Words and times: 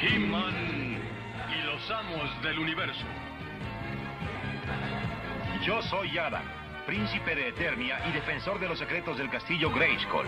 He-Man 0.00 0.98
y 1.50 1.62
los 1.66 1.90
amos 1.90 2.42
del 2.42 2.58
universo. 2.58 3.04
Yo 5.64 5.82
soy 5.82 6.12
Yara, 6.12 6.42
príncipe 6.86 7.34
de 7.34 7.48
Eternia 7.48 7.98
y 8.08 8.12
defensor 8.12 8.60
de 8.60 8.68
los 8.68 8.78
secretos 8.78 9.18
del 9.18 9.28
castillo 9.30 9.70
Grayskull. 9.72 10.26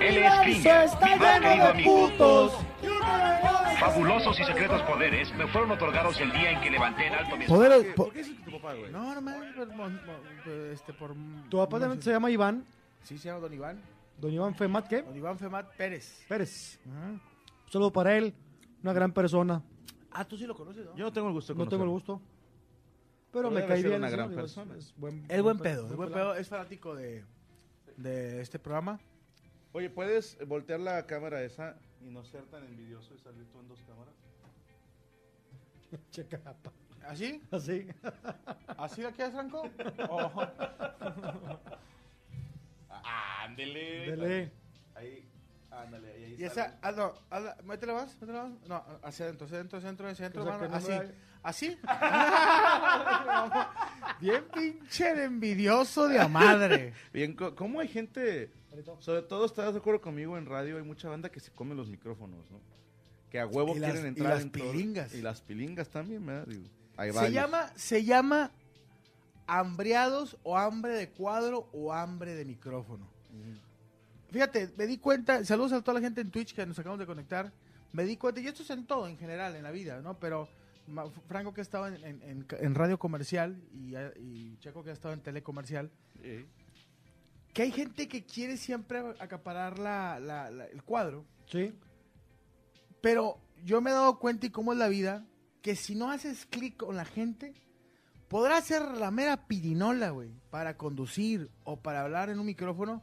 Él 0.00 0.18
es 0.18 0.34
Klinger, 0.40 0.88
mi 1.02 1.16
más 1.16 1.40
querido 1.40 1.68
amigo. 1.68 2.66
Fabulosos 3.80 4.38
y 4.40 4.44
secretos 4.44 4.82
poderes 4.82 5.32
me 5.34 5.46
fueron 5.48 5.70
otorgados 5.70 6.18
el 6.20 6.32
día 6.32 6.50
en 6.52 6.60
que 6.60 6.70
levanté 6.70 7.06
en 7.06 7.14
alto 7.14 7.36
mi 7.36 7.44
Poderes, 7.46 7.94
po- 7.94 8.04
¿Por 8.04 8.12
qué 8.12 8.20
es 8.20 8.44
tu 8.44 8.50
papá, 8.52 8.74
güey? 8.74 8.90
no, 8.90 9.14
no 9.14 9.20
mames, 9.20 9.54
por- 9.54 9.68
mo- 9.74 9.88
mo- 9.88 10.48
este, 10.72 10.92
por... 10.92 11.14
Tu 11.50 11.56
papá 11.58 11.80
también 11.80 12.02
se 12.02 12.10
llama 12.10 12.30
Iván. 12.30 12.64
Sí, 13.02 13.18
se 13.18 13.28
llama 13.28 13.40
Don 13.40 13.52
Iván. 13.52 13.80
Don 14.18 14.32
Iván 14.32 14.54
Femat, 14.54 14.88
¿qué? 14.88 15.02
Don 15.02 15.16
Iván 15.16 15.38
Femat 15.38 15.74
Pérez. 15.76 16.24
Pérez. 16.28 16.78
Un 17.66 17.72
saludo 17.72 17.92
para 17.92 18.16
él. 18.16 18.34
Una 18.82 18.92
gran 18.92 19.12
persona. 19.12 19.62
Ah, 20.12 20.24
tú 20.24 20.36
sí 20.36 20.46
lo 20.46 20.54
conoces, 20.54 20.84
¿no? 20.86 20.96
Yo 20.96 21.04
no 21.04 21.12
tengo 21.12 21.28
el 21.28 21.34
gusto 21.34 21.52
de 21.52 21.58
No 21.58 21.68
tengo 21.68 21.84
el 21.84 21.90
gusto. 21.90 22.20
Pero 23.32 23.48
Pero 23.50 23.50
me 23.50 23.66
cae 23.66 23.82
bien. 23.82 23.96
una 23.96 24.08
gran 24.08 24.30
persona. 24.34 24.74
Es 24.76 24.94
buen, 24.96 25.24
Es 25.28 25.42
buen 25.42 25.58
pe- 25.58 25.64
pedo, 25.64 25.86
es 25.88 25.96
buen 25.96 26.10
pedo. 26.12 26.34
Es 26.34 26.48
fanático 26.48 26.94
de, 26.94 27.24
de 27.96 28.40
este 28.40 28.58
programa. 28.58 28.98
Oye, 29.72 29.90
¿puedes 29.90 30.38
voltear 30.46 30.80
la 30.80 31.04
cámara 31.06 31.42
esa 31.42 31.76
y 32.00 32.08
no 32.08 32.24
ser 32.24 32.44
tan 32.46 32.64
envidioso 32.64 33.12
y 33.14 33.18
salir 33.18 33.44
tú 33.52 33.60
en 33.60 33.68
dos 33.68 33.82
cámaras? 33.86 34.14
Checa. 36.10 36.40
¿Así? 37.06 37.42
Así. 37.50 37.86
¿Así 38.78 39.02
la 39.02 39.12
quieres, 39.12 39.34
Franco? 39.34 39.68
Ojo. 40.08 40.42
Ándele. 43.44 44.10
Dele. 44.10 44.52
Ahí, 44.94 45.28
ándale, 45.82 46.12
ahí, 46.12 46.36
Y 46.38 46.44
esa, 46.44 46.78
ah, 46.82 46.92
no, 46.92 47.14
hazla- 47.30 47.56
métela 47.64 47.94
más, 47.94 48.20
métela 48.20 48.44
más. 48.44 48.52
No, 48.68 48.84
hacia 49.02 49.24
adentro, 49.26 49.46
hacia 49.46 49.56
adentro, 49.58 49.78
hacia 49.78 49.88
adentro, 49.88 50.08
hacia 50.08 50.24
adentro, 50.26 50.42
O 50.42 50.44
sea, 50.44 50.52
mano, 50.58 50.64
que 50.64 50.68
no 50.70 50.76
así. 50.76 50.92
¿Así? 51.42 51.78
Bien 54.20 54.44
pinche 54.52 55.14
de 55.14 55.24
envidioso 55.24 56.08
de 56.08 56.18
a 56.18 56.28
madre. 56.28 56.94
Bien, 57.12 57.34
¿cómo 57.34 57.80
hay 57.80 57.88
gente, 57.88 58.50
sobre 59.00 59.22
todo 59.22 59.44
estás 59.46 59.72
de 59.74 59.78
acuerdo 59.78 60.00
conmigo 60.00 60.36
en 60.38 60.46
radio, 60.46 60.76
hay 60.78 60.82
mucha 60.82 61.08
banda 61.08 61.28
que 61.30 61.40
se 61.40 61.50
come 61.52 61.74
los 61.74 61.88
micrófonos, 61.88 62.50
¿no? 62.50 62.60
Que 63.30 63.40
a 63.40 63.46
huevo 63.46 63.76
Y 63.76 63.80
las- 63.80 63.90
quieren 63.92 64.06
y 64.06 64.08
entrar 64.08 64.34
las 64.34 64.42
en 64.42 64.50
todo. 64.52 64.72
pilingas. 64.72 65.14
Y 65.14 65.22
las 65.22 65.40
pilingas 65.42 65.88
también, 65.88 66.24
¿verdad? 66.24 66.46
Digo, 66.46 66.64
hay 66.96 67.12
Se 67.12 67.32
llama, 67.32 67.70
se 67.76 68.04
llama 68.04 68.50
hambriados 69.46 70.38
o 70.42 70.56
hambre 70.56 70.94
de 70.94 71.10
cuadro 71.10 71.68
o 71.72 71.92
hambre 71.92 72.34
de 72.34 72.44
micrófono. 72.44 73.08
Fíjate, 74.36 74.70
me 74.76 74.86
di 74.86 74.98
cuenta, 74.98 75.42
saludos 75.46 75.72
a 75.72 75.80
toda 75.80 75.94
la 75.94 76.00
gente 76.04 76.20
en 76.20 76.30
Twitch 76.30 76.54
que 76.54 76.66
nos 76.66 76.78
acabamos 76.78 76.98
de 77.00 77.06
conectar. 77.06 77.50
Me 77.94 78.04
di 78.04 78.18
cuenta, 78.18 78.38
y 78.38 78.46
esto 78.46 78.62
es 78.62 78.68
en 78.68 78.84
todo, 78.86 79.08
en 79.08 79.16
general, 79.16 79.56
en 79.56 79.62
la 79.62 79.70
vida, 79.70 80.02
¿no? 80.02 80.18
Pero 80.18 80.46
Ma- 80.88 81.10
Franco 81.26 81.54
que 81.54 81.62
ha 81.62 81.62
estado 81.62 81.86
en, 81.86 81.94
en- 82.04 82.22
en- 82.22 82.46
en 82.50 82.74
radio 82.74 82.98
comercial 82.98 83.58
y, 83.72 83.96
y 84.20 84.58
Checo 84.58 84.84
que 84.84 84.90
ha 84.90 84.92
estado 84.92 85.14
en 85.14 85.22
telecomercial, 85.22 85.90
Sí. 86.22 86.44
que 87.54 87.62
hay 87.62 87.72
gente 87.72 88.08
que 88.08 88.26
quiere 88.26 88.58
siempre 88.58 88.98
acaparar 89.20 89.78
la- 89.78 90.20
la- 90.20 90.50
la- 90.50 90.66
el 90.66 90.82
cuadro, 90.82 91.24
Sí. 91.50 91.72
pero 93.00 93.38
yo 93.64 93.80
me 93.80 93.88
he 93.88 93.94
dado 93.94 94.18
cuenta 94.18 94.44
y 94.44 94.50
cómo 94.50 94.74
es 94.74 94.78
la 94.78 94.88
vida, 94.88 95.24
que 95.62 95.76
si 95.76 95.94
no 95.94 96.10
haces 96.10 96.44
clic 96.44 96.76
con 96.76 96.94
la 96.94 97.06
gente, 97.06 97.54
podrás 98.28 98.64
ser 98.66 98.82
la 98.82 99.10
mera 99.10 99.46
pirinola, 99.46 100.10
güey, 100.10 100.30
para 100.50 100.76
conducir 100.76 101.48
o 101.64 101.80
para 101.80 102.02
hablar 102.02 102.28
en 102.28 102.38
un 102.38 102.44
micrófono, 102.44 103.02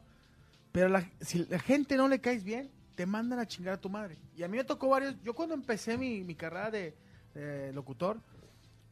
pero 0.74 0.88
la- 0.88 1.08
si 1.20 1.46
la 1.46 1.60
gente 1.60 1.96
no 1.96 2.08
le 2.08 2.20
caes 2.20 2.42
bien, 2.42 2.68
te 2.96 3.06
mandan 3.06 3.38
a 3.38 3.46
chingar 3.46 3.74
a 3.74 3.80
tu 3.80 3.88
madre. 3.88 4.18
Y 4.36 4.42
a 4.42 4.48
mí 4.48 4.56
me 4.56 4.64
tocó 4.64 4.88
varios, 4.88 5.14
yo 5.22 5.32
cuando 5.32 5.54
empecé 5.54 5.96
mi, 5.96 6.24
mi 6.24 6.34
carrera 6.34 6.68
de, 6.72 6.96
de 7.32 7.72
locutor, 7.72 8.18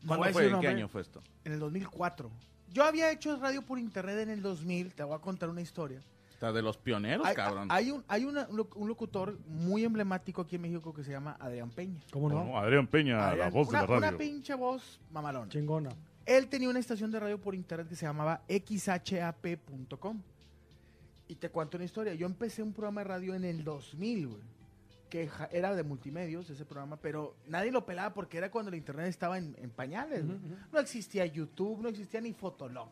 ¿Cuándo 0.07 0.27
fue? 0.33 0.47
¿En 0.49 0.61
qué 0.61 0.69
año 0.69 0.87
fue 0.89 1.01
esto? 1.03 1.21
En 1.45 1.53
el 1.55 1.59
2004. 1.59 2.31
Yo 2.73 2.85
había 2.85 3.11
hecho 3.11 3.37
radio 3.37 3.63
por 3.63 3.81
internet 3.81 4.19
en 4.21 4.31
el 4.31 4.43
2000, 4.43 4.95
te 4.95 5.03
voy 5.03 5.17
a 5.17 5.19
contar 5.19 5.49
una 5.49 5.61
historia. 5.61 6.01
Está 6.31 6.53
de 6.53 6.63
los 6.63 6.77
pioneros, 6.77 7.27
Hay, 7.27 7.35
cabrón. 7.35 7.67
hay 7.71 7.91
un, 7.91 8.05
hay 8.07 8.25
una- 8.25 8.47
un 8.49 8.57
loc- 8.59 8.77
un 8.77 8.87
locutor 8.89 9.37
muy 9.49 9.83
emblemático 9.85 10.43
aquí 10.43 10.55
en 10.57 10.63
México 10.63 10.93
que 10.95 11.03
se 11.03 11.11
llama 11.11 11.37
Adrián 11.41 11.71
Peña. 11.71 12.01
¿Cómo 12.13 12.29
no? 12.29 12.57
Adrián 12.59 12.87
Peña, 12.87 13.29
Adrián, 13.29 13.49
la 13.49 13.51
voz 13.51 13.69
una, 13.69 13.83
de 13.83 13.87
la 13.89 13.95
radio. 13.95 14.09
Una 14.09 14.19
pinche 14.19 14.55
voz 14.55 15.01
mamalona. 15.11 15.49
Chingona. 15.49 15.91
Él 16.27 16.47
tenía 16.49 16.69
una 16.69 16.79
estación 16.79 17.11
de 17.11 17.19
radio 17.19 17.41
por 17.41 17.55
internet 17.57 17.89
que 17.89 17.97
se 17.97 18.07
llamaba 18.07 18.43
xhap.com. 18.49 20.21
Y 21.33 21.37
te 21.37 21.49
cuento 21.49 21.79
una 21.79 21.87
historia. 21.87 22.13
Yo 22.13 22.27
empecé 22.27 22.63
un 22.63 22.75
programa 22.75 23.01
de 23.01 23.09
radio 23.09 23.35
en 23.35 23.45
el 23.45 23.65
2000, 23.65 24.27
güey. 24.29 24.43
Que 25.09 25.31
era 25.51 25.75
de 25.75 25.83
multimedios 25.83 26.51
ese 26.51 26.67
programa, 26.67 26.97
pero 26.99 27.35
nadie 27.47 27.71
lo 27.73 27.87
pelaba 27.87 28.13
porque 28.13 28.37
era 28.37 28.51
cuando 28.51 28.71
el 28.71 28.75
internet 28.77 29.07
estaba 29.07 29.39
en, 29.39 29.57
en 29.59 29.71
pañales. 29.71 30.25
No 30.71 30.79
existía 30.79 31.25
YouTube, 31.25 31.81
no 31.81 31.89
existía 31.89 32.21
ni 32.21 32.35
Fotolog. 32.35 32.89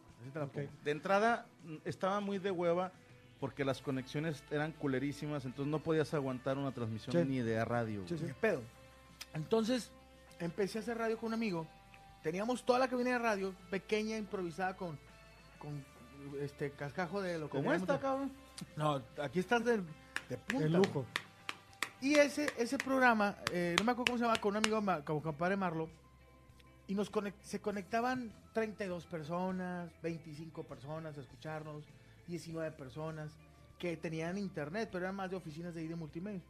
De 0.84 0.90
entrada, 0.90 1.46
mm, 1.64 1.76
estaba 1.84 2.20
muy 2.20 2.38
de 2.38 2.50
hueva 2.50 2.92
porque 3.40 3.62
las 3.64 3.82
conexiones 3.82 4.42
eran 4.50 4.72
culerísimas, 4.72 5.44
entonces 5.44 5.70
no 5.70 5.82
podías 5.82 6.12
aguantar 6.14 6.56
una 6.56 6.72
transmisión 6.72 7.12
Sí. 7.12 7.28
ni 7.28 7.38
de 7.40 7.62
radio. 7.64 8.06
Sí, 8.08 8.16
pedo. 8.40 8.62
Entonces, 9.34 9.90
empecé 10.38 10.78
a 10.78 10.80
hacer 10.82 10.96
radio 10.98 11.16
con 11.18 11.28
un 11.28 11.34
amigo. 11.34 11.66
Teníamos 12.22 12.64
toda 12.64 12.78
la 12.78 12.88
cabina 12.88 13.10
de 13.12 13.18
radio, 13.18 13.54
pequeña, 13.70 14.16
improvisada, 14.18 14.76
con, 14.76 14.98
con 15.58 15.82
este 16.40 16.70
cascajo 16.72 17.20
de 17.22 17.38
lo 17.38 17.46
que 17.48 17.58
¿Cómo 17.58 17.72
está, 17.72 17.94
de- 17.94 17.98
cabrón? 18.00 18.32
No, 18.76 19.02
aquí 19.22 19.38
estás 19.40 19.64
de, 19.64 19.78
de 20.28 20.36
punta. 20.46 20.66
El 20.66 20.72
lujo. 20.72 21.04
Y 22.00 22.14
ese, 22.14 22.50
ese 22.56 22.78
programa, 22.78 23.36
eh, 23.52 23.76
no 23.78 23.84
me 23.84 23.92
acuerdo 23.92 24.12
cómo 24.12 24.18
se 24.18 24.24
llama, 24.24 24.40
con 24.40 24.56
un 24.56 24.56
amigo, 24.58 24.82
como 25.04 25.22
compadre 25.22 25.56
Marlo, 25.56 25.88
y 26.86 26.94
nos 26.94 27.12
conec- 27.12 27.34
se 27.42 27.60
conectaban 27.60 28.32
32 28.54 29.04
personas, 29.06 29.90
25 30.02 30.64
personas 30.64 31.16
a 31.18 31.20
escucharnos, 31.20 31.84
19 32.26 32.72
personas 32.72 33.32
que 33.78 33.96
tenían 33.96 34.38
internet, 34.38 34.88
pero 34.90 35.04
eran 35.04 35.16
más 35.16 35.30
de 35.30 35.36
oficinas 35.36 35.74
de 35.74 35.86
de 35.86 35.94
multimedia. 35.94 36.40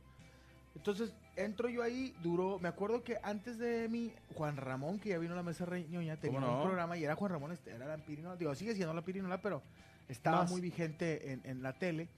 Entonces, 0.76 1.12
entro 1.36 1.68
yo 1.68 1.82
ahí, 1.82 2.14
duró, 2.22 2.58
me 2.60 2.68
acuerdo 2.68 3.02
que 3.02 3.18
antes 3.22 3.58
de 3.58 3.88
mí, 3.88 4.12
Juan 4.34 4.56
Ramón, 4.56 4.98
que 5.00 5.08
ya 5.10 5.18
vino 5.18 5.32
a 5.34 5.36
la 5.36 5.42
mesa 5.42 5.64
reñoña, 5.64 6.16
tenía 6.16 6.38
¿Cómo 6.40 6.50
no? 6.52 6.58
un 6.58 6.64
programa 6.64 6.96
y 6.96 7.04
era 7.04 7.16
Juan 7.16 7.32
Ramón, 7.32 7.52
este, 7.52 7.72
era 7.72 7.86
la 7.86 7.96
pirinola, 7.98 8.36
digo, 8.36 8.54
sigue 8.54 8.74
siendo 8.74 8.94
la 8.94 9.02
pirinola, 9.02 9.40
pero 9.42 9.62
estaba 10.08 10.42
Más. 10.42 10.50
muy 10.50 10.60
vigente 10.60 11.32
en, 11.32 11.40
en 11.44 11.62
la 11.62 11.72
tele. 11.72 12.08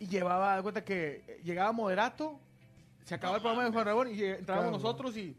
Y 0.00 0.06
llevaba, 0.06 0.56
de 0.56 0.62
cuenta 0.62 0.84
que 0.84 1.22
eh, 1.28 1.40
llegaba 1.44 1.72
moderato, 1.72 2.38
se 3.04 3.14
acababa 3.14 3.36
el 3.36 3.42
programa 3.42 3.64
de 3.66 3.72
Juan 3.72 3.84
Ramón 3.84 4.08
y 4.14 4.22
entrábamos 4.24 4.44
Claro. 4.46 4.70
nosotros 4.70 5.16
y, 5.16 5.36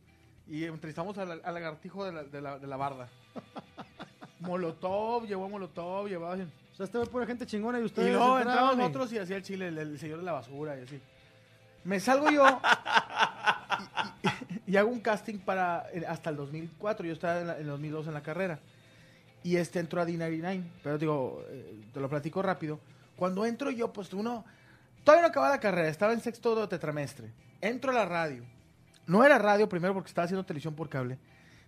Y 0.48 0.66
entrevistamos 0.66 1.18
al, 1.18 1.42
al 1.44 1.54
lagartijo 1.54 2.06
de 2.06 2.12
la, 2.12 2.24
de, 2.24 2.42
la, 2.42 2.60
de 2.60 2.68
la 2.68 2.78
barda. 2.78 3.08
Molotov, 4.40 5.26
llevó 5.28 5.50
Molotov, 5.50 6.08
llevaba... 6.08 6.36
O 6.36 6.76
sea, 6.86 6.86
ve 7.02 7.06
pura 7.08 7.26
gente 7.26 7.46
chingona 7.46 7.80
y 7.80 7.84
ustedes. 7.84 8.10
y- 8.16 8.78
nosotros 8.78 9.12
y 9.12 9.18
hacía 9.18 9.36
el 9.38 9.44
chile, 9.44 9.68
el, 9.68 9.78
el 9.78 10.00
señor 10.00 10.20
de 10.20 10.24
la 10.26 10.32
basura 10.32 10.80
y 10.80 10.84
así. 10.84 11.00
Me 11.84 12.00
salgo 12.00 12.30
yo 12.30 12.46
y, 14.24 14.28
y- 14.28 14.74
y 14.74 14.78
hago 14.78 14.90
un 14.90 15.00
casting 15.00 15.40
para 15.40 15.86
eh, 15.94 16.04
hasta 16.08 16.30
el 16.30 16.36
2004. 16.38 17.06
Yo 17.06 17.14
estaba 17.14 17.40
en, 17.42 17.48
la- 17.48 17.56
en 17.56 17.62
el 17.62 17.68
2002 17.68 18.08
en 18.08 18.14
la 18.14 18.22
carrera. 18.22 18.60
Y 19.44 19.56
este 19.56 19.80
entró 19.80 20.02
a 20.02 20.06
D99. 20.06 20.64
Pero 20.84 20.98
digo, 20.98 21.44
eh, 21.50 21.82
te 21.94 22.00
lo 22.00 22.10
platico 22.10 22.42
rápido. 22.42 22.80
Cuando 23.16 23.46
entro 23.46 23.72
yo, 23.72 23.92
pues 23.94 24.14
uno... 24.14 24.46
Todavía 25.04 25.24
no 25.24 25.28
acababa 25.30 25.54
la 25.56 25.60
carrera, 25.62 25.88
estaba 25.88 26.14
en 26.14 26.20
sexto 26.22 26.56
de 26.56 26.68
tetramestre. 26.68 27.32
Entro 27.62 27.92
a 27.92 27.94
la 27.94 28.06
radio. 28.06 28.44
No 29.08 29.24
era 29.24 29.38
radio 29.40 29.68
primero 29.68 29.94
porque 29.94 30.10
estaba 30.10 30.26
haciendo 30.26 30.46
televisión 30.46 30.76
por 30.76 30.90
cable. 30.90 31.18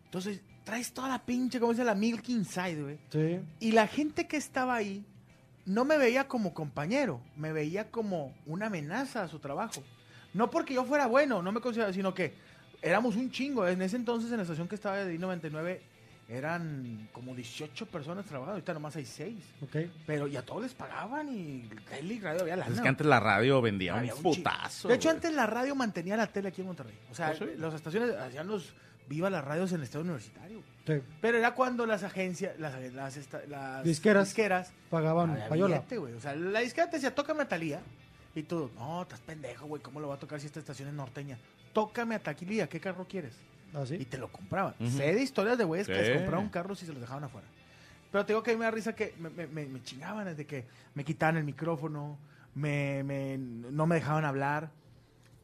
Entonces, 0.05 0.41
traes 0.65 0.93
toda 0.93 1.07
la 1.07 1.19
pinche, 1.25 1.59
como 1.59 1.71
dice 1.71 1.85
la 1.85 1.95
Milk 1.95 2.27
Inside, 2.29 2.81
güey. 2.83 2.99
Sí. 3.09 3.39
Y 3.61 3.71
la 3.71 3.87
gente 3.87 4.27
que 4.27 4.35
estaba 4.37 4.75
ahí 4.75 5.05
no 5.65 5.85
me 5.85 5.97
veía 5.97 6.27
como 6.27 6.53
compañero, 6.53 7.21
me 7.37 7.51
veía 7.53 7.89
como 7.89 8.35
una 8.45 8.67
amenaza 8.67 9.23
a 9.23 9.27
su 9.29 9.39
trabajo. 9.39 9.81
No 10.33 10.49
porque 10.49 10.73
yo 10.73 10.85
fuera 10.85 11.07
bueno, 11.07 11.41
no 11.41 11.51
me 11.51 11.59
consideraba, 11.61 11.93
sino 11.93 12.13
que 12.13 12.33
éramos 12.81 13.15
un 13.15 13.29
chingo. 13.31 13.67
En 13.67 13.81
ese 13.81 13.95
entonces, 13.97 14.31
en 14.31 14.37
la 14.37 14.43
estación 14.43 14.67
que 14.67 14.75
estaba 14.75 14.97
de 15.03 15.13
I-99, 15.13 15.79
eran 16.29 17.09
como 17.11 17.35
18 17.35 17.85
personas 17.87 18.25
trabajando, 18.25 18.53
ahorita 18.53 18.73
nomás 18.73 18.95
hay 18.95 19.05
6. 19.05 19.35
Ok. 19.63 19.75
Pero 20.07 20.27
y 20.27 20.37
a 20.37 20.41
todos 20.43 20.61
les 20.63 20.73
pagaban 20.73 21.27
y 21.29 21.67
tele 21.89 22.13
y 22.13 22.19
radio 22.21 22.41
había 22.41 22.55
lana. 22.55 22.73
Es 22.73 22.79
que 22.81 22.87
antes 22.87 23.05
la 23.05 23.19
radio 23.19 23.61
vendía 23.61 23.97
Había 23.97 24.15
un 24.15 24.23
putazo. 24.23 24.87
De 24.87 24.95
hecho, 24.95 25.09
antes 25.09 25.33
la 25.33 25.45
radio 25.45 25.75
mantenía 25.75 26.15
la 26.15 26.27
tele 26.27 26.47
aquí 26.49 26.61
en 26.61 26.67
Monterrey. 26.67 26.95
O 27.11 27.15
sea, 27.15 27.31
¿Oh, 27.31 27.37
sí? 27.37 27.45
las 27.57 27.73
estaciones 27.73 28.15
hacían 28.15 28.47
los 28.47 28.73
viva 29.09 29.29
las 29.29 29.43
radios 29.43 29.71
en 29.73 29.79
el 29.79 29.83
estado 29.83 30.05
universitario. 30.05 30.61
Sí. 30.87 30.93
Pero 31.19 31.37
era 31.37 31.53
cuando 31.53 31.85
las 31.85 32.03
agencias, 32.03 32.57
las, 32.59 32.79
las, 32.93 33.17
esta- 33.17 33.41
las 33.49 33.83
Disqueras. 33.83 34.27
disqueras 34.29 34.71
Pagaban 34.89 35.37
payola. 35.49 35.79
billete. 35.89 35.97
O 36.15 36.21
sea, 36.21 36.33
la 36.33 36.61
disquera 36.61 36.89
te 36.89 36.95
decía, 36.95 37.13
tócame 37.13 37.41
a 37.43 37.47
Talía. 37.49 37.81
Y 38.35 38.43
tú, 38.43 38.69
no, 38.75 39.01
estás 39.01 39.19
pendejo, 39.21 39.65
güey. 39.67 39.81
¿Cómo 39.81 39.99
lo 39.99 40.07
va 40.07 40.15
a 40.15 40.19
tocar 40.19 40.39
si 40.39 40.45
esta 40.47 40.59
estación 40.59 40.87
es 40.87 40.93
norteña? 40.93 41.37
Tócame 41.73 42.15
a 42.15 42.19
Taquilía, 42.19 42.67
¿qué 42.69 42.79
carro 42.79 43.05
quieres? 43.07 43.33
¿Ah, 43.73 43.85
sí? 43.85 43.95
Y 43.95 44.05
te 44.05 44.17
lo 44.17 44.31
compraban. 44.31 44.73
Sé 44.89 45.13
de 45.13 45.21
historias 45.21 45.57
de 45.57 45.63
güeyes 45.63 45.87
que 45.87 45.93
les 45.93 46.07
Sí. 46.07 46.13
compraban 46.13 46.49
carros 46.49 46.81
y 46.83 46.85
se 46.85 46.91
los 46.93 47.01
dejaban 47.01 47.23
afuera. 47.25 47.47
Pero 48.11 48.25
te 48.25 48.33
digo 48.33 48.43
que 48.43 48.51
a 48.51 48.53
mí 48.53 48.59
me 48.59 48.65
da 48.65 48.71
risa 48.71 48.93
que 48.93 49.15
me, 49.19 49.29
me, 49.29 49.47
me- 49.47 49.65
me 49.65 49.81
chingaban 49.83 50.25
desde 50.25 50.45
que 50.45 50.65
me 50.95 51.03
quitaban 51.05 51.37
el 51.37 51.43
micrófono, 51.45 52.17
me, 52.55 53.03
me- 53.03 53.37
no 53.37 53.85
me 53.87 53.95
dejaban 53.95 54.25
hablar. 54.25 54.69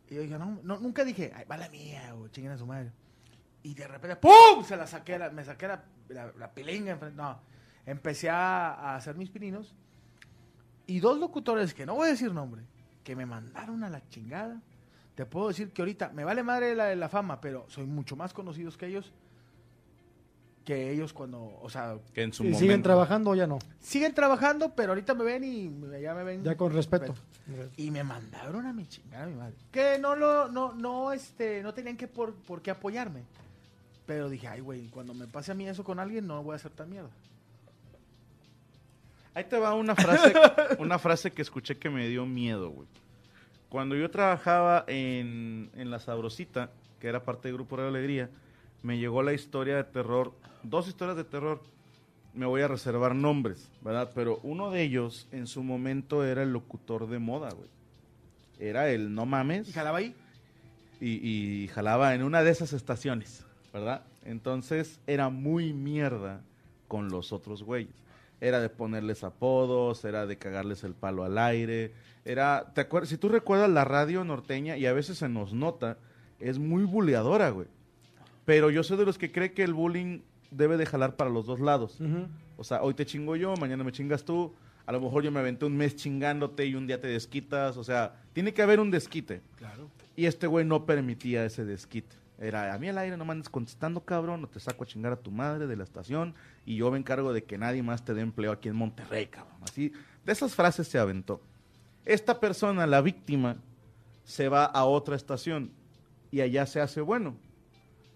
Y 0.09 0.15
yo 0.15 0.21
dije, 0.21 0.37
no, 0.37 0.59
no, 0.63 0.77
nunca 0.79 1.03
dije, 1.05 1.31
ay, 1.35 1.45
va 1.49 1.55
la 1.57 1.69
mía, 1.69 2.13
o 2.15 2.27
chinguen 2.29 2.51
a 2.53 2.57
su 2.57 2.65
madre. 2.65 2.91
Y 3.63 3.73
de 3.73 3.87
repente, 3.87 4.17
¡pum! 4.17 4.63
Se 4.65 4.75
la 4.77 4.87
saqué, 4.87 5.17
la- 5.17 5.29
me 5.29 5.43
saqué 5.45 5.67
la, 5.67 5.83
la, 6.09 6.31
la 6.37 6.51
pilinga 6.51 6.91
enfrente. 6.91 7.15
No, 7.17 7.39
empecé 7.85 8.29
a, 8.29 8.73
a 8.73 8.95
hacer 8.97 9.15
mis 9.15 9.29
pininos. 9.29 9.73
Y 10.85 10.99
dos 10.99 11.17
locutores, 11.19 11.73
que 11.73 11.85
no 11.85 11.95
voy 11.95 12.07
a 12.07 12.11
decir 12.11 12.33
nombre, 12.33 12.63
que 13.07 13.15
me 13.15 13.25
mandaron 13.25 13.85
a 13.85 13.89
la 13.89 14.05
chingada. 14.09 14.61
Te 15.15 15.25
puedo 15.25 15.47
decir 15.47 15.71
que 15.71 15.81
ahorita 15.81 16.09
me 16.09 16.25
vale 16.25 16.43
madre 16.43 16.75
la, 16.75 16.93
la 16.93 17.07
fama, 17.07 17.39
pero 17.39 17.63
soy 17.69 17.85
mucho 17.85 18.17
más 18.17 18.33
conocidos 18.33 18.75
que 18.75 18.87
ellos. 18.87 19.13
Que 20.65 20.91
ellos 20.91 21.13
cuando, 21.13 21.57
o 21.61 21.69
sea, 21.69 21.95
Que 22.13 22.23
en 22.23 22.33
su 22.33 22.43
¿Y 22.43 22.47
momento. 22.47 22.59
siguen 22.59 22.83
trabajando 22.83 23.29
o 23.29 23.35
ya 23.35 23.47
no? 23.47 23.59
siguen 23.79 24.13
trabajando, 24.13 24.75
pero 24.75 24.91
ahorita 24.91 25.13
me 25.13 25.23
ven 25.23 25.41
y 25.45 26.01
ya 26.01 26.13
me 26.13 26.25
ven. 26.25 26.43
Ya 26.43 26.57
con 26.57 26.73
respeto. 26.73 27.15
Y 27.77 27.91
me 27.91 28.03
mandaron 28.03 28.65
a 28.65 28.73
mi 28.73 28.85
chingada 28.85 29.23
a 29.23 29.27
mi 29.27 29.35
madre. 29.35 29.55
Que 29.71 29.97
no 29.97 30.13
lo, 30.17 30.49
no, 30.49 30.73
no, 30.73 31.13
este, 31.13 31.63
no 31.63 31.73
tenían 31.73 31.95
que 31.95 32.09
por, 32.09 32.33
por 32.33 32.61
qué 32.61 32.71
apoyarme. 32.71 33.23
Pero 34.05 34.27
dije, 34.27 34.49
ay, 34.49 34.59
güey, 34.59 34.89
cuando 34.89 35.13
me 35.13 35.27
pase 35.27 35.53
a 35.53 35.55
mí 35.55 35.65
eso 35.65 35.85
con 35.85 35.97
alguien, 35.97 36.27
no 36.27 36.43
voy 36.43 36.51
a 36.51 36.55
hacer 36.57 36.71
tan 36.71 36.89
mierda. 36.89 37.09
Ahí 39.37 39.43
te 39.43 39.59
va 39.59 39.75
una 39.75 39.95
frase, 39.95 40.33
una 40.79 40.97
frase 40.97 41.29
que 41.29 41.43
escuché 41.43 41.77
que 41.77 41.91
me 41.91 42.07
dio 42.07 42.25
miedo, 42.25 42.71
güey. 42.71 42.87
Cuando 43.69 43.95
yo 43.95 44.09
trabajaba 44.09 44.83
en, 44.87 45.69
en 45.75 45.91
La 45.91 45.99
Sabrosita, 45.99 46.71
que 46.99 47.07
era 47.07 47.23
parte 47.23 47.47
del 47.47 47.57
Grupo 47.57 47.77
de 47.77 47.87
Alegría, 47.87 48.31
me 48.81 48.97
llegó 48.97 49.21
la 49.21 49.33
historia 49.33 49.75
de 49.75 49.83
terror, 49.83 50.33
dos 50.63 50.87
historias 50.87 51.17
de 51.17 51.23
terror. 51.23 51.61
Me 52.33 52.47
voy 52.47 52.63
a 52.63 52.67
reservar 52.67 53.13
nombres, 53.13 53.69
¿verdad? 53.81 54.09
Pero 54.15 54.39
uno 54.41 54.71
de 54.71 54.81
ellos, 54.81 55.27
en 55.31 55.45
su 55.45 55.61
momento, 55.61 56.25
era 56.25 56.41
el 56.41 56.51
locutor 56.51 57.07
de 57.07 57.19
moda, 57.19 57.51
güey. 57.51 57.69
Era 58.59 58.89
el 58.89 59.13
no 59.13 59.27
mames 59.27 59.69
Y 59.69 59.71
jalaba 59.71 59.99
ahí. 59.99 60.15
y, 60.99 61.63
y 61.63 61.67
jalaba 61.67 62.15
en 62.15 62.23
una 62.23 62.41
de 62.41 62.49
esas 62.49 62.73
estaciones, 62.73 63.45
¿verdad? 63.71 64.01
Entonces 64.25 64.99
era 65.05 65.29
muy 65.29 65.73
mierda 65.73 66.41
con 66.87 67.09
los 67.09 67.31
otros 67.31 67.61
güeyes. 67.61 68.06
Era 68.39 68.59
de 68.59 68.69
ponerles 68.69 69.23
apodos, 69.23 70.05
era 70.05 70.27
de 70.27 70.37
cagarles 70.37 70.83
el 70.83 70.93
palo 70.93 71.23
al 71.23 71.37
aire, 71.37 71.93
era, 72.23 72.71
¿te 72.75 72.81
acuerdas? 72.81 73.09
Si 73.09 73.17
tú 73.17 73.29
recuerdas 73.29 73.69
la 73.69 73.85
radio 73.85 74.23
norteña 74.23 74.77
y 74.77 74.85
a 74.85 74.93
veces 74.93 75.17
se 75.17 75.29
nos 75.29 75.53
nota, 75.53 75.97
es 76.39 76.59
muy 76.59 76.83
buleadora, 76.83 77.49
güey. 77.49 77.67
Pero 78.45 78.69
yo 78.69 78.83
soy 78.83 78.97
de 78.97 79.05
los 79.05 79.17
que 79.17 79.31
cree 79.31 79.53
que 79.53 79.63
el 79.63 79.73
bullying 79.73 80.19
debe 80.51 80.77
de 80.77 80.85
jalar 80.85 81.15
para 81.15 81.29
los 81.29 81.45
dos 81.45 81.59
lados. 81.59 81.99
O 82.57 82.63
sea, 82.63 82.81
hoy 82.81 82.93
te 82.93 83.05
chingo 83.05 83.35
yo, 83.35 83.55
mañana 83.55 83.83
me 83.83 83.91
chingas 83.91 84.23
tú. 84.23 84.53
A 84.85 84.91
lo 84.91 85.01
mejor 85.01 85.23
yo 85.23 85.31
me 85.31 85.39
aventé 85.39 85.65
un 85.65 85.75
mes 85.75 85.95
chingándote 85.95 86.65
y 86.65 86.75
un 86.75 86.87
día 86.87 87.01
te 87.01 87.07
desquitas. 87.07 87.75
O 87.77 87.83
sea, 87.83 88.15
tiene 88.33 88.53
que 88.53 88.61
haber 88.61 88.79
un 88.79 88.89
desquite. 88.89 89.41
Claro. 89.57 89.89
Y 90.15 90.25
este 90.25 90.47
güey 90.47 90.65
no 90.65 90.85
permitía 90.85 91.45
ese 91.45 91.65
desquite. 91.65 92.15
Era, 92.39 92.73
a 92.73 92.77
mí 92.77 92.87
al 92.87 92.97
aire 92.99 93.17
no 93.17 93.25
me 93.25 93.31
andes 93.31 93.49
contestando, 93.49 94.01
cabrón, 94.01 94.43
o 94.43 94.47
te 94.47 94.59
saco 94.59 94.83
a 94.83 94.87
chingar 94.87 95.11
a 95.11 95.15
tu 95.15 95.31
madre 95.31 95.65
de 95.65 95.75
la 95.75 95.83
estación 95.83 96.35
y 96.65 96.75
yo 96.75 96.91
me 96.91 96.99
encargo 96.99 97.33
de 97.33 97.43
que 97.43 97.57
nadie 97.57 97.81
más 97.81 98.05
te 98.05 98.13
dé 98.13 98.21
empleo 98.21 98.51
aquí 98.51 98.69
en 98.69 98.75
Monterrey, 98.75 99.25
cabrón. 99.27 99.57
Así, 99.63 99.91
de 100.23 100.31
esas 100.31 100.53
frases 100.53 100.87
se 100.87 100.99
aventó. 100.99 101.41
Esta 102.05 102.39
persona, 102.39 102.85
la 102.85 103.01
víctima, 103.01 103.57
se 104.23 104.49
va 104.49 104.65
a 104.65 104.85
otra 104.85 105.15
estación 105.15 105.71
y 106.31 106.41
allá 106.41 106.65
se 106.67 106.79
hace 106.79 107.01
bueno. 107.01 107.35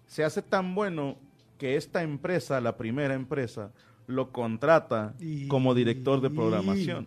Se 0.06 0.22
hace 0.24 0.40
tan 0.40 0.74
bueno 0.74 1.16
que 1.58 1.76
esta 1.76 2.02
empresa, 2.02 2.60
la 2.60 2.76
primera 2.76 3.14
empresa, 3.14 3.72
lo 4.06 4.30
contrata 4.30 5.14
Y- 5.20 5.48
como 5.48 5.74
director 5.74 6.20
de 6.20 6.30
programación. 6.30 7.06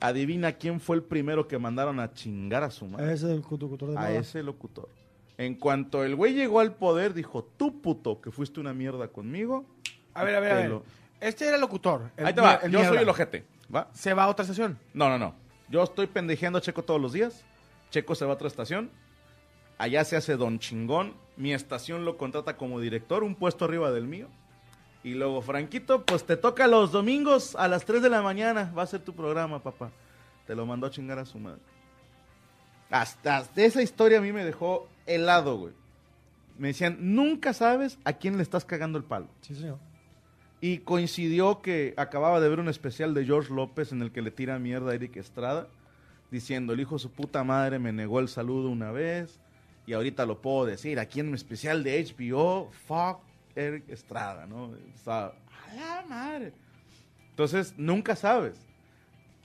Adivina 0.00 0.52
quién 0.52 0.80
fue 0.80 0.96
el 0.96 1.02
primero 1.02 1.46
que 1.46 1.58
mandaron 1.58 2.00
a 2.00 2.12
chingar 2.12 2.64
a 2.64 2.70
su 2.72 2.86
madre 2.86 3.12
Ese 3.12 3.26
es 3.26 3.32
el 3.32 3.36
locutor 3.60 3.90
de 3.90 3.98
a 3.98 4.12
ese 4.12 4.42
locutor. 4.42 4.88
En 5.38 5.54
cuanto 5.54 6.04
el 6.04 6.14
güey 6.14 6.34
llegó 6.34 6.60
al 6.60 6.74
poder, 6.74 7.14
dijo, 7.14 7.44
tú 7.56 7.80
puto, 7.80 8.20
que 8.20 8.30
fuiste 8.30 8.60
una 8.60 8.74
mierda 8.74 9.08
conmigo. 9.08 9.64
A 10.14 10.24
ver, 10.24 10.36
a 10.36 10.40
ver, 10.40 10.52
a 10.52 10.54
ver. 10.56 10.80
Este 11.20 11.46
era 11.46 11.54
el 11.56 11.60
locutor. 11.60 12.10
el 12.16 12.26
Ahí 12.26 12.34
te 12.34 12.40
va, 12.40 12.62
yo 12.62 12.68
mierda. 12.68 12.88
soy 12.88 12.98
el 12.98 13.08
ojete, 13.08 13.44
¿va? 13.74 13.88
Se 13.92 14.12
va 14.14 14.24
a 14.24 14.28
otra 14.28 14.42
estación. 14.42 14.78
No, 14.92 15.08
no, 15.08 15.18
no. 15.18 15.34
Yo 15.68 15.82
estoy 15.82 16.06
pendejeando 16.06 16.58
a 16.58 16.62
Checo 16.62 16.82
todos 16.82 17.00
los 17.00 17.12
días. 17.12 17.44
Checo 17.90 18.14
se 18.14 18.24
va 18.24 18.32
a 18.32 18.34
otra 18.34 18.48
estación. 18.48 18.90
Allá 19.78 20.04
se 20.04 20.16
hace 20.16 20.36
don 20.36 20.58
chingón. 20.58 21.14
Mi 21.36 21.54
estación 21.54 22.04
lo 22.04 22.18
contrata 22.18 22.56
como 22.56 22.78
director, 22.78 23.24
un 23.24 23.34
puesto 23.34 23.64
arriba 23.64 23.90
del 23.90 24.06
mío. 24.06 24.28
Y 25.02 25.14
luego, 25.14 25.42
Franquito, 25.42 26.04
pues 26.04 26.24
te 26.24 26.36
toca 26.36 26.66
los 26.66 26.92
domingos 26.92 27.56
a 27.56 27.66
las 27.66 27.84
3 27.84 28.02
de 28.02 28.10
la 28.10 28.22
mañana. 28.22 28.72
Va 28.76 28.82
a 28.82 28.86
ser 28.86 29.00
tu 29.00 29.14
programa, 29.14 29.62
papá. 29.62 29.90
Te 30.46 30.54
lo 30.54 30.66
mandó 30.66 30.86
a 30.86 30.90
chingar 30.90 31.18
a 31.18 31.24
su 31.24 31.38
madre. 31.38 31.60
Hasta, 32.90 33.38
hasta 33.38 33.62
esa 33.62 33.82
historia 33.82 34.18
a 34.18 34.20
mí 34.20 34.32
me 34.32 34.44
dejó 34.44 34.86
helado, 35.06 35.58
güey. 35.58 35.74
Me 36.58 36.68
decían, 36.68 36.98
nunca 37.00 37.52
sabes 37.52 37.98
a 38.04 38.12
quién 38.12 38.36
le 38.36 38.42
estás 38.42 38.64
cagando 38.64 38.98
el 38.98 39.04
palo. 39.04 39.28
Sí, 39.40 39.54
señor. 39.54 39.78
Y 40.60 40.78
coincidió 40.78 41.60
que 41.60 41.94
acababa 41.96 42.40
de 42.40 42.48
ver 42.48 42.60
un 42.60 42.68
especial 42.68 43.14
de 43.14 43.24
George 43.24 43.52
López 43.52 43.90
en 43.92 44.02
el 44.02 44.12
que 44.12 44.22
le 44.22 44.30
tira 44.30 44.58
mierda 44.58 44.92
a 44.92 44.94
Eric 44.94 45.16
Estrada, 45.16 45.68
diciendo, 46.30 46.72
el 46.72 46.80
hijo 46.80 46.94
de 46.94 47.00
su 47.00 47.10
puta 47.10 47.42
madre 47.42 47.78
me 47.78 47.92
negó 47.92 48.20
el 48.20 48.28
saludo 48.28 48.70
una 48.70 48.92
vez, 48.92 49.40
y 49.86 49.92
ahorita 49.92 50.24
lo 50.24 50.40
puedo 50.40 50.66
decir, 50.66 51.00
aquí 51.00 51.20
en 51.20 51.30
mi 51.30 51.34
especial 51.34 51.82
de 51.82 52.04
HBO, 52.04 52.70
fuck 52.86 53.20
Eric 53.56 53.88
Estrada, 53.88 54.46
¿no? 54.46 54.66
O 54.66 54.76
sea, 55.02 55.26
a 55.26 55.74
la 55.74 56.04
madre. 56.08 56.52
Entonces, 57.30 57.74
nunca 57.76 58.14
sabes. 58.14 58.56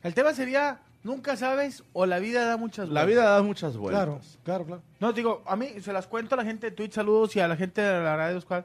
El 0.03 0.13
tema 0.13 0.33
sería, 0.33 0.81
nunca 1.03 1.35
sabes 1.37 1.83
o 1.93 2.05
la 2.05 2.19
vida 2.19 2.45
da 2.45 2.57
muchas 2.57 2.89
La 2.89 3.03
vueltas. 3.03 3.07
vida 3.07 3.29
da 3.35 3.43
muchas 3.43 3.77
vueltas. 3.77 4.03
Claro, 4.03 4.21
claro, 4.43 4.65
claro. 4.65 4.81
No, 4.99 5.13
digo, 5.13 5.43
a 5.45 5.55
mí 5.55 5.67
se 5.81 5.93
las 5.93 6.07
cuento 6.07 6.35
a 6.35 6.37
la 6.37 6.43
gente 6.45 6.69
de 6.69 6.75
Twitch, 6.75 6.93
saludos 6.93 7.35
y 7.35 7.39
a 7.39 7.47
la 7.47 7.55
gente 7.55 7.81
de 7.81 8.03
la 8.03 8.15
radio 8.17 8.39
Squad. 8.41 8.63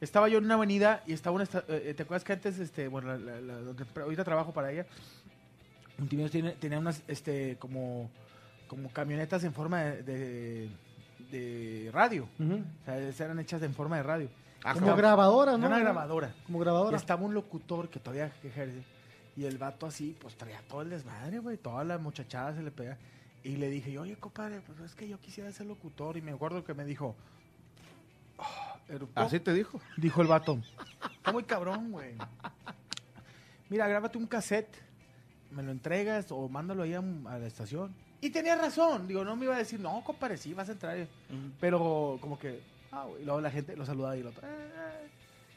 Estaba 0.00 0.28
yo 0.28 0.38
en 0.38 0.44
una 0.44 0.54
avenida 0.54 1.02
y 1.06 1.12
estaba 1.12 1.34
una... 1.34 1.44
esta- 1.44 1.64
eh, 1.68 1.94
¿Te 1.96 2.02
acuerdas 2.02 2.24
que 2.24 2.32
antes, 2.34 2.58
este, 2.58 2.88
bueno, 2.88 3.08
la- 3.08 3.18
la- 3.18 3.40
la- 3.40 3.60
donde 3.60 3.84
ahorita 4.00 4.24
trabajo 4.24 4.52
para 4.52 4.70
ella, 4.72 4.86
Multimedios 5.98 6.32
tiene, 6.32 6.50
tenía 6.52 6.78
unas, 6.78 7.02
este, 7.06 7.56
como, 7.58 8.10
como 8.66 8.90
camionetas 8.92 9.44
en 9.44 9.52
forma 9.54 9.82
de, 9.84 10.02
de, 10.02 10.68
de 11.30 11.90
radio. 11.92 12.28
Ujú. 12.40 12.54
O 12.82 12.84
sea, 13.12 13.26
eran 13.26 13.38
hechas 13.38 13.62
en 13.62 13.72
forma 13.72 13.96
de 13.98 14.02
radio. 14.02 14.28
Como 14.72 14.96
grabadora, 14.96 15.52
Era 15.52 15.58
¿no? 15.60 15.66
una 15.68 15.78
grabadora. 15.78 16.34
Como 16.46 16.58
Y 16.58 16.60
grabadora. 16.62 16.96
estaba 16.96 17.22
un 17.22 17.32
locutor 17.34 17.88
que 17.88 18.00
todavía 18.00 18.32
ejerce. 18.42 18.82
Y 19.36 19.44
el 19.44 19.58
vato 19.58 19.86
así, 19.86 20.16
pues 20.20 20.36
traía 20.36 20.60
todo 20.68 20.82
el 20.82 20.90
desmadre, 20.90 21.38
güey. 21.40 21.56
Toda 21.56 21.82
la 21.84 21.98
muchachada 21.98 22.54
se 22.54 22.62
le 22.62 22.70
pega. 22.70 22.98
Y 23.42 23.56
le 23.56 23.68
dije, 23.68 23.98
oye, 23.98 24.16
compadre, 24.16 24.60
pues 24.60 24.78
es 24.80 24.94
que 24.94 25.08
yo 25.08 25.18
quisiera 25.20 25.50
ser 25.52 25.66
locutor. 25.66 26.16
Y 26.16 26.22
me 26.22 26.32
acuerdo 26.32 26.64
que 26.64 26.72
me 26.74 26.84
dijo, 26.84 27.14
Eructó. 28.88 29.20
Así 29.20 29.40
te 29.40 29.52
dijo. 29.52 29.80
Dijo 29.96 30.20
el 30.22 30.28
vato. 30.28 30.60
Está 31.16 31.32
muy 31.32 31.44
cabrón, 31.44 31.90
güey. 31.92 32.14
Mira, 33.70 33.88
grábate 33.88 34.18
un 34.18 34.26
cassette, 34.26 34.76
me 35.50 35.62
lo 35.62 35.70
entregas 35.72 36.30
o 36.30 36.48
mándalo 36.48 36.82
ahí 36.82 36.94
a, 36.94 36.98
a 36.98 37.38
la 37.38 37.46
estación. 37.46 37.94
Y 38.20 38.30
tenía 38.30 38.56
razón. 38.56 39.06
Digo, 39.08 39.24
no 39.24 39.36
me 39.36 39.46
iba 39.46 39.54
a 39.54 39.58
decir, 39.58 39.80
no, 39.80 40.02
compadre, 40.04 40.36
sí, 40.36 40.52
vas 40.54 40.68
a 40.68 40.72
entrar. 40.72 41.06
Pero 41.60 42.18
como 42.20 42.38
que, 42.38 42.60
ah. 42.92 43.06
Y 43.20 43.24
luego 43.24 43.40
la 43.40 43.50
gente 43.50 43.76
lo 43.76 43.84
saludaba 43.86 44.16
y 44.16 44.22
otro, 44.22 44.46
"Eh, 44.46 44.50
eh". 44.50 45.08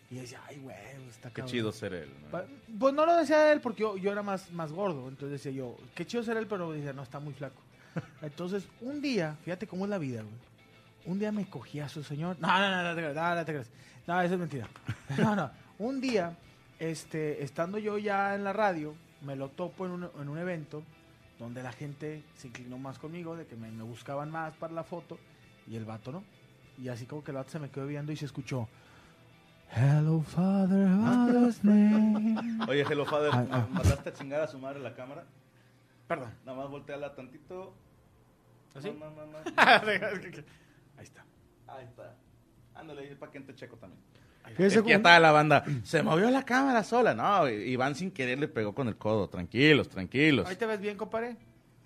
Y 0.09 0.15
yo 0.15 0.21
decía, 0.21 0.41
ay, 0.47 0.57
güey, 0.57 0.75
pues, 1.03 1.15
está 1.15 1.29
Qué 1.29 1.35
cabrón. 1.35 1.51
chido 1.51 1.71
ser 1.71 1.93
él. 1.93 2.09
¿no? 2.31 2.41
Pues 2.79 2.93
no 2.93 3.05
lo 3.05 3.15
decía 3.15 3.51
él 3.51 3.59
porque 3.59 3.81
yo, 3.81 3.97
yo 3.97 4.11
era 4.11 4.23
más, 4.23 4.51
más 4.51 4.71
gordo. 4.71 5.09
Entonces 5.09 5.43
decía 5.43 5.51
yo, 5.51 5.77
qué 5.95 6.05
chido 6.05 6.23
ser 6.23 6.37
él, 6.37 6.47
pero 6.47 6.71
decía, 6.71 6.93
no, 6.93 7.03
está 7.03 7.19
muy 7.19 7.33
flaco. 7.33 7.61
Entonces, 8.21 8.67
un 8.81 9.01
día, 9.01 9.37
fíjate 9.43 9.67
cómo 9.67 9.85
es 9.85 9.89
la 9.89 9.97
vida, 9.97 10.21
güey. 10.21 10.33
Un 11.05 11.19
día 11.19 11.31
me 11.31 11.49
cogí 11.49 11.79
a 11.79 11.89
su 11.89 12.03
señor. 12.03 12.37
No, 12.39 12.47
no, 12.47 12.69
no, 12.69 12.83
no 12.83 12.89
te 12.95 13.01
creas, 13.01 13.15
no, 13.15 13.35
no 13.35 13.45
te 13.45 13.51
creas. 13.51 13.69
No, 14.07 14.21
eso 14.21 14.33
es 14.33 14.39
mentira. 14.39 14.67
No, 15.17 15.35
no. 15.35 15.51
Un 15.79 15.99
día, 16.01 16.37
este, 16.79 17.43
estando 17.43 17.77
yo 17.77 17.97
ya 17.97 18.33
en 18.35 18.43
la 18.43 18.53
radio, 18.53 18.95
me 19.21 19.35
lo 19.35 19.49
topo 19.49 19.85
en 19.85 19.91
un, 19.91 20.09
en 20.19 20.29
un 20.29 20.37
evento 20.37 20.83
donde 21.39 21.61
la 21.61 21.71
gente 21.71 22.23
se 22.35 22.47
inclinó 22.47 22.77
más 22.77 22.97
conmigo, 22.97 23.35
de 23.35 23.45
que 23.45 23.55
me, 23.55 23.69
me 23.71 23.83
buscaban 23.83 24.31
más 24.31 24.55
para 24.55 24.73
la 24.73 24.83
foto, 24.83 25.19
y 25.67 25.75
el 25.75 25.85
vato 25.85 26.11
no. 26.11 26.23
Y 26.77 26.87
así 26.89 27.05
como 27.05 27.23
que 27.23 27.31
el 27.31 27.37
vato 27.37 27.51
se 27.51 27.59
me 27.59 27.69
quedó 27.69 27.85
viendo 27.87 28.11
y 28.11 28.15
se 28.15 28.25
escuchó. 28.25 28.67
Hello, 29.75 30.21
Father, 30.21 30.87
Father's 31.03 31.63
name. 31.63 32.37
Oye, 32.67 32.83
Hello 32.89 33.05
Father, 33.05 33.29
Ah, 33.33 33.45
ah. 33.51 33.67
¿mandaste 33.69 34.09
a 34.09 34.13
chingar 34.13 34.41
a 34.41 34.47
su 34.47 34.57
madre 34.57 34.79
la 34.79 34.93
cámara? 34.95 35.25
Perdón. 36.07 36.33
Nada 36.45 36.57
más 36.57 36.69
volteala 36.69 37.13
tantito. 37.13 37.75
¿Así? 38.75 38.89
No, 38.91 39.09
no, 39.09 39.25
no, 39.25 39.25
no. 39.25 39.37
Ahí 39.37 41.03
está. 41.03 41.25
Ahí 41.67 41.85
está. 41.85 42.15
Ándale, 42.75 43.15
para 43.15 43.31
que 43.31 43.37
entre 43.39 43.55
checo 43.55 43.75
también. 43.77 44.01
Fíjese 44.55 44.77
Es 44.77 44.83
que 44.83 44.89
ya 44.91 44.95
estaba 44.97 45.19
la 45.19 45.31
banda. 45.31 45.63
Se 45.83 46.01
movió 46.01 46.29
la 46.31 46.43
cámara 46.45 46.83
sola. 46.83 47.13
No, 47.13 47.49
Iván 47.49 47.95
sin 47.95 48.11
querer 48.11 48.39
le 48.39 48.47
pegó 48.47 48.73
con 48.73 48.87
el 48.87 48.95
codo. 48.95 49.27
Tranquilos, 49.29 49.89
tranquilos. 49.89 50.47
Ahí 50.47 50.55
te 50.55 50.65
ves 50.65 50.79
bien, 50.79 50.95
compadre. 50.95 51.35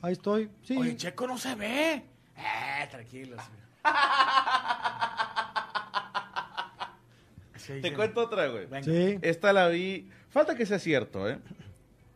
Ahí 0.02 0.14
estoy. 0.14 0.50
Sí. 0.62 0.78
Oye, 0.78 0.96
Checo 0.96 1.26
no 1.28 1.38
se 1.38 1.56
ve. 1.56 2.04
Eh, 2.38 2.90
sí. 7.76 7.82
Te 7.82 7.94
cuento 7.94 8.22
otra, 8.22 8.48
güey. 8.48 8.68
Sí. 8.84 9.18
Esta 9.22 9.54
la 9.54 9.68
vi. 9.68 10.10
Falta 10.30 10.56
que 10.56 10.66
sea 10.66 10.80
cierto, 10.80 11.30
¿eh? 11.30 11.40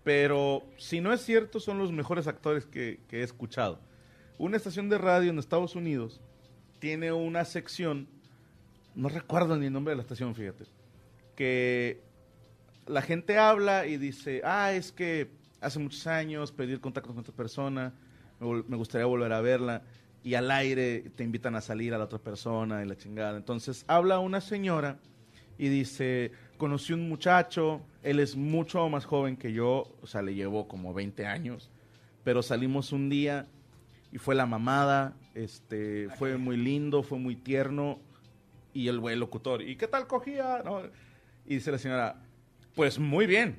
Pero 0.03 0.63
si 0.77 1.01
no 1.01 1.11
es 1.13 1.21
cierto, 1.21 1.59
son 1.59 1.79
los 1.79 1.91
mejores 1.91 2.27
actores 2.27 2.65
que, 2.65 2.99
que 3.07 3.21
he 3.21 3.23
escuchado. 3.23 3.79
Una 4.37 4.57
estación 4.57 4.89
de 4.89 4.97
radio 4.97 5.31
en 5.31 5.39
Estados 5.39 5.75
Unidos 5.75 6.21
tiene 6.79 7.11
una 7.11 7.45
sección, 7.45 8.07
no 8.93 9.09
recuerdo 9.09 9.57
ni 9.57 9.67
el 9.67 9.73
nombre 9.73 9.91
de 9.91 9.95
la 9.95 10.01
estación, 10.03 10.35
fíjate, 10.35 10.65
que 11.35 12.01
la 12.85 13.01
gente 13.01 13.37
habla 13.37 13.87
y 13.87 13.97
dice, 13.97 14.41
ah, 14.43 14.73
es 14.73 14.91
que 14.91 15.31
hace 15.61 15.79
muchos 15.79 16.05
años 16.07 16.51
pedí 16.51 16.73
el 16.73 16.81
contacto 16.81 17.09
con 17.09 17.19
esta 17.19 17.31
persona, 17.31 17.93
me 18.39 18.77
gustaría 18.77 19.05
volver 19.05 19.33
a 19.33 19.41
verla, 19.41 19.81
y 20.23 20.33
al 20.33 20.49
aire 20.51 21.11
te 21.15 21.23
invitan 21.23 21.55
a 21.55 21.61
salir 21.61 21.93
a 21.93 21.97
la 21.97 22.05
otra 22.05 22.19
persona 22.19 22.83
y 22.83 22.87
la 22.87 22.97
chingada. 22.97 23.37
Entonces 23.37 23.85
habla 23.87 24.19
una 24.19 24.41
señora 24.41 24.97
y 25.57 25.69
dice, 25.69 26.31
conocí 26.57 26.93
un 26.93 27.07
muchacho, 27.07 27.81
él 28.03 28.19
es 28.19 28.35
mucho 28.35 28.87
más 28.89 29.05
joven 29.05 29.37
que 29.37 29.53
yo, 29.53 29.95
o 30.01 30.07
sea, 30.07 30.21
le 30.21 30.35
llevo 30.35 30.67
como 30.67 30.93
20 30.93 31.25
años, 31.25 31.71
pero 32.23 32.41
salimos 32.41 32.91
un 32.91 33.09
día 33.09 33.47
y 34.11 34.17
fue 34.17 34.35
la 34.35 34.45
mamada, 34.45 35.15
este, 35.33 36.09
fue 36.17 36.37
muy 36.37 36.57
lindo, 36.57 37.03
fue 37.03 37.19
muy 37.19 37.35
tierno, 37.35 37.99
y 38.73 38.89
el 38.89 38.99
güey 38.99 39.15
locutor, 39.15 39.61
¿y 39.61 39.77
qué 39.77 39.87
tal 39.87 40.07
cogía? 40.07 40.61
No, 40.63 40.81
Y 41.45 41.55
dice 41.55 41.71
la 41.71 41.77
señora, 41.77 42.21
pues 42.75 42.99
muy 42.99 43.25
bien, 43.25 43.57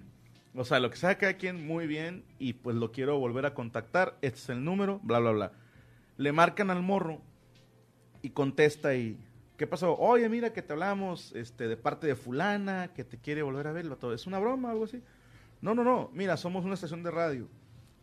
o 0.55 0.65
sea, 0.65 0.81
lo 0.81 0.91
que 0.91 0.97
sea 0.97 1.19
cada 1.19 1.35
quien, 1.35 1.67
muy 1.67 1.87
bien, 1.87 2.25
y 2.39 2.55
pues 2.55 2.77
lo 2.77 2.93
quiero 2.93 3.19
volver 3.19 3.47
a 3.47 3.55
contactar, 3.55 4.17
este 4.23 4.39
es 4.39 4.49
el 4.51 4.65
número, 4.65 5.01
bla, 5.03 5.19
bla, 5.19 5.31
bla. 5.33 5.53
Le 6.17 6.33
marcan 6.33 6.71
al 6.71 6.83
morro 6.83 7.21
y 8.23 8.31
contesta 8.31 8.95
y 8.95 9.19
¿qué 9.57 9.67
pasó? 9.67 9.97
Oye, 9.99 10.29
mira 10.29 10.53
que 10.53 10.63
te 10.63 10.73
hablamos 10.73 11.33
este 11.33 11.69
de 11.69 11.77
parte 11.77 12.07
de 12.07 12.17
fulana, 12.17 12.93
que 12.95 13.05
te 13.05 13.19
quiere 13.19 13.43
volver 13.43 13.67
a 13.67 13.73
verlo 13.73 13.97
todo. 13.97 14.15
¿Es 14.15 14.27
una 14.27 14.39
broma 14.39 14.69
o 14.69 14.71
algo 14.73 14.85
así? 14.85 15.03
No, 15.61 15.75
no, 15.75 15.85
no. 15.85 16.11
Mira, 16.13 16.37
somos 16.37 16.65
una 16.65 16.75
estación 16.75 17.03
de 17.03 17.11
radio 17.11 17.49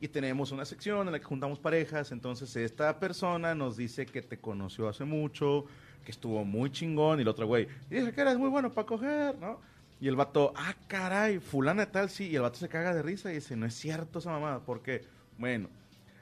y 0.03 0.09
tenemos 0.09 0.51
una 0.51 0.65
sección 0.65 1.07
en 1.07 1.13
la 1.13 1.19
que 1.19 1.25
juntamos 1.25 1.59
parejas, 1.59 2.11
entonces 2.11 2.53
esta 2.57 2.99
persona 2.99 3.55
nos 3.55 3.77
dice 3.77 4.05
que 4.05 4.21
te 4.21 4.37
conoció 4.37 4.89
hace 4.89 5.05
mucho, 5.05 5.63
que 6.03 6.11
estuvo 6.11 6.43
muy 6.43 6.71
chingón 6.71 7.19
y 7.19 7.21
el 7.21 7.29
otro 7.29 7.47
güey, 7.47 7.69
dice 7.89 8.11
que 8.11 8.19
eres 8.19 8.37
muy 8.37 8.49
bueno 8.49 8.69
para 8.73 8.85
coger, 8.85 9.39
¿no? 9.39 9.61
Y 10.01 10.09
el 10.09 10.17
vato, 10.17 10.51
ah, 10.57 10.75
caray, 10.87 11.39
fulana 11.39 11.89
tal, 11.89 12.09
sí, 12.09 12.27
y 12.27 12.35
el 12.35 12.41
vato 12.41 12.59
se 12.59 12.67
caga 12.67 12.93
de 12.93 13.01
risa 13.01 13.31
y 13.31 13.35
dice, 13.35 13.55
no 13.55 13.65
es 13.65 13.75
cierto 13.75 14.19
esa 14.19 14.31
mamada, 14.31 14.59
porque, 14.65 15.05
bueno, 15.37 15.69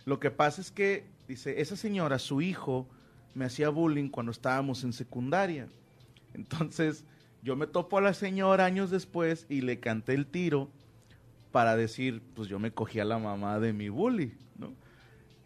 lo 0.05 0.19
que 0.19 0.29
pasa 0.29 0.61
es 0.61 0.69
que, 0.69 1.05
dice, 1.27 1.59
esa 1.59 1.75
señora, 1.75 2.19
su 2.19 2.41
hijo, 2.41 2.87
me 3.33 3.45
hacía 3.45 3.69
bullying 3.69 4.09
cuando 4.09 4.31
estábamos 4.31 4.83
en 4.83 4.93
secundaria. 4.93 5.67
Entonces, 6.33 7.05
yo 7.43 7.55
me 7.55 7.67
topo 7.67 7.97
a 7.97 8.01
la 8.01 8.13
señora 8.13 8.65
años 8.65 8.91
después 8.91 9.45
y 9.49 9.61
le 9.61 9.79
canté 9.79 10.13
el 10.13 10.27
tiro 10.27 10.69
para 11.51 11.75
decir, 11.75 12.21
pues 12.35 12.47
yo 12.47 12.59
me 12.59 12.71
cogí 12.71 12.99
a 12.99 13.05
la 13.05 13.17
mamá 13.17 13.59
de 13.59 13.73
mi 13.73 13.89
bully, 13.89 14.33
¿no? 14.57 14.73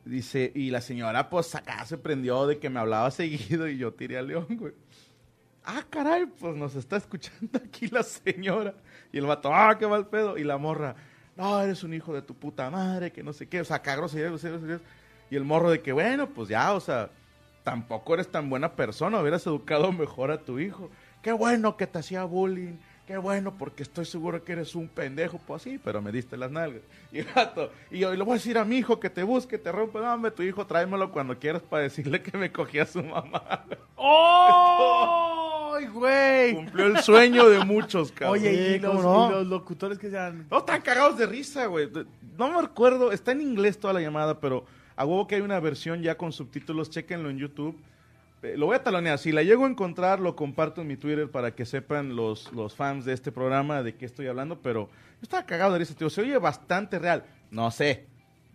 Dice, 0.06 0.52
y 0.54 0.70
la 0.70 0.82
señora, 0.82 1.30
pues 1.30 1.56
acá 1.56 1.84
se 1.86 1.98
prendió 1.98 2.46
de 2.46 2.60
que 2.60 2.70
me 2.70 2.80
hablaba 2.80 3.10
seguido 3.12 3.68
y 3.68 3.78
yo 3.78 3.94
tiré 3.94 4.18
a 4.18 4.22
León, 4.22 4.48
güey. 4.50 4.74
Ah, 5.64 5.84
caray, 5.90 6.28
pues 6.28 6.56
nos 6.56 6.76
está 6.76 6.98
escuchando 6.98 7.60
aquí 7.66 7.88
la 7.88 8.04
señora. 8.04 8.76
Y 9.12 9.18
el 9.18 9.26
vato, 9.26 9.52
ah, 9.52 9.76
qué 9.80 9.88
mal 9.88 10.08
pedo. 10.08 10.38
Y 10.38 10.44
la 10.44 10.60
morra, 10.60 10.96
no, 11.36 11.60
eres 11.60 11.84
un 11.84 11.94
hijo 11.96 12.14
de 12.14 12.22
tu 12.22 12.36
puta 12.36 12.70
madre, 12.70 13.12
que 13.12 13.24
no 13.24 13.34
sé 13.34 13.48
qué. 13.48 13.62
O 13.62 13.66
sea, 13.66 13.78
acá. 13.78 13.98
Y 15.32 15.36
el 15.36 15.44
morro 15.44 15.72
de 15.72 15.82
que, 15.82 15.92
bueno, 15.92 16.30
pues 16.30 16.50
ya, 16.50 16.74
o 16.74 16.80
sea, 16.80 17.10
tampoco 17.66 18.14
eres 18.14 18.30
tan 18.30 18.50
buena 18.50 18.74
persona, 18.74 19.20
hubieras 19.20 19.46
educado 19.48 19.92
mejor 19.92 20.32
a 20.32 20.38
tu 20.38 20.60
hijo. 20.60 20.90
Qué 21.24 21.32
bueno 21.34 21.76
que 21.76 21.88
te 21.88 21.98
hacía 21.98 22.24
bullying, 22.24 22.76
qué 23.08 23.18
bueno 23.18 23.56
porque 23.58 23.82
estoy 23.82 24.06
seguro 24.06 24.44
que 24.44 24.52
eres 24.52 24.76
un 24.76 24.88
pendejo, 24.88 25.42
pues 25.48 25.64
sí, 25.64 25.80
pero 25.84 26.00
me 26.00 26.12
diste 26.12 26.38
las 26.38 26.52
nalgas. 26.52 26.84
Y 27.12 27.20
el 27.20 27.28
vato, 27.36 27.72
y 27.90 28.00
yo 28.00 28.14
y 28.14 28.18
le 28.18 28.24
voy 28.24 28.34
a 28.34 28.36
decir 28.36 28.58
a 28.60 28.66
mi 28.66 28.78
hijo 28.78 29.00
que 29.00 29.10
te 29.10 29.24
busque, 29.24 29.58
te 29.58 29.72
rompe, 29.72 30.00
dame 30.00 30.30
tu 30.30 30.44
hijo, 30.44 30.68
tráemelo 30.68 31.12
cuando 31.12 31.40
quieras 31.40 31.64
para 31.64 31.84
decirle 31.84 32.22
que 32.22 32.38
me 32.38 32.52
cogí 32.52 32.78
a 32.78 32.86
su 32.86 33.02
mamá. 33.02 33.66
¡Ay, 33.98 35.88
güey! 35.88 36.54
Cumplió 36.54 36.86
el 36.86 37.00
sueño 37.02 37.50
de 37.50 37.66
muchos, 37.66 38.12
cabrón. 38.12 38.40
Oye, 38.40 38.76
y 38.76 38.80
los, 38.80 39.00
y 39.00 39.32
los 39.32 39.48
locutores 39.48 39.98
que 39.98 40.12
sean. 40.12 40.46
No, 40.52 40.60
están 40.60 40.82
cagados 40.82 41.18
de 41.18 41.26
risa, 41.26 41.66
güey. 41.66 41.90
No 42.38 42.52
me 42.52 42.62
recuerdo, 42.62 43.12
está 43.12 43.32
en 43.32 43.42
inglés 43.42 43.80
toda 43.80 43.94
la 43.94 44.02
llamada, 44.02 44.40
pero 44.40 44.66
a 44.96 45.06
huevo 45.06 45.28
que 45.28 45.36
hay 45.36 45.42
una 45.42 45.60
versión 45.60 46.02
ya 46.02 46.18
con 46.18 46.32
subtítulos, 46.32 46.90
chéquenlo 46.90 47.30
en 47.30 47.38
YouTube. 47.38 47.78
Eh, 48.42 48.56
Lo 48.58 48.68
voy 48.68 48.76
a 48.76 48.84
talonear. 48.84 49.18
Si 49.18 49.32
la 49.32 49.44
llego 49.44 49.66
a 49.66 49.70
encontrar, 49.70 50.20
lo 50.20 50.36
comparto 50.36 50.82
en 50.82 50.88
mi 50.88 50.98
Twitter 50.98 51.30
para 51.30 51.56
que 51.56 51.66
sepan 51.66 52.16
los, 52.16 52.52
los 52.54 52.76
fans 52.76 53.06
de 53.06 53.14
este 53.14 53.32
programa 53.32 53.84
de 53.84 53.96
qué 53.96 54.06
estoy 54.06 54.28
hablando, 54.28 54.60
pero 54.62 54.88
yo 54.88 55.20
estaba 55.22 55.46
cagado 55.46 55.74
de 55.74 55.80
risa, 55.80 55.96
tío. 55.96 56.10
Se 56.10 56.22
oye 56.22 56.38
bastante 56.38 57.00
real. 57.00 57.26
No 57.52 57.72
sé. 57.72 58.06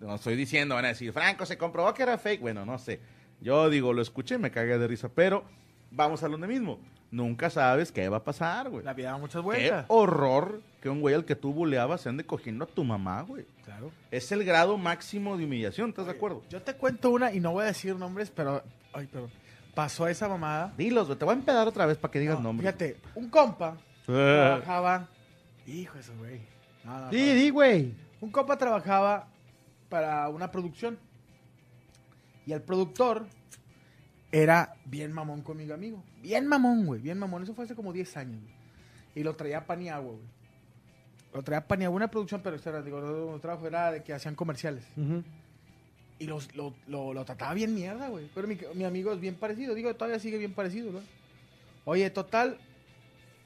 No 0.01 0.15
estoy 0.15 0.35
diciendo, 0.35 0.75
van 0.77 0.87
a 0.87 0.89
decir, 0.89 1.13
Franco, 1.13 1.45
se 1.45 1.59
comprobó 1.59 1.93
que 1.93 2.03
era 2.03 2.17
fake. 2.17 2.41
Bueno, 2.41 2.65
no 2.65 2.79
sé. 2.79 3.01
Yo 3.43 3.69
digo, 3.69 3.93
lo 3.93 4.01
escuché, 4.03 4.39
me 4.39 4.51
cagué 4.51 4.79
de 4.79 4.87
risa, 4.89 5.11
pero 5.15 5.45
vamos 5.91 6.23
a 6.23 6.29
lo 6.29 6.39
mismo. 6.39 6.79
Nunca 7.11 7.51
sabes 7.51 7.91
qué 7.91 8.09
va 8.09 8.19
a 8.19 8.25
pasar, 8.25 8.71
güey. 8.71 8.85
La 8.85 8.95
vida 8.95 9.11
da 9.11 9.19
muchas 9.19 9.41
Qué 9.41 9.45
vueltas. 9.45 9.85
horror 9.89 10.63
que 10.81 10.89
un 10.89 11.01
güey 11.01 11.15
al 11.15 11.25
que 11.25 11.35
tú 11.35 11.53
buleabas 11.53 12.03
se 12.03 12.09
ande 12.09 12.25
cogiendo 12.25 12.65
a 12.65 12.69
tu 12.69 12.85
mamá, 12.85 13.23
güey. 13.23 13.47
Claro. 13.65 13.91
Es 14.13 14.31
el 14.31 14.45
grado 14.45 14.79
máximo 14.79 15.37
de 15.37 15.45
humillación, 15.45 15.91
¿estás 15.91 16.07
de 16.07 16.13
acuerdo? 16.13 16.43
Yo 16.49 16.63
te 16.63 16.75
cuento 16.75 17.11
una 17.11 17.33
y 17.33 17.41
no 17.41 17.51
voy 17.53 17.65
a 17.65 17.67
decir 17.67 17.97
nombres, 17.97 18.31
pero. 18.31 18.63
Ay, 18.93 19.07
perdón. 19.07 19.31
Pasó 19.75 20.07
esa 20.07 20.29
mamada. 20.29 20.73
Dilos, 20.77 21.07
güey, 21.07 21.19
te 21.19 21.25
voy 21.25 21.35
a 21.35 21.39
empedar 21.39 21.67
otra 21.67 21.87
vez 21.87 21.97
para 21.99 22.13
que 22.13 22.21
digas 22.21 22.37
No, 22.39 22.45
nombres. 22.45 22.67
Fíjate, 22.69 23.01
un 23.17 23.29
compa 23.29 23.77
trabajaba. 24.07 25.09
Hijo 25.67 25.95
de 25.95 26.01
eso, 26.01 26.13
güey. 26.19 26.41
No, 26.85 26.93
no, 26.99 27.05
no. 27.07 27.11
di, 27.11 27.51
güey. 27.51 27.93
Un 28.21 28.31
compa 28.31 28.57
trabajaba 28.57 29.27
para 29.89 30.29
una 30.29 30.51
producción. 30.51 30.99
Y 32.47 32.53
el 32.53 32.63
productor 32.63 33.27
era 34.33 34.75
bien 34.85 35.13
mamón 35.13 35.43
con 35.43 35.57
mi 35.57 35.71
amigo. 35.71 36.03
Bien 36.23 36.47
mamón, 36.47 36.87
güey. 36.87 37.01
Bien 37.01 37.19
mamón. 37.19 37.43
Eso 37.43 37.55
fue 37.55 37.65
hace 37.65 37.75
como 37.75 37.93
10 37.93 38.17
años. 38.17 38.41
güey. 38.41 38.55
Y 39.15 39.23
lo 39.23 39.35
traía 39.35 39.59
a 39.59 39.67
Paniagua, 39.67 40.13
güey. 40.13 40.25
Lo 41.35 41.43
traía 41.43 41.61
a 41.61 41.67
Paniagua. 41.67 41.97
Una 41.97 42.11
producción, 42.11 42.41
pero 42.43 42.57
era, 42.57 42.83
digo, 42.83 43.01
no, 43.01 43.39
trabajo 43.41 43.67
era 43.67 43.91
de 43.93 44.03
que 44.03 44.13
hacían 44.13 44.35
comerciales. 44.37 44.85
Y 46.19 46.27
los, 46.27 46.55
lo, 46.55 46.75
lo, 46.87 47.13
lo 47.15 47.25
trataba 47.25 47.55
bien 47.55 47.75
mierda, 47.75 48.09
güey. 48.09 48.29
Pero 48.35 48.47
mi, 48.47 48.57
mi 48.75 48.85
amigo 48.85 49.13
es 49.13 49.21
bien 49.21 49.35
parecido. 49.35 49.75
Digo, 49.75 49.93
todavía 49.95 50.19
sigue 50.21 50.39
bien 50.39 50.53
parecido, 50.53 50.93
¿no? 50.93 51.01
Oye, 51.87 52.09
total, 52.11 52.59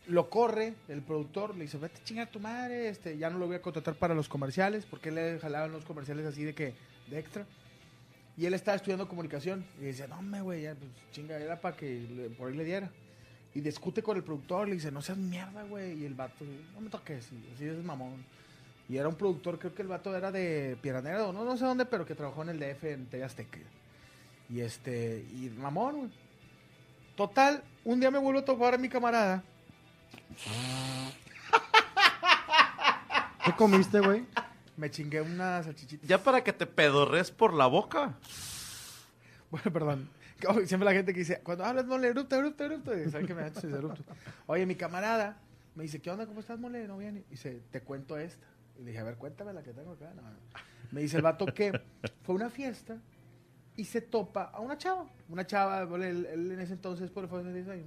lo 0.06 0.28
corre 0.28 0.74
el 0.88 1.00
productor. 1.00 1.56
Le 1.56 1.64
dice, 1.64 1.78
vete 1.78 2.00
a 2.00 2.04
chingar 2.04 2.28
a 2.28 2.30
tu 2.30 2.40
madre. 2.40 2.88
Este, 2.88 3.16
ya 3.16 3.30
no 3.30 3.38
lo 3.38 3.46
voy 3.46 3.56
a 3.56 3.62
contratar 3.62 3.94
para 3.94 4.14
los 4.14 4.28
comerciales. 4.28 4.84
Porque 4.84 5.10
le 5.10 5.38
jalaban 5.38 5.72
los 5.72 5.84
comerciales 5.84 6.26
así 6.26 6.44
de 6.44 6.54
que, 6.54 6.74
de 7.08 7.18
extra. 7.18 7.46
Y 8.36 8.46
él 8.46 8.54
estaba 8.54 8.76
estudiando 8.76 9.08
comunicación. 9.08 9.64
Y 9.80 9.84
dice, 9.86 10.08
no, 10.08 10.20
me 10.22 10.40
güey, 10.40 10.62
ya, 10.62 10.74
pues 10.74 10.90
chinga, 11.12 11.38
era 11.38 11.60
para 11.60 11.76
que 11.76 12.32
por 12.36 12.48
ahí 12.48 12.56
le 12.56 12.64
diera. 12.64 12.90
y 13.54 13.60
discute 13.60 14.02
con 14.02 14.16
el 14.16 14.24
productor, 14.24 14.68
le 14.68 14.74
dice, 14.74 14.90
no 14.90 15.00
seas 15.00 15.18
mierda, 15.18 15.62
güey. 15.64 16.02
Y 16.02 16.04
el 16.04 16.14
vato, 16.14 16.44
no 16.74 16.80
me 16.80 16.90
toques, 16.90 17.28
así 17.54 17.66
es 17.66 17.84
mamón. 17.84 18.24
Y 18.88 18.96
era 18.96 19.08
un 19.08 19.14
productor, 19.14 19.58
creo 19.58 19.74
que 19.74 19.82
el 19.82 19.88
vato 19.88 20.14
era 20.14 20.30
de 20.30 20.76
Piranera, 20.82 21.26
o 21.26 21.32
no, 21.32 21.44
no 21.44 21.56
sé 21.56 21.64
dónde, 21.64 21.86
pero 21.86 22.04
que 22.04 22.14
trabajó 22.14 22.42
en 22.42 22.50
el 22.50 22.58
DF 22.58 22.84
en 22.84 23.06
TV. 23.06 23.26
Y 24.50 24.60
este, 24.60 25.24
y 25.32 25.48
mamón, 25.56 25.96
güey. 25.96 26.10
Total, 27.16 27.62
un 27.84 28.00
día 28.00 28.10
me 28.10 28.18
vuelvo 28.18 28.40
a 28.40 28.44
topar 28.44 28.74
a 28.74 28.78
mi 28.78 28.88
camarada. 28.88 29.42
¿Qué 33.44 33.52
comiste, 33.52 34.00
güey? 34.00 34.24
Me 34.76 34.90
chingué 34.90 35.20
unas 35.20 35.66
salchichitas. 35.66 36.08
Ya 36.08 36.22
para 36.22 36.42
que 36.42 36.52
te 36.52 36.66
pedorres 36.66 37.30
por 37.30 37.54
la 37.54 37.66
boca. 37.66 38.14
Bueno, 39.50 39.72
perdón. 39.72 40.08
Como 40.44 40.66
Siempre 40.66 40.84
la 40.84 40.92
gente 40.92 41.12
que 41.12 41.20
dice, 41.20 41.38
cuando 41.40 41.64
hablas 41.64 41.86
mole, 41.86 42.08
erupto, 42.08 42.34
erupto. 42.34 42.64
Y 42.98 43.08
saben 43.08 43.24
que 43.24 43.34
me 43.34 43.46
ese 43.46 43.68
erupto. 43.68 44.02
Oye, 44.46 44.66
mi 44.66 44.74
camarada 44.74 45.38
me 45.76 45.84
dice, 45.84 46.00
¿qué 46.00 46.10
onda? 46.10 46.26
¿Cómo 46.26 46.40
estás, 46.40 46.58
mole? 46.58 46.88
No 46.88 46.98
viene. 46.98 47.20
Y 47.28 47.32
dice, 47.32 47.62
te 47.70 47.80
cuento 47.80 48.18
esta. 48.18 48.46
Y 48.76 48.82
le 48.82 48.86
dije, 48.90 48.98
a 48.98 49.04
ver, 49.04 49.16
cuéntame 49.16 49.52
la 49.52 49.62
que 49.62 49.72
tengo 49.72 49.92
acá. 49.92 50.12
No. 50.16 50.22
Me 50.90 51.02
dice 51.02 51.16
el 51.16 51.22
vato 51.22 51.46
que 51.46 51.80
fue 52.22 52.34
una 52.34 52.50
fiesta 52.50 52.98
y 53.76 53.84
se 53.84 54.00
topa 54.00 54.44
a 54.44 54.60
una 54.60 54.76
chava. 54.76 55.06
Una 55.28 55.46
chava, 55.46 55.82
él, 55.82 56.26
él 56.26 56.52
en 56.52 56.60
ese 56.60 56.72
entonces, 56.72 57.10
por 57.10 57.28
fue 57.28 57.40
hace 57.40 57.52
10 57.52 57.68
años. 57.68 57.86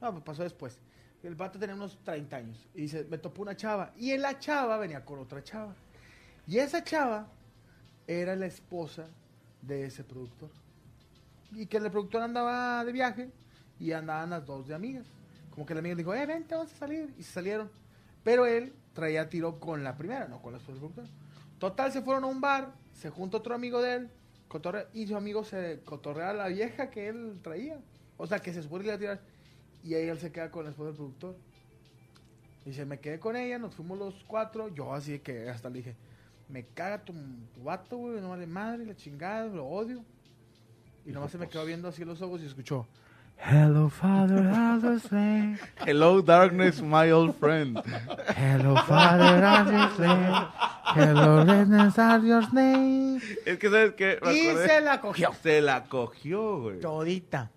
No, 0.00 0.12
pues 0.12 0.24
pasó 0.24 0.42
después. 0.42 0.78
El 1.22 1.34
vato 1.34 1.58
tenía 1.58 1.74
unos 1.74 1.98
30 2.04 2.36
años. 2.36 2.68
Y 2.74 2.82
dice, 2.82 3.06
me 3.08 3.18
topó 3.18 3.42
una 3.42 3.56
chava. 3.56 3.92
Y 3.96 4.10
en 4.10 4.22
la 4.22 4.38
chava 4.38 4.76
venía 4.76 5.04
con 5.04 5.18
otra 5.18 5.42
chava. 5.42 5.74
Y 6.46 6.58
esa 6.58 6.84
chava 6.84 7.26
era 8.06 8.36
la 8.36 8.46
esposa 8.46 9.06
de 9.62 9.86
ese 9.86 10.04
productor. 10.04 10.50
Y 11.52 11.66
que 11.66 11.78
el 11.78 11.90
productor 11.90 12.22
andaba 12.22 12.84
de 12.84 12.92
viaje 12.92 13.30
y 13.78 13.92
andaban 13.92 14.30
las 14.30 14.44
dos 14.44 14.66
de 14.66 14.74
amigas. 14.74 15.06
Como 15.50 15.64
que 15.64 15.74
la 15.74 15.80
amiga 15.80 15.94
dijo, 15.94 16.14
eh, 16.14 16.26
vente, 16.26 16.54
vamos 16.54 16.72
a 16.72 16.76
salir. 16.76 17.14
Y 17.18 17.22
se 17.22 17.32
salieron. 17.32 17.70
Pero 18.22 18.46
él 18.46 18.72
traía 18.92 19.28
tiro 19.28 19.60
con 19.60 19.84
la 19.84 19.96
primera, 19.96 20.26
no 20.28 20.42
con 20.42 20.52
la 20.52 20.58
esposa 20.58 20.72
del 20.78 20.90
productor. 20.90 21.04
Total, 21.58 21.92
se 21.92 22.02
fueron 22.02 22.24
a 22.24 22.26
un 22.26 22.40
bar, 22.40 22.72
se 22.92 23.10
junta 23.10 23.38
otro 23.38 23.54
amigo 23.54 23.80
de 23.80 23.94
él, 23.94 24.10
cotorrea- 24.48 24.88
y 24.92 25.06
su 25.06 25.16
amigo 25.16 25.44
se 25.44 25.80
cotorrea 25.84 26.30
a 26.30 26.34
la 26.34 26.48
vieja 26.48 26.90
que 26.90 27.08
él 27.08 27.38
traía. 27.42 27.78
O 28.16 28.26
sea, 28.26 28.40
que 28.40 28.52
se 28.52 28.62
supone 28.62 28.82
que 28.82 28.88
iba 28.88 28.96
a 28.96 28.98
tirar. 28.98 29.20
Y 29.82 29.94
ahí 29.94 30.08
él 30.08 30.18
se 30.18 30.32
queda 30.32 30.50
con 30.50 30.64
la 30.64 30.70
esposa 30.70 30.88
del 30.88 30.96
productor. 30.96 31.36
Dice, 32.64 32.84
me 32.86 32.98
quedé 32.98 33.18
con 33.20 33.36
ella, 33.36 33.58
nos 33.58 33.74
fuimos 33.74 33.98
los 33.98 34.24
cuatro. 34.24 34.68
Yo 34.68 34.92
así 34.94 35.18
que 35.18 35.48
hasta 35.50 35.68
le 35.68 35.78
dije, 35.78 35.96
me 36.48 36.64
caga 36.74 36.98
tu, 37.04 37.12
tu 37.54 37.62
vato, 37.62 37.96
güey, 37.96 38.20
no 38.20 38.30
vale 38.30 38.46
madre, 38.46 38.84
la 38.86 38.94
chingada, 38.94 39.46
lo 39.46 39.66
odio. 39.66 40.04
Y 41.06 41.10
nomás 41.12 41.30
se 41.30 41.38
me 41.38 41.48
quedó 41.48 41.64
viendo 41.64 41.88
así 41.88 42.04
los 42.04 42.20
ojos 42.22 42.40
y 42.42 42.46
escuchó, 42.46 42.86
Hello, 43.36 43.88
Father, 43.90 44.46
how's 44.48 45.02
sleigh? 45.02 45.58
Hello, 45.86 46.22
darkness, 46.22 46.80
my 46.80 47.10
old 47.10 47.34
friend. 47.34 47.78
Hello, 48.36 48.76
Father, 48.86 49.42
how's 49.44 49.96
sleigh? 49.96 50.46
Hello, 50.94 51.44
redness, 51.44 51.96
how's 51.96 52.24
your 52.24 52.46
name? 52.54 53.20
Es 53.44 53.58
que, 53.58 53.68
¿sabes 53.68 53.94
qué? 53.96 54.18
Me 54.22 54.34
Y 54.34 54.48
acordé. 54.48 54.68
se 54.68 54.80
la 54.80 55.00
cogió. 55.00 55.32
Se 55.42 55.60
la 55.60 55.84
cogió, 55.84 56.60
güey. 56.60 56.80
Todita. 56.80 57.50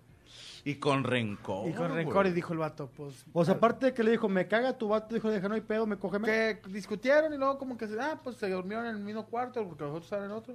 Y 0.68 0.74
con 0.74 1.02
rencor. 1.02 1.66
Y 1.66 1.72
con 1.72 1.88
güey. 1.88 2.04
rencor 2.04 2.26
y 2.26 2.32
dijo 2.32 2.52
el 2.52 2.58
vato, 2.58 2.90
pues... 2.94 3.24
O 3.32 3.42
sea, 3.44 3.54
aparte 3.54 3.86
de 3.86 3.94
que 3.94 4.02
le 4.02 4.10
dijo, 4.10 4.28
me 4.28 4.46
caga 4.48 4.76
tu 4.76 4.88
vato, 4.88 5.14
dijo, 5.14 5.30
deja, 5.30 5.48
no 5.48 5.54
hay 5.54 5.62
pedo, 5.62 5.86
me 5.86 5.96
coge. 5.96 6.20
que 6.20 6.60
discutieron 6.68 7.32
y 7.32 7.38
luego 7.38 7.56
como 7.58 7.78
que 7.78 7.88
se, 7.88 7.98
ah, 7.98 8.20
pues 8.22 8.36
se 8.36 8.50
durmieron 8.50 8.84
en 8.86 8.96
el 8.96 9.02
mismo 9.02 9.24
cuarto 9.24 9.66
porque 9.66 9.84
los 9.84 9.90
otros 9.92 10.04
estaban 10.04 10.26
en 10.26 10.32
otro. 10.32 10.54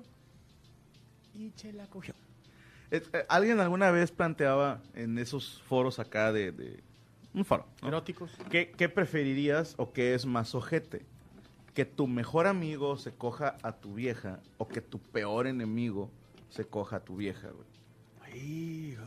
Y 1.33 1.51
se 1.55 1.73
la 1.73 1.87
cogió. 1.87 2.13
Es- 2.91 3.09
eh, 3.11 3.25
¿Alguien 3.27 3.59
alguna 3.59 3.89
vez 3.89 4.11
planteaba 4.11 4.81
en 4.93 5.17
esos 5.17 5.63
foros 5.63 5.97
acá 5.97 6.31
de... 6.31 6.51
de- 6.51 6.83
un 7.33 7.43
foro, 7.43 7.65
¿no? 7.81 7.87
Eróticos. 7.87 8.31
¿Qué, 8.51 8.71
qué 8.77 8.89
preferirías 8.89 9.73
o 9.77 9.91
qué 9.93 10.13
es 10.13 10.27
más 10.27 10.53
ojete? 10.53 11.03
¿Que 11.73 11.85
tu 11.85 12.05
mejor 12.05 12.45
amigo 12.45 12.97
se 12.97 13.11
coja 13.11 13.57
a 13.63 13.71
tu 13.71 13.95
vieja 13.95 14.41
o 14.59 14.67
que 14.67 14.79
tu 14.81 14.99
peor 14.99 15.47
enemigo 15.47 16.11
se 16.49 16.65
coja 16.65 16.97
a 16.97 16.99
tu 16.99 17.15
vieja, 17.15 17.49
güey? 17.49 18.39
Hijo. 18.39 19.03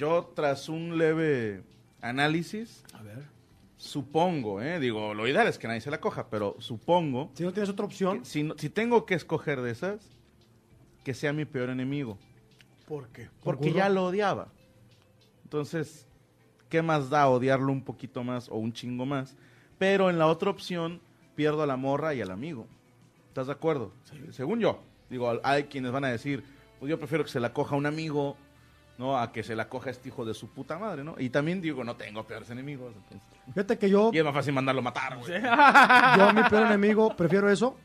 Yo, 0.00 0.32
tras 0.34 0.70
un 0.70 0.96
leve 0.96 1.62
análisis, 2.00 2.82
A 2.94 3.02
ver. 3.02 3.18
supongo, 3.76 4.62
¿eh? 4.62 4.80
Digo, 4.80 5.12
lo 5.12 5.28
ideal 5.28 5.46
es 5.46 5.58
que 5.58 5.68
nadie 5.68 5.82
se 5.82 5.90
la 5.90 6.00
coja, 6.00 6.30
pero 6.30 6.56
supongo 6.58 7.30
Si 7.34 7.42
no 7.42 7.52
tienes 7.52 7.68
otra 7.68 7.84
opción, 7.84 8.20
que 8.20 8.24
si, 8.24 8.42
no- 8.42 8.54
si 8.56 8.70
tengo 8.70 9.04
que 9.04 9.12
escoger 9.14 9.60
de 9.60 9.70
esas, 9.72 10.00
que 11.04 11.12
sea 11.12 11.34
mi 11.34 11.44
peor 11.44 11.68
enemigo. 11.68 12.16
¿Por 12.86 13.08
qué? 13.08 13.28
Porque 13.44 13.74
ya 13.74 13.90
lo 13.90 14.06
odiaba. 14.06 14.48
Entonces, 15.44 16.06
¿qué 16.70 16.80
más 16.80 17.10
da 17.10 17.28
odiarlo 17.28 17.70
un 17.70 17.84
poquito 17.84 18.24
más 18.24 18.48
o 18.48 18.54
un 18.56 18.72
chingo 18.72 19.04
más? 19.04 19.36
Pero 19.78 20.08
en 20.08 20.18
la 20.18 20.28
otra 20.28 20.48
opción, 20.48 21.02
pierdo 21.34 21.62
a 21.62 21.66
la 21.66 21.76
morra 21.76 22.14
y 22.14 22.22
al 22.22 22.30
amigo. 22.30 22.66
¿Estás 23.28 23.48
de 23.48 23.52
acuerdo? 23.52 23.92
Según 24.30 24.60
yo. 24.60 24.80
Digo, 25.10 25.30
hay 25.44 25.64
quienes 25.64 25.92
van 25.92 26.04
a 26.04 26.08
decir, 26.08 26.42
pues 26.78 26.88
yo 26.88 26.98
prefiero 26.98 27.22
que 27.22 27.30
se 27.30 27.38
la 27.40 27.52
coja 27.52 27.76
un 27.76 27.84
amigo, 27.84 28.38
¿no? 29.00 29.18
A 29.18 29.32
que 29.32 29.42
se 29.42 29.56
la 29.56 29.66
coja 29.66 29.88
este 29.88 30.10
hijo 30.10 30.26
de 30.26 30.34
su 30.34 30.50
puta 30.50 30.78
madre, 30.78 31.02
¿no? 31.02 31.14
Y 31.18 31.30
también 31.30 31.62
digo, 31.62 31.82
no 31.82 31.96
tengo 31.96 32.22
peores 32.24 32.50
enemigos. 32.50 32.94
entonces. 32.94 33.26
fíjate 33.46 33.78
que 33.78 33.88
yo, 33.88 34.10
Y 34.12 34.18
es 34.18 34.24
más 34.24 34.34
fácil 34.34 34.52
mandarlo 34.52 34.80
a 34.80 34.84
matar, 34.84 35.16
güey. 35.16 35.40
yo 35.40 35.48
a 35.48 36.32
mi 36.34 36.42
peor 36.42 36.66
enemigo 36.66 37.16
prefiero 37.16 37.48
eso 37.50 37.76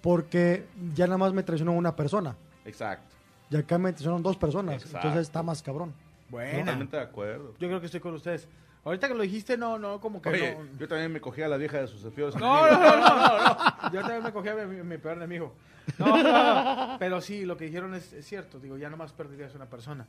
porque 0.00 0.66
ya 0.94 1.06
nada 1.06 1.18
más 1.18 1.32
me 1.32 1.42
traicionó 1.42 1.72
una 1.72 1.96
persona. 1.96 2.36
Exacto. 2.64 3.16
Y 3.50 3.56
acá 3.56 3.78
me 3.78 3.90
traicionaron 3.90 4.22
dos 4.22 4.36
personas. 4.36 4.76
Exacto. 4.76 4.98
Entonces 4.98 5.22
está 5.22 5.42
más 5.42 5.60
cabrón. 5.60 5.92
Buena. 6.28 6.60
Totalmente 6.60 6.96
de 6.96 7.02
acuerdo. 7.02 7.54
Yo 7.58 7.66
creo 7.66 7.80
que 7.80 7.86
estoy 7.86 8.00
con 8.00 8.14
ustedes. 8.14 8.48
Ahorita 8.84 9.06
que 9.08 9.14
lo 9.14 9.22
dijiste, 9.22 9.56
no, 9.56 9.78
no, 9.78 10.00
como 10.00 10.20
que 10.20 10.28
Oye, 10.30 10.54
no. 10.56 10.78
yo 10.78 10.88
también 10.88 11.12
me 11.12 11.20
cogí 11.20 11.40
a 11.42 11.48
la 11.48 11.56
vieja 11.56 11.80
de 11.80 11.86
sus 11.86 12.02
peores 12.12 12.34
No, 12.36 12.68
no, 12.68 12.80
no, 12.80 12.96
no, 12.96 13.38
no. 13.38 13.92
Yo 13.92 14.00
también 14.00 14.22
me 14.24 14.32
cogí 14.32 14.48
a 14.48 14.54
mi, 14.54 14.82
mi 14.82 14.98
peor 14.98 15.16
enemigo. 15.16 15.54
No, 15.98 16.22
no, 16.22 16.22
no. 16.22 16.98
Pero 16.98 17.20
sí, 17.20 17.44
lo 17.44 17.56
que 17.56 17.66
dijeron 17.66 17.94
es, 17.94 18.12
es 18.12 18.26
cierto. 18.26 18.58
Digo, 18.58 18.76
ya 18.76 18.90
nomás 18.90 19.12
perderías 19.12 19.54
una 19.54 19.66
persona. 19.66 20.06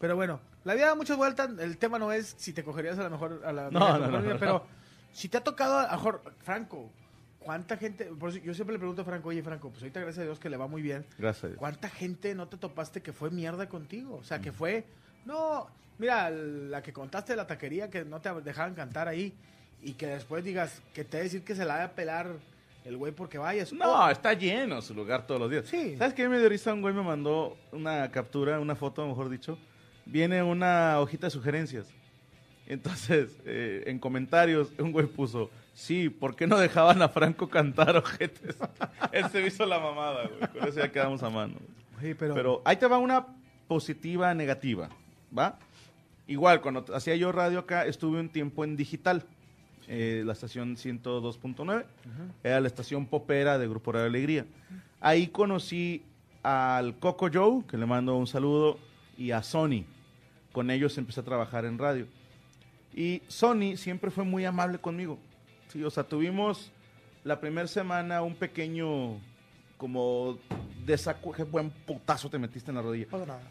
Pero 0.00 0.16
bueno, 0.16 0.40
la 0.64 0.74
vida 0.74 0.86
da 0.86 0.94
muchas 0.94 1.16
vueltas. 1.16 1.50
El 1.58 1.78
tema 1.78 1.98
no 1.98 2.12
es 2.12 2.34
si 2.38 2.52
te 2.52 2.64
cogerías 2.64 2.98
a 2.98 3.04
la 3.04 3.10
mejor. 3.10 3.42
A 3.44 3.52
la 3.52 3.70
No, 3.70 3.98
no, 3.98 4.06
mejor 4.08 4.22
no. 4.24 4.38
Pero 4.38 4.66
si 5.12 5.28
te 5.28 5.38
ha 5.38 5.44
tocado, 5.44 5.78
a 5.78 5.92
mejor, 5.92 6.22
Franco, 6.40 6.90
¿cuánta 7.38 7.76
gente? 7.76 8.06
Por 8.06 8.30
eso 8.30 8.38
yo 8.38 8.54
siempre 8.54 8.74
le 8.74 8.78
pregunto 8.78 9.02
a 9.02 9.04
Franco, 9.04 9.28
oye, 9.28 9.42
Franco, 9.42 9.70
pues 9.70 9.82
ahorita 9.82 10.00
gracias 10.00 10.22
a 10.22 10.24
Dios 10.24 10.38
que 10.38 10.48
le 10.50 10.56
va 10.56 10.66
muy 10.66 10.82
bien. 10.82 11.06
Gracias 11.18 11.44
a 11.44 11.46
Dios. 11.48 11.58
¿Cuánta 11.58 11.88
gente 11.88 12.34
no 12.34 12.48
te 12.48 12.56
topaste 12.56 13.02
que 13.02 13.12
fue 13.12 13.30
mierda 13.30 13.68
contigo? 13.68 14.16
O 14.16 14.24
sea, 14.24 14.40
que 14.40 14.52
fue, 14.52 14.86
no, 15.24 15.68
mira, 15.98 16.30
la 16.30 16.82
que 16.82 16.92
contaste 16.92 17.32
de 17.32 17.36
la 17.36 17.46
taquería 17.46 17.90
que 17.90 18.04
no 18.04 18.20
te 18.20 18.30
dejaban 18.42 18.74
cantar 18.74 19.08
ahí 19.08 19.32
y 19.82 19.92
que 19.94 20.06
después 20.06 20.44
digas 20.44 20.80
que 20.94 21.04
te 21.04 21.18
decir 21.22 21.42
que 21.44 21.54
se 21.54 21.64
la 21.64 21.76
va 21.76 21.84
a 21.84 21.90
pelar 21.92 22.28
el 22.84 22.96
güey 22.96 23.12
porque 23.12 23.38
vayas. 23.38 23.72
No, 23.72 24.06
O- 24.06 24.08
está 24.10 24.32
lleno 24.32 24.80
su 24.82 24.94
lugar 24.94 25.26
todos 25.26 25.40
los 25.40 25.50
días. 25.50 25.66
Sí. 25.66 25.96
¿Sabes 25.96 26.14
qué 26.14 26.28
me 26.28 26.38
dio 26.38 26.48
risa? 26.48 26.72
Un 26.74 26.82
güey 26.82 26.94
me 26.94 27.02
mandó 27.02 27.56
una 27.72 28.10
captura, 28.10 28.58
una 28.60 28.74
foto, 28.76 29.06
mejor 29.06 29.28
dicho. 29.28 29.58
Viene 30.04 30.42
una 30.42 30.98
hojita 31.00 31.28
de 31.28 31.30
sugerencias. 31.30 31.86
Entonces, 32.66 33.36
eh, 33.44 33.84
en 33.86 33.98
comentarios, 33.98 34.72
un 34.78 34.92
güey 34.92 35.06
puso, 35.06 35.50
sí, 35.74 36.08
¿por 36.08 36.34
qué 36.36 36.46
no 36.46 36.58
dejaban 36.58 37.02
a 37.02 37.08
Franco 37.08 37.48
cantar 37.48 37.96
ojetes? 37.96 38.56
Él 39.12 39.28
se 39.30 39.44
hizo 39.46 39.66
la 39.66 39.78
mamada, 39.78 40.26
güey. 40.28 40.40
Con 40.52 40.68
eso 40.68 40.78
ya 40.80 40.90
quedamos 40.90 41.22
a 41.22 41.30
mano. 41.30 41.54
Sí, 42.00 42.14
pero, 42.14 42.34
Pero 42.34 42.62
ahí 42.64 42.76
te 42.76 42.86
va 42.86 42.98
una 42.98 43.26
positiva 43.68 44.32
negativa, 44.34 44.88
¿va? 45.36 45.58
Igual, 46.26 46.60
cuando 46.60 46.84
hacía 46.94 47.16
yo 47.16 47.32
radio 47.32 47.58
acá, 47.60 47.84
estuve 47.86 48.20
un 48.20 48.28
tiempo 48.28 48.64
en 48.64 48.76
digital. 48.76 49.24
eh, 49.88 50.22
la 50.24 50.32
estación 50.32 50.76
102.9. 50.76 51.84
Era 52.44 52.60
la 52.60 52.68
estación 52.68 53.06
popera 53.06 53.58
de 53.58 53.68
Grupo 53.68 53.92
Radio 53.92 54.06
Alegría. 54.06 54.46
Ahí 55.00 55.26
conocí 55.26 56.02
al 56.42 56.96
Coco 56.98 57.28
Joe, 57.32 57.64
que 57.66 57.76
le 57.76 57.86
mando 57.86 58.16
un 58.16 58.26
saludo, 58.26 58.78
y 59.18 59.32
a 59.32 59.42
Sony. 59.42 59.84
Con 60.52 60.70
ellos 60.70 60.96
empecé 60.98 61.20
a 61.20 61.24
trabajar 61.24 61.64
en 61.64 61.78
radio. 61.78 62.06
Y 62.94 63.22
Sony 63.26 63.76
siempre 63.76 64.10
fue 64.10 64.24
muy 64.24 64.44
amable 64.44 64.78
conmigo. 64.78 65.18
Sí, 65.68 65.82
o 65.82 65.90
sea, 65.90 66.04
tuvimos 66.04 66.70
la 67.24 67.40
primera 67.40 67.66
semana 67.66 68.22
un 68.22 68.34
pequeño, 68.34 69.18
como 69.78 70.38
desacuerdo. 70.84 71.44
Qué 71.44 71.50
buen 71.50 71.70
putazo 71.70 72.28
te 72.30 72.38
metiste 72.38 72.70
en 72.70 72.76
la 72.76 72.82
rodilla. 72.82 73.06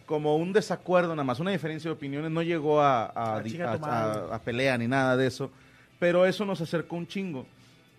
Como 0.05 0.35
un 0.37 0.53
desacuerdo, 0.53 1.09
nada 1.15 1.23
más, 1.23 1.39
una 1.39 1.51
diferencia 1.51 1.89
de 1.89 1.93
opiniones. 1.95 2.31
No 2.31 2.41
llegó 2.41 2.81
a, 2.81 3.05
a, 3.05 3.11
Ah, 3.15 3.37
a- 3.39 3.77
madre. 3.77 4.21
a- 4.31 4.39
pelea 4.39 4.77
ni 4.77 4.87
nada 4.87 5.15
de 5.17 5.27
eso. 5.27 5.51
Pero 5.99 6.25
eso 6.25 6.45
nos 6.45 6.61
acercó 6.61 6.95
un 6.95 7.07
chingo. 7.07 7.45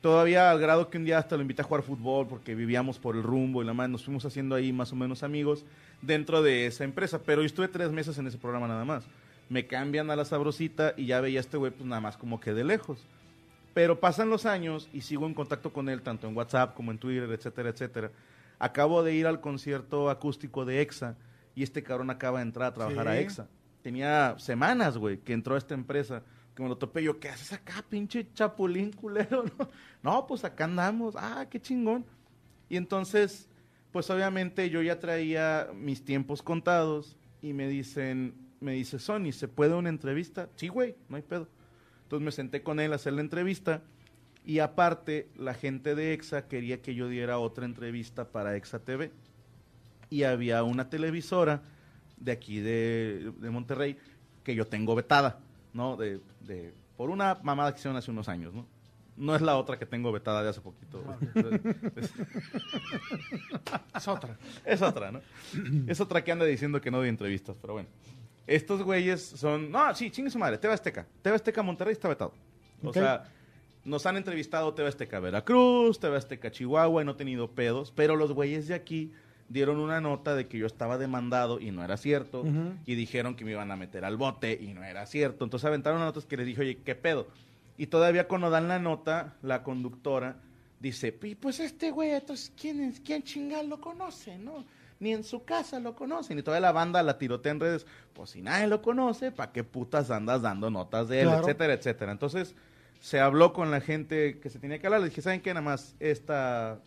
Todavía 0.01 0.51
al 0.51 0.59
grado 0.59 0.91
que 0.91 0.99
un 0.99 1.05
día 1.05 1.19
hasta 1.19 1.37
lo 1.37 1.43
invité 1.43 1.63
a 1.63 1.65
jugar 1.65 1.85
fútbol 1.85 2.27
porque 2.27 2.57
vivíamos 2.57 2.99
por 2.99 3.15
el 3.15 3.23
rumbo 3.23 3.63
y 3.63 3.67
la 3.67 3.73
más 3.73 3.89
nos 3.89 4.05
fuimos 4.05 4.25
haciendo 4.25 4.57
ahí 4.57 4.73
más 4.73 4.93
o 4.93 4.97
menos 4.97 5.23
amigos 5.23 5.65
dentro 6.01 6.43
de 6.43 6.67
esa 6.67 6.83
empresa. 6.83 7.21
Pero 7.25 7.43
yo 7.43 7.47
estuve 7.47 7.69
tres 7.69 7.93
meses 7.93 8.19
en 8.19 8.27
ese 8.27 8.37
programa 8.39 8.67
nada 8.67 8.85
más. 8.85 9.05
Me 9.49 9.67
cambian 9.67 10.11
a 10.11 10.17
la 10.17 10.25
sabrosita 10.25 10.95
y 10.97 11.07
ya 11.07 11.21
veía 11.21 11.39
a 11.39 11.43
este 11.43 11.57
güey 11.57 11.71
pues 11.71 11.85
nada 11.87 12.01
más 12.01 12.17
como 12.17 12.41
que 12.41 12.53
de 12.53 12.65
lejos. 12.65 12.99
Pero 13.75 14.01
pasan 14.01 14.29
los 14.29 14.45
años 14.45 14.89
y 14.93 15.03
sigo 15.03 15.25
en 15.27 15.35
contacto 15.35 15.73
con 15.73 15.89
él 15.89 16.03
tanto 16.03 16.27
en 16.27 16.37
WhatsApp 16.37 16.75
como 16.75 16.91
en 16.91 16.99
Twitter, 16.99 17.31
etcétera, 17.31 17.69
etcétera. 17.71 18.11
Acabo 18.63 19.03
de 19.03 19.13
ir 19.13 19.27
al 19.27 19.41
concierto 19.41 20.09
acústico 20.09 20.65
de 20.65 20.81
EXA 20.83 21.17
y 21.57 21.65
este 21.65 21.83
cabrón 21.83 22.11
acaba 22.11 22.39
de 22.39 22.45
entrar 22.45 22.69
a 22.69 22.73
trabajar 22.75 23.07
Sí. 23.07 23.11
a 23.11 23.21
EXA. 23.21 23.49
Tenía 23.83 24.37
semanas, 24.39 24.97
güey, 24.99 25.19
que 25.19 25.33
entró 25.33 25.57
a 25.57 25.59
esta 25.59 25.75
empresa. 25.75 26.23
que 26.55 26.63
me 26.63 26.69
lo 26.69 26.77
topé 26.77 27.03
yo, 27.03 27.19
¿qué 27.19 27.31
haces 27.31 27.53
acá, 27.55 27.83
pinche 27.89 28.31
chapulín 28.35 28.93
culero? 28.93 29.43
No, 29.59 29.69
no 30.03 30.27
pues 30.29 30.45
acá 30.45 30.65
andamos, 30.65 31.17
ah, 31.17 31.47
qué 31.51 31.59
chingón. 31.59 32.05
Y 32.69 32.77
entonces, 32.77 33.49
pues 33.91 34.09
obviamente 34.11 34.69
yo 34.71 34.81
ya 34.83 35.01
traía 35.01 35.71
mis 35.75 36.05
tiempos 36.05 36.43
contados 36.43 37.17
y 37.41 37.53
me 37.55 37.67
dicen, 37.69 38.35
me 38.61 38.73
dice 38.75 38.99
Sony, 39.01 39.33
¿se 39.33 39.49
puede 39.49 39.75
una 39.75 39.89
entrevista? 39.89 40.51
Sí, 40.55 40.69
güey, 40.69 40.95
no 41.09 41.17
hay 41.17 41.23
pedo. 41.23 41.49
Entonces 42.05 42.25
me 42.25 42.31
senté 42.33 42.63
con 42.63 42.79
él 42.81 42.93
a 42.93 42.97
hacer 42.97 43.15
la 43.15 43.23
entrevista 43.23 43.83
y 44.45 44.59
aparte 44.59 45.29
la 45.37 45.55
gente 45.55 45.95
de 45.95 46.13
EXA 46.15 46.49
quería 46.49 46.83
que 46.83 46.95
yo 46.95 47.09
diera 47.09 47.39
otra 47.39 47.65
entrevista 47.65 48.29
para 48.29 48.57
EXA 48.57 48.81
TV 48.81 49.13
y 50.11 50.25
había 50.25 50.63
una 50.63 50.91
televisora 50.91 51.63
de 52.17 52.33
aquí 52.33 52.61
de, 52.61 53.33
de 53.39 53.51
Monterrey 53.51 53.97
que 54.45 54.55
yo 54.55 54.67
tengo 54.67 54.95
vetada, 54.95 55.39
¿no? 55.73 55.97
De, 55.97 56.21
de, 56.41 56.75
por 56.97 57.11
una 57.11 57.39
mamada 57.43 57.73
que 57.73 57.79
hicieron 57.79 57.97
hace 57.97 58.11
unos 58.11 58.29
años, 58.29 58.53
¿no? 58.53 58.67
No 59.17 59.37
es 59.37 59.43
la 59.43 59.57
otra 59.57 59.79
que 59.79 59.85
tengo 59.87 60.11
vetada 60.11 60.43
de 60.43 60.49
hace 60.49 60.61
poquito. 60.63 61.05
Es, 61.97 62.13
Es 63.95 64.09
otra. 64.09 64.37
es 64.65 64.83
otra, 64.83 65.13
¿no? 65.13 65.21
Es 65.87 66.01
otra 66.01 66.25
que 66.25 66.33
anda 66.33 66.45
diciendo 66.45 66.81
que 66.81 66.91
no 66.91 66.99
doy 66.99 67.09
entrevistas, 67.09 67.57
pero 67.61 67.75
bueno. 67.75 67.89
Estos 68.47 68.83
güeyes 68.83 69.23
son... 69.23 69.71
No, 69.71 69.95
sí, 69.95 70.11
chingue 70.11 70.31
su 70.31 70.39
madre. 70.39 70.59
TV 70.59 70.73
Azteca. 70.75 71.07
TV 71.23 71.37
Azteca 71.37 71.63
Monterrey 71.63 71.93
está 71.93 72.09
vetado. 72.09 72.33
O 72.83 72.89
Ok. 72.89 72.95
sea, 72.95 73.25
nos 73.85 74.07
han 74.07 74.17
entrevistado 74.17 74.75
TV 74.75 74.89
Azteca 74.89 75.21
Veracruz, 75.21 75.99
TV 75.99 76.17
Azteca 76.17 76.51
Chihuahua 76.51 77.03
y 77.03 77.05
no 77.05 77.13
he 77.13 77.17
tenido 77.17 77.51
pedos, 77.51 77.93
pero 77.95 78.17
los 78.17 78.33
güeyes 78.33 78.69
de 78.69 78.75
aquí 78.75 79.13
dieron 79.49 79.79
una 79.79 80.01
nota 80.01 80.35
de 80.35 80.47
que 80.47 80.59
yo 80.59 80.67
estaba 80.67 80.99
demandado 80.99 81.61
y 81.61 81.73
no 81.73 81.85
era 81.85 81.97
cierto, 81.97 82.45
y 82.87 82.95
dijeron 82.95 83.35
que 83.35 83.45
me 83.45 83.51
iban 83.51 83.71
a 83.71 83.77
meter 83.77 84.05
al 84.05 84.17
bote 84.17 84.59
y 84.61 84.73
no 84.73 84.83
era 84.85 85.05
cierto. 85.07 85.45
Entonces 85.45 85.67
aventaron 85.67 86.01
notas 86.01 86.25
que 86.25 86.37
les 86.37 86.47
dije, 86.47 86.61
oye, 86.63 86.79
¿qué 86.85 86.95
pedo? 86.95 87.27
Y 87.77 87.89
todavía 87.89 88.29
cuando 88.29 88.49
dan 88.51 88.69
la 88.69 88.79
nota, 88.79 89.35
la 89.43 89.63
conductora 89.63 90.37
dice, 90.81 91.13
"Pi, 91.13 91.35
pues 91.35 91.61
este 91.61 91.91
güey, 91.91 92.11
entonces, 92.11 92.53
¿quién, 92.59 92.81
es, 92.83 93.01
¿quién 93.01 93.23
chingado 93.23 93.65
lo 93.65 93.81
conoce, 93.81 94.39
no? 94.39 94.65
Ni 95.01 95.13
en 95.13 95.25
su 95.25 95.45
casa 95.45 95.81
lo 95.81 95.95
conocen. 95.95 96.39
Y 96.39 96.43
toda 96.43 96.61
la 96.61 96.71
banda 96.73 97.03
la 97.03 97.19
tirotea 97.19 97.53
en 97.53 97.61
redes, 97.61 97.87
pues 98.13 98.31
si 98.31 98.43
nadie 98.43 98.69
lo 98.69 98.81
conoce, 98.83 99.33
¿para 99.33 99.53
qué 99.53 99.65
putas 99.65 100.11
andas 100.11 100.43
dando 100.43 100.71
notas 100.71 101.09
de 101.09 101.21
él? 101.23 101.27
Claro. 101.27 101.43
Etcétera, 101.43 101.73
etcétera. 101.75 102.13
Entonces 102.13 102.55
se 103.03 103.19
habló 103.19 103.53
con 103.53 103.73
la 103.73 103.81
gente 103.81 104.39
que 104.39 104.49
se 104.49 104.61
tenía 104.61 104.79
que 104.79 104.87
hablar. 104.87 105.01
Le 105.01 105.09
dije, 105.09 105.21
¿saben 105.21 105.41
qué? 105.41 105.51
Nada 105.53 105.65
más 105.65 105.97
esta 105.99 106.79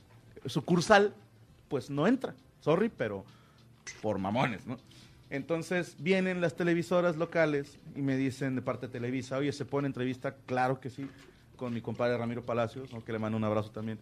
sucursal, 0.45 1.13
pues 1.67 1.89
no 1.89 2.07
entra. 2.07 2.33
Sorry, 2.61 2.89
pero 2.89 3.25
por 4.01 4.17
mamones, 4.17 4.65
¿no? 4.65 4.77
Entonces 5.29 5.97
vienen 5.99 6.39
las 6.39 6.55
televisoras 6.55 7.17
locales 7.17 7.77
y 7.97 8.01
me 8.01 8.15
dicen 8.15 8.55
de 8.55 8.61
parte 8.61 8.87
de 8.87 8.93
Televisa, 8.93 9.37
oye, 9.37 9.51
¿se 9.51 9.65
pone 9.65 9.87
entrevista? 9.87 10.37
Claro 10.45 10.79
que 10.79 10.89
sí, 10.89 11.05
con 11.57 11.73
mi 11.73 11.81
compadre 11.81 12.17
Ramiro 12.17 12.45
Palacios, 12.45 12.93
¿no? 12.93 13.03
que 13.03 13.11
le 13.11 13.19
mando 13.19 13.37
un 13.37 13.43
abrazo 13.43 13.71
también. 13.71 13.99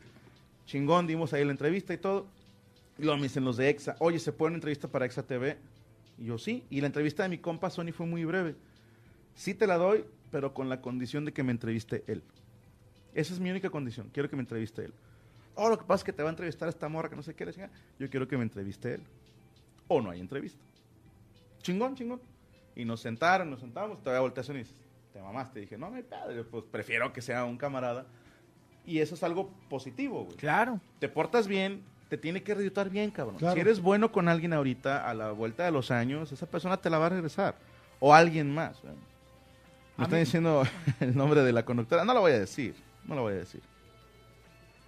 Chingón, 0.67 1.07
dimos 1.07 1.33
ahí 1.33 1.43
la 1.43 1.51
entrevista 1.51 1.95
y 1.95 1.97
todo. 1.97 2.27
Y 2.99 3.03
luego 3.05 3.17
me 3.17 3.23
dicen 3.23 3.43
los 3.43 3.57
de 3.57 3.69
EXA, 3.69 3.95
oye, 3.97 4.19
¿se 4.19 4.31
pone 4.31 4.53
entrevista 4.53 4.87
para 4.87 5.05
EXA 5.05 5.23
TV? 5.23 5.57
Y 6.19 6.25
yo 6.25 6.37
sí, 6.37 6.63
y 6.69 6.79
la 6.79 6.85
entrevista 6.85 7.23
de 7.23 7.29
mi 7.29 7.39
compa 7.39 7.71
Sony 7.71 7.91
fue 7.91 8.05
muy 8.05 8.23
breve. 8.23 8.53
Sí 9.33 9.55
te 9.55 9.65
la 9.65 9.77
doy, 9.77 10.05
pero 10.33 10.51
con 10.51 10.67
la 10.67 10.81
condición 10.81 11.25
de 11.25 11.31
que 11.31 11.43
me 11.43 11.51
entreviste 11.51 12.03
él. 12.07 12.23
Esa 13.13 13.35
es 13.35 13.39
mi 13.39 13.51
única 13.51 13.69
condición, 13.69 14.09
quiero 14.11 14.27
que 14.27 14.35
me 14.35 14.41
entreviste 14.41 14.83
él. 14.83 14.93
Oh, 15.53 15.69
lo 15.69 15.77
que 15.77 15.85
pasa 15.85 15.97
es 15.97 16.03
que 16.05 16.11
te 16.11 16.23
va 16.23 16.29
a 16.29 16.31
entrevistar 16.31 16.67
esta 16.67 16.89
morra 16.89 17.07
que 17.07 17.15
no 17.15 17.21
sé 17.21 17.35
qué, 17.35 17.45
chingada. 17.53 17.71
yo 17.99 18.09
quiero 18.09 18.27
que 18.27 18.35
me 18.35 18.41
entreviste 18.41 18.95
él. 18.95 19.03
O 19.87 20.01
no 20.01 20.09
hay 20.09 20.19
entrevista. 20.19 20.59
Chingón, 21.61 21.93
chingón. 21.93 22.19
Y 22.75 22.83
nos 22.83 23.01
sentaron, 23.01 23.51
nos 23.51 23.59
sentamos, 23.59 24.01
todavía 24.01 24.21
volteas 24.21 24.49
y 24.49 24.53
dices, 24.53 24.75
te 25.13 25.21
mamaste. 25.21 25.59
dije, 25.59 25.77
no, 25.77 25.91
pedo, 25.91 26.31
yo, 26.31 26.47
pues 26.49 26.63
prefiero 26.63 27.13
que 27.13 27.21
sea 27.21 27.45
un 27.45 27.57
camarada. 27.57 28.07
Y 28.87 28.97
eso 28.97 29.13
es 29.13 29.21
algo 29.21 29.51
positivo, 29.69 30.25
güey. 30.25 30.37
Claro. 30.37 30.81
Te 30.97 31.09
portas 31.09 31.47
bien, 31.47 31.83
te 32.09 32.17
tiene 32.17 32.41
que 32.41 32.55
redituar 32.55 32.89
bien, 32.89 33.11
cabrón. 33.11 33.37
Claro. 33.37 33.53
Si 33.53 33.59
eres 33.59 33.79
bueno 33.79 34.11
con 34.11 34.27
alguien 34.27 34.51
ahorita, 34.51 35.07
a 35.07 35.13
la 35.13 35.31
vuelta 35.31 35.63
de 35.63 35.71
los 35.71 35.91
años, 35.91 36.31
esa 36.31 36.47
persona 36.47 36.77
te 36.77 36.89
la 36.89 36.97
va 36.97 37.05
a 37.05 37.09
regresar. 37.09 37.55
O 37.99 38.15
alguien 38.15 38.51
más. 38.51 38.81
güey. 38.81 39.12
Me 39.97 40.03
están 40.05 40.19
mí- 40.19 40.25
diciendo 40.25 40.63
el 40.99 41.15
nombre 41.15 41.41
de 41.43 41.53
la 41.53 41.63
conductora. 41.65 42.05
No 42.05 42.13
lo 42.13 42.21
voy 42.21 42.31
a 42.33 42.39
decir. 42.39 42.75
No 43.05 43.15
lo 43.15 43.21
voy 43.23 43.33
a 43.33 43.37
decir. 43.37 43.61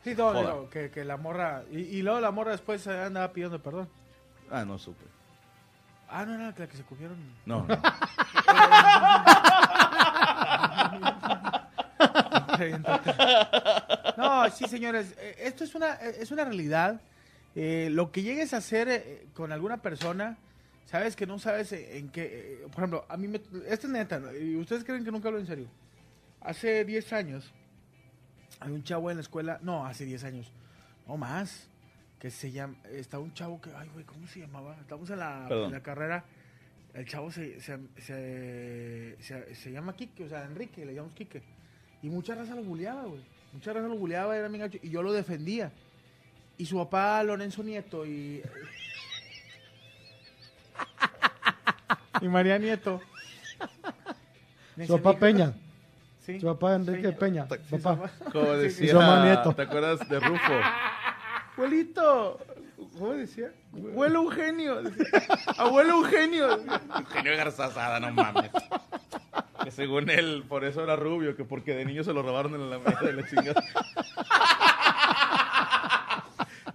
Sí, 0.04 0.14
no, 0.16 0.32
Joda. 0.32 0.44
no, 0.44 0.70
que, 0.70 0.90
que 0.92 1.04
la 1.04 1.18
morra. 1.18 1.64
Y, 1.72 1.80
y 1.80 2.02
luego 2.02 2.20
la 2.20 2.32
morra 2.32 2.52
después 2.52 2.86
andaba 2.88 3.32
pidiendo 3.34 3.62
perdón. 3.62 3.90
Ah, 4.52 4.64
no 4.66 4.78
supe. 4.78 5.04
Ah, 6.08 6.26
no 6.26 6.36
era 6.36 6.54
la 6.58 6.68
que 6.68 6.78
se 6.78 6.84
cogieron. 6.84 7.18
No, 7.46 7.66
no. 7.68 7.82
No, 14.18 14.50
sí, 14.50 14.66
señores, 14.68 15.14
eh, 15.18 15.36
esto 15.40 15.64
es 15.64 15.76
una, 15.76 15.94
eh, 15.96 16.18
es 16.20 16.32
una 16.32 16.46
realidad. 16.46 17.02
Eh, 17.56 17.90
lo 17.92 18.12
que 18.12 18.22
llegues 18.22 18.54
a 18.54 18.58
hacer 18.58 19.28
con 19.34 19.52
alguna 19.52 19.78
persona, 19.78 20.38
sabes 20.86 21.16
que 21.16 21.26
no 21.26 21.40
sabes 21.40 21.72
en 21.74 22.10
qué. 22.10 22.24
eh, 22.64 22.68
por 22.72 22.78
ejemplo, 22.80 23.06
a 23.10 23.18
mí 23.18 23.28
me. 23.28 23.38
Esto 23.68 23.88
es 23.88 23.90
neta, 23.94 24.22
y 24.40 24.56
ustedes 24.56 24.84
creen 24.84 25.04
que 25.04 25.12
nunca 25.12 25.28
hablo 25.28 25.40
en 25.40 25.48
serio. 25.48 25.68
Hace 26.42 26.86
10 26.86 27.14
años, 27.14 27.52
hay 28.60 28.72
un 28.72 28.84
chavo 28.84 29.10
en 29.12 29.18
la 29.18 29.22
escuela, 29.22 29.60
no, 29.62 29.86
hace 29.86 30.06
10 30.06 30.24
años, 30.26 30.52
no 31.08 31.18
más, 31.18 31.68
que 32.20 32.30
se 32.30 32.52
llama. 32.52 32.76
Estaba 32.92 33.24
un 33.24 33.34
chavo 33.34 33.60
que. 33.62 33.72
Ay, 33.76 33.90
güey, 33.94 34.06
¿cómo 34.06 34.28
se 34.28 34.40
llamaba? 34.42 34.76
Estamos 34.80 35.10
en 35.10 35.20
la, 35.20 35.46
Perdón. 35.48 35.66
en 35.68 35.72
la 35.74 35.84
carrera. 35.84 36.26
El 36.94 37.06
chavo 37.06 37.30
se, 37.30 37.60
se, 37.60 37.78
se, 37.98 39.18
se- 39.20 39.56
se 39.56 39.72
llama 39.72 39.96
Quique, 39.98 40.24
o 40.24 40.30
sea, 40.30 40.46
Enrique, 40.46 40.86
le 40.86 40.94
llamamos 40.94 41.14
Quique. 41.16 41.42
Y 42.02 42.10
mucha 42.10 42.36
raza 42.36 42.56
lo 42.56 42.64
buleaba, 42.64 43.04
güey. 43.04 43.22
Mucha 43.52 43.74
raza 43.74 43.88
lo 43.88 43.98
buleaba, 43.98 44.38
era 44.38 44.48
mi 44.48 44.58
gacho. 44.60 44.78
Y 44.82 44.90
yo 44.92 45.02
lo 45.04 45.12
defendía. 45.12 45.72
Y 46.58 46.66
su 46.66 46.78
papá, 46.78 47.22
Lorenzo 47.24 47.64
Nieto, 47.64 48.06
y. 48.06 48.42
y 52.22 52.28
María 52.28 52.58
Nieto. 52.58 53.02
Su 54.88 54.98
papá 54.98 55.12
"Hijo, 55.12 55.20
Peña. 55.20 55.54
Sí. 56.26 56.40
Su 56.40 56.48
papá 56.48 56.76
Enrique 56.76 57.12
Peña. 57.12 57.48
Papá. 57.48 58.10
Como 58.32 58.52
decía, 58.54 58.86
Y 58.86 58.90
su 58.90 58.96
mamá 58.98 59.24
Nieto. 59.26 59.54
¿te 59.54 59.62
acuerdas 59.62 60.08
de 60.10 60.20
Rufo? 60.20 60.54
Abuelito, 61.54 62.40
¿cómo 62.98 63.14
decía? 63.14 63.52
Abuelo 63.74 64.24
Eugenio. 64.24 64.82
decía. 64.82 65.06
Abuelo 65.58 65.92
Eugenio. 66.00 66.50
Eugenio 67.00 67.38
Garzazada, 67.38 68.00
no 68.02 68.12
mames. 68.12 68.52
Que 69.64 69.72
según 69.72 70.10
él, 70.10 70.44
por 70.50 70.66
eso 70.66 70.84
era 70.84 70.96
rubio, 70.98 71.36
que 71.36 71.46
porque 71.46 71.74
de 71.74 71.86
niño 71.86 72.04
se 72.04 72.12
lo 72.14 72.22
robaron 72.24 72.54
en 72.56 72.70
la 72.70 72.78
mesa 72.80 73.00
de 73.06 73.14
la 73.14 73.28
chingada. 73.28 73.64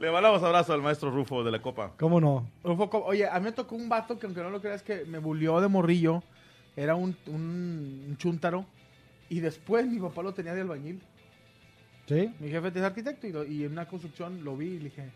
Le 0.01 0.11
mandamos 0.11 0.43
abrazo 0.43 0.73
al 0.73 0.81
maestro 0.83 1.11
Rufo 1.11 1.45
de 1.45 1.51
la 1.51 1.61
Copa. 1.61 1.93
¿Cómo 1.99 2.21
no? 2.21 2.49
Poco- 2.63 3.05
oye, 3.05 3.29
a 3.29 3.39
mí 3.39 3.45
me 3.45 3.53
tocó 3.53 3.77
un 3.77 3.89
vato 3.89 4.19
que 4.19 4.27
aunque 4.27 4.41
no 4.43 4.49
lo 4.51 4.61
creas 4.61 4.83
que 4.83 5.05
me 5.05 5.19
bulió 5.19 5.61
de 5.61 5.69
morrillo. 5.69 6.23
Era 6.77 6.95
un, 6.95 7.15
un, 7.27 8.05
un 8.09 8.17
chúntaro. 8.17 8.65
Y 9.29 9.41
después 9.41 9.87
mi 9.87 9.99
papá 9.99 10.23
lo 10.23 10.33
tenía 10.33 10.55
de 10.55 10.63
albañil. 10.63 11.01
¿Sí? 12.09 12.33
Mi 12.41 12.49
jefe 12.49 12.69
es 12.75 12.83
arquitecto 12.83 13.27
y, 13.27 13.33
lo- 13.33 13.45
y 13.45 13.65
en 13.65 13.73
una 13.73 13.87
construcción 13.87 14.43
lo 14.43 14.57
vi 14.57 14.67
y 14.69 14.79
le 14.79 14.85
dije... 14.85 15.11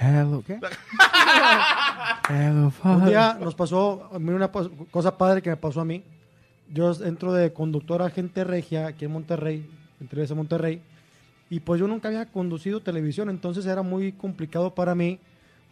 Hello, 0.00 0.42
¿qué? 0.46 0.58
Hello, 2.28 2.72
Un 2.84 3.06
día 3.06 3.36
nos 3.40 3.54
pasó, 3.54 4.10
a 4.12 4.18
mí 4.18 4.30
una 4.30 4.50
cosa 4.90 5.16
padre 5.16 5.42
que 5.42 5.50
me 5.50 5.56
pasó 5.56 5.80
a 5.80 5.84
mí. 5.84 6.04
Yo 6.70 6.92
entro 7.04 7.32
de 7.32 7.52
conductor 7.52 8.02
a 8.02 8.10
gente 8.10 8.44
regia 8.44 8.86
aquí 8.88 9.06
en 9.06 9.12
Monterrey, 9.12 9.68
entré 10.00 10.24
a 10.30 10.34
Monterrey, 10.34 10.82
y 11.50 11.60
pues 11.60 11.80
yo 11.80 11.86
nunca 11.88 12.08
había 12.08 12.26
conducido 12.26 12.80
televisión, 12.80 13.30
entonces 13.30 13.64
era 13.66 13.82
muy 13.82 14.12
complicado 14.12 14.74
para 14.74 14.94
mí 14.94 15.18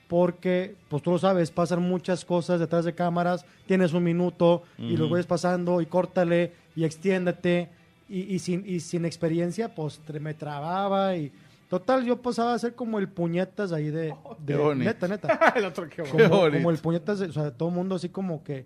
porque, 0.09 0.77
pues 0.89 1.03
tú 1.03 1.11
lo 1.11 1.19
sabes, 1.19 1.51
pasan 1.51 1.83
muchas 1.83 2.25
cosas 2.25 2.61
detrás 2.61 2.85
de 2.85 2.95
cámaras, 2.95 3.45
tienes 3.67 3.93
un 3.93 4.05
minuto 4.05 4.62
y 4.79 4.97
los 4.97 5.09
voy 5.09 5.23
pasando 5.25 5.81
y 5.81 5.87
córtale 5.87 6.53
y 6.77 6.85
extiéndete 6.85 7.69
y, 8.09 8.21
y 8.35 8.39
sin, 8.39 8.65
y 8.67 8.79
sin 8.81 9.05
experiencia, 9.05 9.75
pues 9.75 10.01
me 10.21 10.33
trababa 10.35 11.17
y 11.17 11.33
total, 11.69 12.05
yo 12.05 12.23
pasaba 12.23 12.55
a 12.55 12.59
ser 12.59 12.75
como 12.77 13.01
el 13.01 13.09
puñetas 13.09 13.73
ahí 13.73 13.91
de, 13.91 14.15
bonito. 14.59 14.85
neta, 14.85 15.09
neta 15.09 15.53
El 15.57 15.65
otro 15.65 15.89
que 15.89 16.03
como, 16.05 16.29
como 16.59 16.71
el 16.71 16.79
puñetas, 16.79 17.19
de- 17.19 17.27
o 17.27 17.33
sea, 17.33 17.51
todo 17.51 17.69
el 17.71 17.75
mundo 17.75 17.97
así 17.97 18.09
como 18.09 18.45
que, 18.45 18.65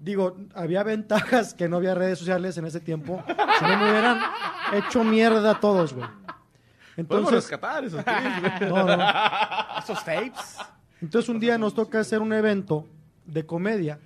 digo, 0.00 0.36
había 0.52 0.82
ventajas 0.82 1.54
que 1.54 1.68
no 1.68 1.76
había 1.76 1.94
redes 1.94 2.18
sociales 2.18 2.58
en 2.58 2.64
ese 2.64 2.80
tiempo, 2.80 3.22
si 3.28 3.64
no 3.64 3.78
me 3.78 3.88
hubieran 3.90 4.18
hecho 4.74 5.04
mierda 5.04 5.52
a 5.52 5.60
todos, 5.60 5.92
güey. 5.94 6.08
Podemos 6.96 7.32
Entonces, 7.32 7.34
rescatar 7.34 7.84
esos 7.84 8.04
güey. 8.60 8.70
no, 8.70 8.96
no. 8.96 9.04
Esos 9.78 10.04
tapes. 10.04 10.56
Entonces 11.00 11.28
un 11.28 11.40
día 11.40 11.58
nos 11.58 11.74
toca 11.74 12.00
hacer 12.00 12.20
un 12.20 12.32
evento 12.32 12.86
de 13.26 13.44
comedia 13.46 13.98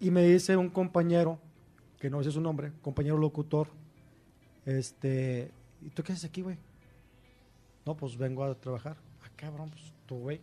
y 0.00 0.10
me 0.10 0.22
dice 0.24 0.56
un 0.56 0.68
compañero, 0.70 1.38
que 1.98 2.10
no 2.10 2.22
sé 2.22 2.30
su 2.32 2.40
nombre, 2.40 2.72
compañero 2.82 3.16
locutor, 3.16 3.68
este, 4.66 5.50
¿y 5.80 5.90
tú 5.90 6.02
qué 6.02 6.12
haces 6.12 6.24
aquí, 6.24 6.42
güey? 6.42 6.58
No, 7.86 7.96
pues 7.96 8.16
vengo 8.16 8.44
a 8.44 8.54
trabajar. 8.54 8.96
Ah, 9.24 9.28
cabrón, 9.36 9.70
pues 9.70 9.92
tú, 10.06 10.16
güey. 10.18 10.40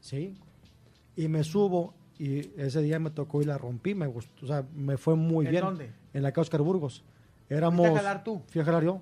Sí. 0.00 0.34
Y 1.16 1.28
me 1.28 1.44
subo 1.44 1.94
Y 2.18 2.50
ese 2.60 2.82
día 2.82 2.98
me 2.98 3.10
tocó 3.10 3.40
y 3.40 3.46
la 3.46 3.56
rompí, 3.56 3.94
me 3.94 4.06
gustó, 4.06 4.44
o 4.44 4.48
sea, 4.48 4.62
me 4.74 4.98
fue 4.98 5.14
muy 5.16 5.46
¿En 5.46 5.52
bien. 5.52 5.64
dónde? 5.64 5.92
En 6.12 6.22
la 6.22 6.32
que 6.32 6.40
Oscar 6.40 6.60
Burgos. 6.60 7.02
Éramos, 7.48 7.80
¿Fuiste 7.86 7.98
a 7.98 8.02
jalar 8.02 8.24
tú? 8.24 8.42
Fui 8.48 8.60
a 8.60 8.64
jalar 8.64 8.84
yo. 8.84 9.00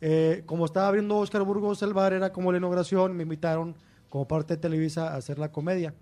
Eh, 0.00 0.42
como 0.46 0.64
estaba 0.66 0.88
abriendo 0.88 1.16
Oscar 1.16 1.42
Burgos 1.42 1.82
el 1.82 1.94
bar, 1.94 2.12
era 2.12 2.32
como 2.32 2.52
la 2.52 2.58
inauguración, 2.58 3.16
me 3.16 3.22
invitaron 3.22 3.74
como 4.10 4.26
parte 4.28 4.54
de 4.54 4.60
Televisa 4.60 5.12
a 5.14 5.16
hacer 5.16 5.38
la 5.38 5.50
comedia. 5.50 5.94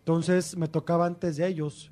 Entonces 0.00 0.56
me 0.56 0.68
tocaba 0.68 1.06
antes 1.06 1.36
de 1.36 1.46
ellos. 1.46 1.90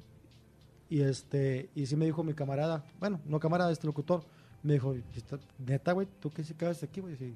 Y 0.88 1.01
este 1.03 1.68
y 1.75 1.87
sí 1.87 1.96
me 1.96 2.05
dijo 2.07 2.22
mi 2.22 2.33
camarada, 2.35 2.85
bueno, 3.01 3.20
no 3.27 3.40
camarada, 3.40 3.72
este 3.72 3.87
locutor, 3.87 4.22
me 4.62 4.75
dijo, 4.75 4.94
"Está- 5.14 5.38
neta, 5.59 5.92
güey, 5.92 6.07
¿tú 6.20 6.31
qué 6.31 6.44
si 6.44 6.55
cabes 6.55 6.83
aquí, 6.83 7.01
güey? 7.01 7.14
Y 7.14 7.16
sí, 7.16 7.35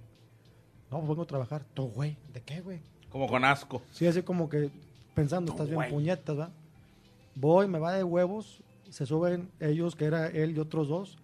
no, 0.90 0.98
pues 0.98 1.08
vengo 1.08 1.22
a 1.22 1.26
trabajar. 1.26 1.64
¿Tú, 1.74 1.88
güey? 1.88 2.16
¿De 2.32 2.40
qué, 2.42 2.60
güey? 2.60 2.80
Como 3.10 3.26
con 3.28 3.44
asco. 3.44 3.82
Sí, 3.90 4.06
así 4.06 4.22
como 4.22 4.48
que 4.48 4.70
pensando, 5.14 5.50
estás 5.52 5.68
bien 5.68 5.88
puñetas, 5.90 6.38
¿va? 6.38 6.50
Voy, 7.34 7.66
me 7.68 7.78
va 7.78 7.92
de 7.92 8.04
huevos, 8.04 8.62
se 8.88 9.04
suben 9.06 9.50
ellos, 9.60 9.96
que 9.96 10.04
era 10.04 10.28
él 10.28 10.56
y 10.56 10.60
otros 10.60 10.88
dos, 10.88 11.18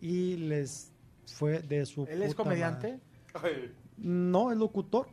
y 0.00 0.36
les 0.36 0.87
fue 1.34 1.60
de 1.60 1.86
su 1.86 2.06
¿Él 2.08 2.22
es 2.22 2.34
puta 2.34 2.44
comediante 2.44 3.00
madre. 3.34 3.72
No, 3.96 4.52
es 4.52 4.58
locutor. 4.58 5.08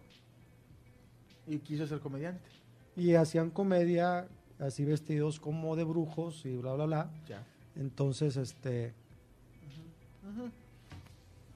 y 1.48 1.60
quiso 1.60 1.86
ser 1.88 2.00
comediante. 2.00 2.50
Y 2.96 3.16
hacían 3.16 3.50
comedia 3.50 4.28
así 4.60 4.86
vestidos 4.86 5.40
como 5.40 5.76
de 5.76 5.84
brujos 5.84 6.46
y 6.46 6.56
bla, 6.56 6.74
bla, 6.74 6.86
bla. 6.86 7.12
Ya. 7.28 7.44
Entonces, 7.76 8.38
este... 8.38 8.94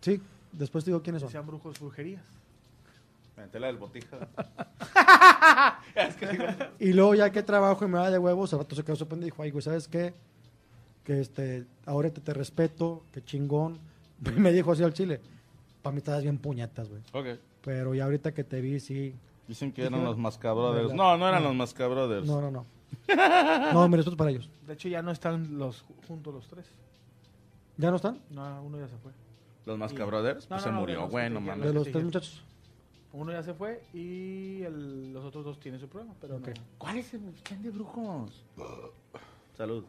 Sí, 0.02 0.22
después 0.52 0.84
te 0.84 0.92
digo 0.92 1.02
quiénes 1.02 1.22
son. 1.22 1.32
Sean 1.32 1.46
brujos, 1.46 1.80
brujerías. 1.80 2.24
Tela 3.52 3.68
del 3.68 3.78
botija. 3.78 4.18
Y 6.80 6.94
luego 6.94 7.16
ya 7.16 7.32
que 7.32 7.44
trabajo 7.44 7.84
y 7.84 7.88
me 7.88 7.98
va 7.98 8.10
de 8.12 8.18
huevos, 8.18 8.54
al 8.54 8.60
rato 8.60 8.76
se 8.76 8.84
quedó 8.84 8.96
sorprendido 8.96 9.28
y 9.28 9.32
dijo, 9.32 9.44
ay, 9.44 9.52
güey, 9.52 9.62
¿sabes 9.62 9.88
qué? 9.88 10.14
Que 11.04 11.20
este, 11.20 11.66
ahora 11.86 12.10
te, 12.10 12.22
te 12.22 12.34
respeto, 12.34 13.04
que 13.12 13.24
chingón. 13.24 13.80
Me 14.38 14.52
dijo 14.52 14.72
así 14.72 14.84
al 14.84 14.94
chile, 14.94 15.22
para 15.82 15.94
mí 15.94 15.98
estabas 16.00 16.24
bien 16.24 16.38
puñetas, 16.38 16.90
güey. 16.90 17.02
Ok. 17.14 17.40
Pero 17.64 17.94
ya 17.94 18.06
ahorita 18.06 18.34
que 18.34 18.44
te 18.44 18.62
vi, 18.62 18.80
sí. 18.80 19.16
Dicen 19.48 19.72
que 19.72 19.84
eran 19.86 20.04
los 20.04 20.18
Mascabrothers. 20.18 20.94
No, 20.94 21.18
no 21.18 21.28
eran 21.28 21.42
No. 21.44 21.50
los 21.50 21.58
Mascabrothers. 21.58 22.26
No, 22.28 22.40
no, 22.42 22.52
no. 22.52 22.66
No, 23.74 23.88
mi 23.88 23.96
respeto 23.98 24.18
para 24.18 24.32
ellos. 24.32 24.50
De 24.68 24.74
hecho, 24.74 24.88
ya 24.90 25.02
no 25.02 25.12
están 25.12 25.58
los 25.58 25.84
juntos 26.08 26.34
los 26.34 26.48
tres. 26.48 26.66
¿Ya 27.78 27.90
no 27.90 27.96
están? 27.98 28.20
No, 28.30 28.64
uno 28.64 28.80
ya 28.80 28.88
se 28.88 28.98
fue. 28.98 29.12
¿Los 29.66 29.78
Mascabrothers? 29.78 30.50
No, 30.50 30.56
Pues 30.56 30.62
no, 30.62 30.68
se 30.68 30.72
no, 30.74 30.80
murió. 30.80 31.08
bueno, 31.08 31.40
te- 31.40 31.60
De 31.68 31.74
los 31.74 31.84
tres 31.92 32.04
muchachos. 32.04 32.44
Uno 33.12 33.32
ya 33.32 33.42
se 33.42 33.54
fue 33.56 33.82
y 33.94 34.62
el- 34.64 35.14
los 35.14 35.26
otros 35.26 35.44
dos 35.44 35.60
tienen 35.60 35.80
su 35.80 35.88
programa, 35.88 36.16
pero 36.22 36.36
Ok. 36.38 36.48
no. 36.50 36.54
¿Cuál 36.78 36.98
es 36.98 37.14
el 37.14 37.22
stand 37.38 37.64
de 37.64 37.72
brujos? 37.72 38.44
Salud. 39.58 39.84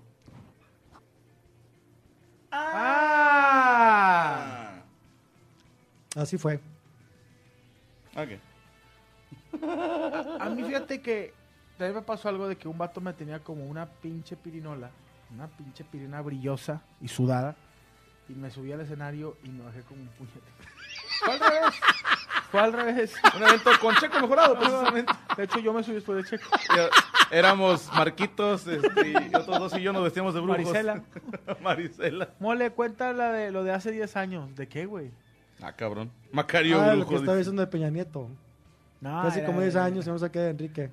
¡Ah! 2.53 4.41
Así 6.17 6.37
fue. 6.39 6.61
Ok. 8.17 8.31
A 10.41 10.49
mí 10.51 10.65
fíjate 10.65 11.01
que 11.01 11.35
también 11.79 11.97
me 11.97 12.03
pasó 12.03 12.29
algo 12.29 12.49
de 12.49 12.57
que 12.57 12.67
un 12.69 12.77
vato 12.79 13.01
me 13.01 13.13
tenía 13.13 13.39
como 13.41 13.65
una 13.65 13.87
pinche 13.87 14.37
pirinola, 14.37 14.91
una 15.33 15.47
pinche 15.49 15.85
pirina 15.85 16.21
brillosa 16.21 16.83
y 17.01 17.09
sudada, 17.09 17.57
y 18.29 18.35
me 18.35 18.51
subí 18.51 18.73
al 18.73 18.81
escenario 18.81 19.37
y 19.45 19.51
me 19.51 19.65
bajé 19.65 19.83
como 19.83 20.03
un 20.03 20.09
puñete. 20.09 20.41
Fue 21.21 21.33
al 21.35 21.41
revés. 21.41 21.75
Fue 22.51 22.61
al 22.61 22.73
revés. 22.73 23.15
Un 23.37 23.43
evento 23.43 23.71
con 23.81 23.95
Checo 23.97 24.21
mejorado, 24.21 24.59
precisamente. 24.59 25.13
De 25.37 25.45
hecho, 25.45 25.61
yo 25.61 25.73
me 25.73 25.83
subí 25.83 25.95
después 25.95 26.25
de 26.25 26.31
Checo. 26.31 26.51
Éramos 27.31 27.89
Marquitos 27.93 28.67
este, 28.67 29.09
y 29.11 29.35
otros 29.35 29.59
dos 29.59 29.77
y 29.79 29.83
yo 29.83 29.93
nos 29.93 30.03
vestíamos 30.03 30.35
de 30.35 30.41
brujos. 30.41 30.59
Marisela. 30.65 31.03
Marisela. 31.63 32.29
Mole, 32.41 32.71
cuenta 32.71 33.13
la 33.13 33.33
de 33.33 33.51
lo 33.51 33.63
de 33.65 33.73
hace 33.73 33.93
10 33.93 34.17
años. 34.17 34.55
¿De 34.57 34.67
qué, 34.69 34.87
güey? 34.87 35.11
Ah, 35.63 35.73
cabrón. 35.73 36.11
Macario 36.33 36.81
Ah, 36.81 36.89
lo 36.89 36.97
Brujo. 36.99 37.11
que 37.11 37.17
estaba 37.17 37.37
diciendo 37.37 37.63
de 37.63 37.69
Peña 37.69 37.91
Nieto. 37.91 38.29
No, 39.01 39.23
Casi 39.23 39.39
era- 39.39 39.47
como 39.47 39.61
10 39.61 39.77
años 39.77 40.07
y 40.07 40.11
no 40.11 40.19
sé 40.19 40.31
qué 40.31 40.39
de 40.41 40.51
Enrique. 40.51 40.91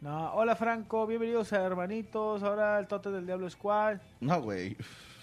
No, 0.00 0.32
hola 0.34 0.56
Franco, 0.56 1.06
bienvenidos 1.06 1.52
a 1.52 1.62
Hermanitos. 1.64 2.42
Ahora 2.42 2.78
el 2.78 2.86
Tote 2.86 3.10
del 3.10 3.26
Diablo 3.26 3.50
Squad, 3.50 3.98
No, 4.20 4.40
güey. 4.40 4.76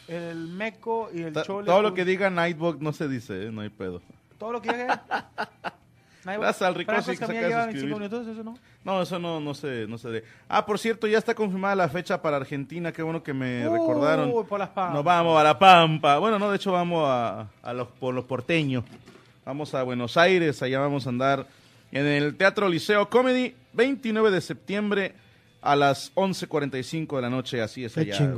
el 0.08 0.48
Meco 0.50 1.10
y 1.14 1.24
el 1.24 1.34
Ta- 1.34 1.44
Chole. 1.44 1.66
Todo 1.66 1.82
lo 1.82 1.94
que 1.94 2.06
diga 2.06 2.30
Nightbug 2.30 2.82
no 2.82 2.94
se 2.94 3.08
dice, 3.08 3.48
¿eh? 3.48 3.52
no 3.52 3.62
hay 3.62 3.70
pedo. 3.70 4.02
Todo 4.38 4.52
lo 4.52 4.62
que 4.62 4.72
diga. 4.74 5.04
Gracias 6.36 6.62
al 6.62 6.76
Ricosi 6.76 6.96
Franco 6.96 7.10
que 7.12 7.16
se 7.18 7.24
Escamilla 7.24 7.48
acaba 7.48 7.68
de 7.68 7.74
lleva 7.74 7.82
suscribir. 7.82 8.00
25 8.00 8.18
minutos, 8.20 8.28
¿eso 8.28 8.44
no? 8.44 8.94
No, 8.94 9.02
eso 9.02 9.20
no, 9.20 9.40
no 9.40 9.54
se, 9.54 9.88
no 9.88 9.98
se 9.98 10.10
dé. 10.10 10.24
Ah, 10.50 10.66
por 10.66 10.78
cierto, 10.80 11.08
ya 11.08 11.18
está 11.18 11.34
confirmada 11.36 11.76
la 11.76 11.90
fecha 11.90 12.22
para 12.22 12.38
Argentina. 12.38 12.92
Qué 12.92 13.02
bueno 13.04 13.24
que 13.24 13.34
me 13.34 13.68
recordaron. 13.70 14.32
Por 14.48 14.60
las. 14.60 14.70
Nos 14.76 15.04
vamos 15.04 15.40
a 15.40 15.44
La 15.44 15.58
Pampa. 15.58 16.18
Bueno, 16.20 16.38
no, 16.40 16.50
de 16.50 16.58
hecho 16.58 16.72
vamos 16.72 17.04
a, 17.08 17.48
a 17.64 17.74
los, 17.74 17.88
por 17.88 18.14
los 18.14 18.26
porteños. 18.26 18.84
Vamos 19.46 19.74
a 19.74 19.84
Buenos 19.84 20.18
Aires, 20.18 20.62
allá 20.62 20.80
vamos 20.80 21.06
a 21.06 21.10
andar 21.10 21.48
en 21.92 22.06
el 22.06 22.36
Teatro 22.36 22.68
Liceo 22.68 23.10
Comedy, 23.10 23.56
29 23.74 24.30
de 24.32 24.42
septiembre 24.42 25.14
a 25.62 25.76
las 25.76 26.14
11.45 26.16 27.16
de 27.16 27.22
la 27.22 27.30
noche, 27.30 27.62
así 27.62 27.86
es 27.86 27.94
Qué 27.94 28.02
allá, 28.02 28.16
es 28.16 28.30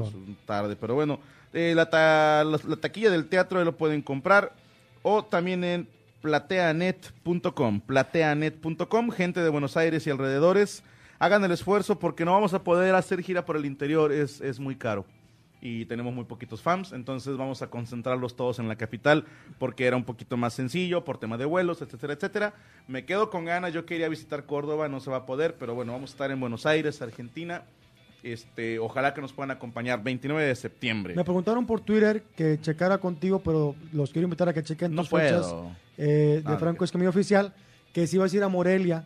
tarde. 0.45 0.75
Pero 0.75 0.93
bueno, 0.95 1.19
eh, 1.53 1.73
la, 1.75 1.89
ta- 1.89 2.43
la- 2.43 2.59
la 2.67 2.75
taquilla 2.77 3.09
del 3.09 3.27
teatro 3.27 3.63
lo 3.63 3.75
pueden 3.75 4.01
comprar 4.03 4.53
o 5.01 5.23
también 5.25 5.63
en 5.63 5.87
plateanet.com, 6.21 7.81
plateanet.com, 7.81 9.09
gente 9.11 9.41
de 9.41 9.49
Buenos 9.49 9.77
Aires 9.77 10.05
y 10.05 10.09
alrededores, 10.09 10.83
hagan 11.19 11.43
el 11.43 11.51
esfuerzo 11.51 11.99
porque 11.99 12.25
no 12.25 12.33
vamos 12.33 12.53
a 12.53 12.63
poder 12.63 12.95
hacer 12.95 13.21
gira 13.21 13.45
por 13.45 13.57
el 13.57 13.65
interior, 13.65 14.11
es, 14.11 14.41
es 14.41 14.59
muy 14.59 14.75
caro 14.75 15.05
y 15.61 15.85
tenemos 15.85 16.13
muy 16.13 16.23
poquitos 16.23 16.61
fans, 16.61 16.93
entonces 16.93 17.35
vamos 17.35 17.61
a 17.61 17.69
concentrarlos 17.69 18.35
todos 18.35 18.59
en 18.59 18.67
la 18.67 18.75
capital 18.75 19.25
porque 19.57 19.85
era 19.85 19.97
un 19.97 20.03
poquito 20.03 20.37
más 20.37 20.53
sencillo 20.53 21.03
por 21.03 21.17
tema 21.17 21.37
de 21.37 21.45
vuelos, 21.45 21.81
etcétera, 21.81 22.13
etcétera. 22.13 22.53
Me 22.87 23.05
quedo 23.05 23.29
con 23.29 23.45
ganas, 23.45 23.73
yo 23.73 23.85
quería 23.85 24.09
visitar 24.09 24.45
Córdoba, 24.45 24.87
no 24.87 24.99
se 24.99 25.11
va 25.11 25.17
a 25.17 25.25
poder, 25.25 25.55
pero 25.59 25.75
bueno, 25.75 25.91
vamos 25.91 26.11
a 26.11 26.13
estar 26.13 26.31
en 26.31 26.39
Buenos 26.39 26.65
Aires, 26.65 27.01
Argentina. 27.01 27.63
Este, 28.23 28.79
ojalá 28.79 29.13
que 29.13 29.21
nos 29.21 29.31
puedan 29.33 29.51
acompañar 29.51 30.03
29 30.03 30.43
de 30.45 30.55
septiembre. 30.55 31.15
Me 31.15 31.23
preguntaron 31.23 31.65
por 31.65 31.79
Twitter 31.81 32.23
que 32.35 32.59
checara 32.61 32.97
contigo, 32.97 33.39
pero 33.39 33.75
los 33.93 34.11
quiero 34.11 34.25
invitar 34.25 34.49
a 34.49 34.53
que 34.53 34.61
chequen 34.63 34.93
No 34.93 35.03
tus 35.03 35.09
fechas 35.09 35.47
puedo. 35.47 35.71
eh, 35.97 36.41
de 36.45 36.53
Ah, 36.53 36.57
Franco 36.57 36.79
ok. 36.83 36.85
Escamilla 36.85 37.09
Oficial, 37.09 37.53
que 37.93 38.07
si 38.07 38.17
ibas 38.17 38.33
a 38.33 38.35
ir 38.37 38.43
a 38.43 38.49
Morelia, 38.49 39.05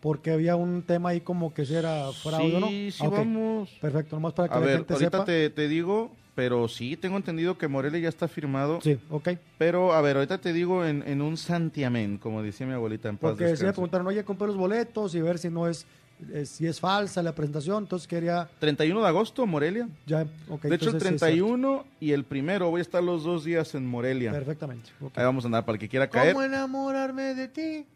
porque 0.00 0.32
había 0.32 0.56
un 0.56 0.82
tema 0.82 1.10
ahí 1.10 1.20
como 1.20 1.54
que 1.54 1.64
si 1.64 1.74
era 1.74 2.10
fraude 2.12 2.56
o 2.56 2.60
no. 2.60 2.68
Sí, 2.68 2.90
sí 2.90 3.02
Ah, 3.06 3.08
vamos. 3.10 3.70
Perfecto, 3.80 4.16
nomás 4.16 4.32
para 4.34 4.48
que 4.48 4.54
A 4.54 4.60
la 4.60 4.66
ver, 4.66 4.76
gente 4.78 4.92
ahorita 4.94 5.10
sepa. 5.18 5.24
te, 5.24 5.48
te 5.50 5.68
digo, 5.68 6.10
pero 6.34 6.68
sí, 6.68 6.96
tengo 6.96 7.16
entendido 7.16 7.56
que 7.56 7.68
Morelia 7.68 8.00
ya 8.00 8.08
está 8.08 8.28
firmado. 8.28 8.80
Sí, 8.82 8.98
ok. 9.10 9.30
Pero, 9.58 9.92
a 9.94 10.00
ver, 10.02 10.16
ahorita 10.16 10.38
te 10.38 10.52
digo 10.52 10.84
en, 10.84 11.02
en 11.06 11.22
un 11.22 11.36
santiamén, 11.36 12.18
como 12.18 12.42
decía 12.42 12.66
mi 12.66 12.72
abuelita 12.74 13.08
en 13.08 13.16
paz 13.16 13.30
Porque 13.30 13.56
sí 13.56 13.64
me 13.64 13.72
preguntaron, 13.72 14.06
oye, 14.08 14.24
compré 14.24 14.48
los 14.48 14.56
boletos 14.56 15.14
y 15.14 15.20
ver 15.22 15.38
si 15.38 15.48
no 15.50 15.68
es, 15.68 15.86
eh, 16.32 16.46
si 16.46 16.66
es 16.66 16.78
falsa 16.80 17.22
la 17.22 17.34
presentación, 17.34 17.84
entonces 17.84 18.06
quería 18.08 18.48
31 18.58 19.00
de 19.00 19.06
agosto, 19.08 19.46
Morelia. 19.46 19.88
ya, 20.06 20.26
ok. 20.48 20.62
de 20.62 20.74
hecho, 20.76 20.90
el 20.90 20.94
entonces 20.96 21.08
sí 21.08 21.14
es 21.14 21.20
31 21.20 21.84
y 22.00 22.12
el 22.12 22.24
primero, 22.24 22.70
voy 22.70 22.80
a 22.80 22.82
estar 22.82 23.02
los 23.02 23.24
dos 23.24 23.44
días 23.44 23.74
en 23.74 23.86
Morelia. 23.86 24.30
Perfectamente. 24.32 24.90
Ahí 25.14 25.24
vamos 25.24 25.44
a 25.44 25.48
andar 25.48 25.64
para 25.64 25.74
el 25.74 25.80
que 25.80 25.88
quiera 25.88 26.08
caer. 26.08 26.32
¿Cómo 26.34 26.44
enamorarme 26.44 27.34
de 27.34 27.48
ti? 27.48 27.86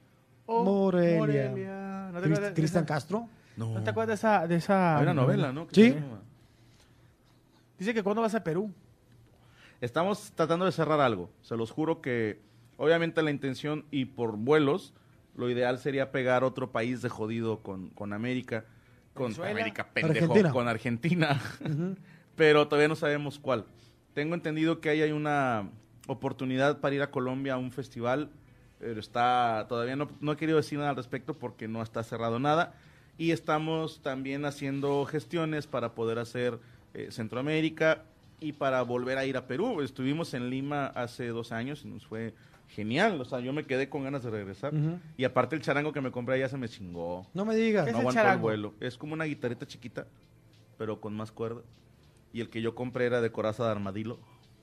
Oh, 0.46 0.64
Morelia. 0.64 1.50
¿No 2.12 2.18
Crist- 2.20 2.24
acuerdas 2.24 2.40
de 2.40 2.54
Cristian 2.54 2.84
Castro. 2.84 3.28
¿No 3.56 3.82
te 3.82 3.90
acuerdas 3.90 4.08
de 4.08 4.14
esa, 4.28 4.46
de 4.46 4.56
esa 4.56 4.96
Hay 4.98 5.02
una 5.04 5.14
novela, 5.14 5.52
¿no? 5.52 5.66
Sí. 5.72 5.94
Dice 7.78 7.92
que 7.94 8.02
cuando 8.02 8.22
vas 8.22 8.34
a 8.34 8.42
Perú. 8.42 8.70
Estamos 9.80 10.32
tratando 10.34 10.64
de 10.64 10.72
cerrar 10.72 11.00
algo. 11.00 11.28
Se 11.42 11.56
los 11.56 11.70
juro 11.70 12.00
que, 12.00 12.40
obviamente, 12.78 13.22
la 13.22 13.30
intención 13.30 13.84
y 13.90 14.06
por 14.06 14.36
vuelos, 14.36 14.94
lo 15.36 15.50
ideal 15.50 15.78
sería 15.78 16.10
pegar 16.10 16.44
otro 16.44 16.72
país 16.72 17.02
de 17.02 17.08
jodido 17.08 17.62
con, 17.62 17.90
con 17.90 18.12
América. 18.12 18.64
Con 19.14 19.26
Venezuela. 19.26 19.50
América, 19.52 19.88
pendejo. 19.92 20.24
Argentina. 20.24 20.52
Con 20.52 20.68
Argentina. 20.68 21.40
Pero 22.36 22.68
todavía 22.68 22.88
no 22.88 22.96
sabemos 22.96 23.38
cuál. 23.38 23.66
Tengo 24.14 24.34
entendido 24.34 24.80
que 24.80 24.88
ahí 24.88 25.02
hay 25.02 25.12
una 25.12 25.70
oportunidad 26.06 26.80
para 26.80 26.94
ir 26.94 27.02
a 27.02 27.10
Colombia 27.10 27.54
a 27.54 27.58
un 27.58 27.70
festival, 27.70 28.30
pero 28.78 29.00
está 29.00 29.66
todavía 29.68 29.96
no, 29.96 30.08
no 30.20 30.32
he 30.32 30.36
querido 30.36 30.56
decir 30.56 30.78
nada 30.78 30.90
al 30.90 30.96
respecto 30.96 31.34
porque 31.34 31.68
no 31.68 31.82
está 31.82 32.02
cerrado 32.02 32.38
nada. 32.38 32.74
Y 33.18 33.30
estamos 33.32 34.00
también 34.02 34.44
haciendo 34.44 35.04
gestiones 35.06 35.66
para 35.66 35.94
poder 35.94 36.18
hacer 36.18 36.58
eh, 36.94 37.08
Centroamérica 37.10 38.04
y 38.40 38.52
para 38.52 38.82
volver 38.82 39.18
a 39.18 39.24
ir 39.24 39.36
a 39.36 39.46
Perú. 39.46 39.80
Estuvimos 39.80 40.34
en 40.34 40.50
Lima 40.50 40.86
hace 40.86 41.28
dos 41.28 41.52
años 41.52 41.82
y 41.84 41.88
nos 41.88 42.06
fue 42.06 42.34
genial. 42.68 43.20
O 43.20 43.24
sea, 43.24 43.40
yo 43.40 43.52
me 43.52 43.64
quedé 43.64 43.88
con 43.88 44.04
ganas 44.04 44.22
de 44.22 44.30
regresar. 44.30 44.72
Y 45.16 45.24
aparte 45.24 45.56
el 45.56 45.62
charango 45.62 45.92
que 45.92 46.00
me 46.00 46.10
compré 46.10 46.36
allá 46.36 46.48
se 46.48 46.56
me 46.56 46.68
chingó. 46.68 47.26
No 47.34 47.44
me 47.44 47.54
digas. 47.54 47.86
¿Qué 47.86 47.92
No 47.92 47.98
el 48.00 48.06
aguantó 48.08 48.32
el 48.32 48.38
vuelo. 48.38 48.74
Es 48.80 48.96
como 48.96 49.14
una 49.14 49.24
guitarrita 49.24 49.66
chiquita, 49.66 50.06
pero 50.78 51.00
con 51.00 51.14
más 51.14 51.32
cuerdas. 51.32 51.64
Y 52.32 52.40
el 52.40 52.50
que 52.50 52.60
yo 52.60 52.74
compré 52.74 53.06
era 53.06 53.20
de 53.20 53.30
coraza 53.30 53.64
de 53.64 53.70
armadillo. 53.70 54.18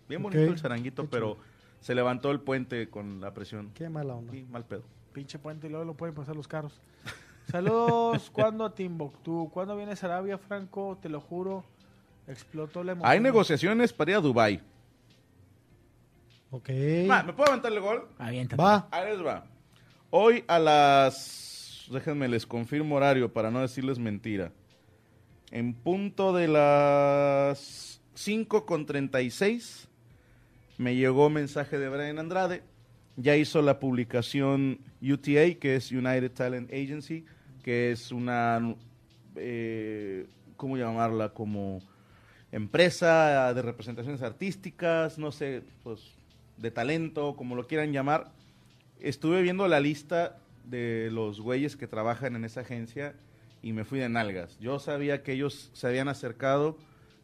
Bien 0.08 0.22
bonito 0.22 0.44
el 0.44 0.56
charanguito, 0.56 1.04
Qué 1.04 1.08
pero 1.10 1.38
se 1.80 1.96
levantó 1.96 2.32
el 2.32 2.40
puente 2.40 2.90
con 2.90 3.22
la 3.22 3.34
presión. 3.34 3.72
Qué 3.74 3.90
mala 3.90 4.16
onda. 4.16 4.32
Sí, 4.32 4.46
mal 4.50 4.66
pedo. 4.66 4.84
Pinche 5.12 5.40
puente 5.40 5.68
y 5.68 5.70
luego 5.70 5.86
lo 5.86 5.94
pueden 5.96 6.14
pasar 6.14 6.36
los 6.36 6.48
carros. 6.48 6.80
Saludos, 7.52 8.30
¿cuándo 8.30 8.66
a 8.66 8.74
Timbuktu? 8.74 9.50
¿Cuándo 9.52 9.76
vienes 9.76 10.04
a 10.04 10.08
Arabia, 10.08 10.38
Franco? 10.38 10.98
Te 11.02 11.10
lo 11.10 11.20
juro, 11.20 11.64
explotó 12.28 12.84
la 12.84 12.94
emoción. 12.94 13.12
Hay 13.12 13.20
negociaciones 13.20 13.92
para 13.92 14.12
ir 14.12 14.18
a 14.18 14.22
Dubai. 14.22 14.62
Ok. 16.54 16.70
¿Me 16.70 17.34
puedo 17.34 17.50
aventarle 17.50 17.80
gol? 17.80 18.08
Aviéntate. 18.20 18.62
Va. 18.62 18.88
Ahí 18.92 19.10
les 19.10 19.26
va. 19.26 19.44
Hoy 20.12 20.44
a 20.48 20.60
las... 20.60 21.88
Déjenme 21.92 22.28
les 22.28 22.46
confirmo 22.46 22.96
horario 22.96 23.34
para 23.34 23.50
no 23.50 23.60
decirles 23.60 23.98
mentira. 23.98 24.52
En 25.50 25.74
punto 25.74 26.32
de 26.32 26.48
las 26.48 28.00
5 28.14 28.68
con 28.68 28.86
36 28.86 29.90
me 30.78 30.96
llegó 30.96 31.32
mensaje 31.32 31.80
de 31.80 31.90
Brian 31.90 32.20
Andrade. 32.20 32.62
Ya 33.16 33.36
hizo 33.36 33.64
la 33.64 33.80
publicación 33.80 34.78
UTA, 35.02 35.56
que 35.60 35.76
es 35.78 35.92
United 35.92 36.34
Talent 36.34 36.72
Agency, 36.72 37.26
que 37.64 37.92
es 37.92 38.12
una... 38.12 38.76
eh, 39.38 40.28
¿Cómo 40.56 40.78
llamarla? 40.78 41.30
Como 41.30 41.82
empresa 42.52 43.52
de 43.56 43.62
representaciones 43.64 44.22
artísticas, 44.22 45.18
no 45.18 45.32
sé, 45.32 45.64
pues 45.84 46.23
de 46.58 46.72
talento, 46.72 47.36
como 47.36 47.56
lo 47.56 47.68
quieran 47.68 47.92
llamar. 47.92 48.32
Estuve 49.00 49.42
viendo 49.42 49.68
la 49.68 49.80
lista 49.80 50.38
de 50.64 51.10
los 51.12 51.42
güeyes 51.42 51.76
que 51.76 51.88
trabajan 51.88 52.36
en 52.36 52.46
esa 52.46 52.62
agencia 52.62 53.16
y 53.62 53.74
me 53.74 53.86
fui 53.86 54.00
de 54.00 54.10
nalgas. 54.10 54.58
Yo 54.60 54.80
sabía 54.80 55.24
que 55.24 55.34
ellos 55.34 55.72
se 55.74 55.88
habían 55.88 56.08
acercado, 56.08 56.78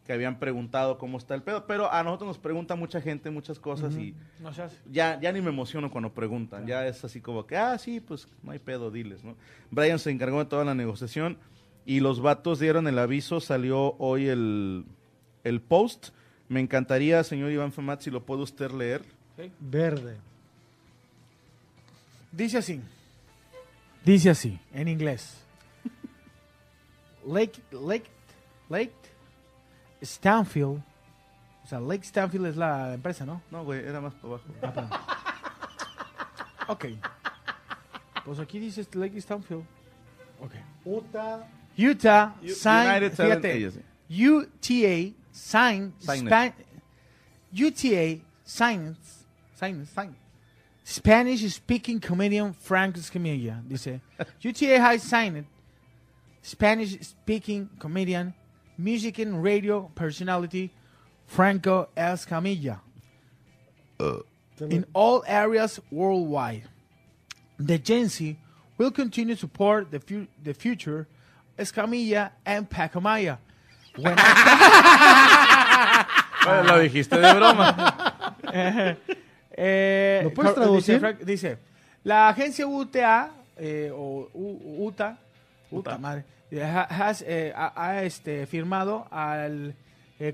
que 0.06 0.12
habían 0.12 0.38
preguntado 0.38 0.98
cómo 0.98 1.18
está 1.18 1.34
el 1.34 1.42
pedo, 1.42 1.66
pero 1.66 1.92
a 1.92 2.02
nosotros 2.02 2.28
nos 2.28 2.38
pregunta 2.38 2.74
mucha 2.74 3.00
gente 3.00 3.30
muchas 3.30 3.58
cosas 3.58 3.94
y 3.96 4.14
No 4.40 4.50
ya, 4.90 5.20
ya 5.20 5.32
ni 5.32 5.40
me 5.40 5.50
emociono 5.50 5.90
cuando 5.90 6.12
preguntan. 6.12 6.66
Ya 6.66 6.86
es 6.86 7.04
así 7.04 7.20
como 7.20 7.46
que, 7.46 7.56
ah, 7.56 7.78
sí, 7.78 8.00
pues 8.00 8.26
no 8.42 8.52
hay 8.52 8.58
pedo, 8.58 8.90
diles, 8.90 9.22
¿no? 9.22 9.36
Brian 9.70 9.98
se 9.98 10.10
encargó 10.10 10.38
de 10.38 10.46
toda 10.46 10.64
la 10.64 10.74
negociación 10.74 11.38
y 11.84 12.00
los 12.00 12.20
vatos 12.20 12.58
dieron 12.58 12.88
el 12.88 12.98
aviso, 12.98 13.40
salió 13.40 13.94
hoy 13.98 14.26
el, 14.26 14.84
el 15.44 15.60
post. 15.60 16.08
Me 16.48 16.60
encantaría, 16.60 17.22
señor 17.22 17.52
Iván 17.52 17.72
Femat, 17.72 18.00
si 18.00 18.10
lo 18.10 18.24
puede 18.24 18.42
usted 18.42 18.70
leer. 18.72 19.02
Verde. 19.60 20.16
Dice 22.32 22.58
así. 22.58 22.80
Dice 24.04 24.30
así, 24.30 24.58
en 24.72 24.88
inglés. 24.88 25.36
Lake, 27.26 27.60
Lake, 27.72 28.08
Lake 28.68 28.92
Stanfield. 30.02 30.82
O 31.64 31.66
sea, 31.66 31.80
Lake 31.80 32.04
Stanfield 32.04 32.46
es 32.46 32.56
la 32.56 32.94
empresa, 32.94 33.26
¿no? 33.26 33.42
No, 33.50 33.64
güey, 33.64 33.80
era 33.84 34.00
más 34.00 34.14
para 34.14 34.28
abajo. 34.28 34.44
Ah, 34.62 34.72
perdón. 34.72 34.90
ok. 36.68 36.84
Pues 38.24 38.38
aquí 38.38 38.58
dice 38.58 38.86
Lake 38.94 39.20
Stanfield. 39.20 39.64
Ok. 40.40 40.52
Utah. 40.84 41.46
Utah 41.76 42.34
U- 42.42 42.48
signed, 42.48 42.90
United 43.02 43.16
Talent 43.16 43.42
fíjate. 43.44 43.84
UTA 44.08 45.14
signed, 45.32 45.92
Sign. 46.00 46.26
Span- 46.26 46.54
UTA 47.52 48.22
signs, 48.44 49.19
signs, 49.60 49.90
sign. 49.90 50.16
Spanish 50.82 51.54
speaking 51.54 52.00
comedian 52.00 52.52
Frank 52.54 52.96
Escamilla. 52.96 53.62
Dice, 53.68 54.00
UTA 54.40 54.80
has 54.80 55.02
signed 55.02 55.44
Spanish 56.42 56.98
speaking 57.00 57.68
comedian, 57.78 58.32
music 58.78 59.18
and 59.18 59.42
radio 59.42 59.90
personality 59.94 60.70
Franco 61.26 61.88
Escamilla 61.96 62.80
uh, 64.00 64.18
in 64.60 64.86
all 64.94 65.22
areas 65.26 65.78
worldwide. 65.90 66.64
The 67.58 67.74
agency 67.74 68.38
will 68.78 68.90
continue 68.90 69.34
to 69.34 69.40
support 69.40 69.90
the, 69.90 70.00
fu- 70.00 70.26
the 70.42 70.54
future 70.54 71.06
Escamilla 71.58 72.30
and 72.46 72.68
Pacamaya. 72.68 73.36
When 73.96 74.16
Bueno, 76.42 76.62
lo 76.72 76.78
dijiste 76.78 77.10
de 77.10 77.34
broma. 77.34 78.96
Eh, 79.52 80.20
¿Lo 80.24 80.30
puedes 80.34 80.54
traducir? 80.54 80.94
Dice, 80.94 81.00
Frank- 81.00 81.20
dice, 81.24 81.58
la 82.04 82.28
agencia 82.28 82.66
UTA 82.66 83.30
eh, 83.56 83.90
o 83.94 84.28
U- 84.32 84.86
UTA, 84.86 85.18
UTA, 85.70 85.98
madre, 85.98 86.24
eh, 86.50 86.62
ha, 86.62 86.82
has, 86.82 87.22
eh, 87.22 87.52
ha- 87.54 87.72
ha, 87.76 88.02
este, 88.04 88.46
firmado 88.46 89.06
al 89.10 89.74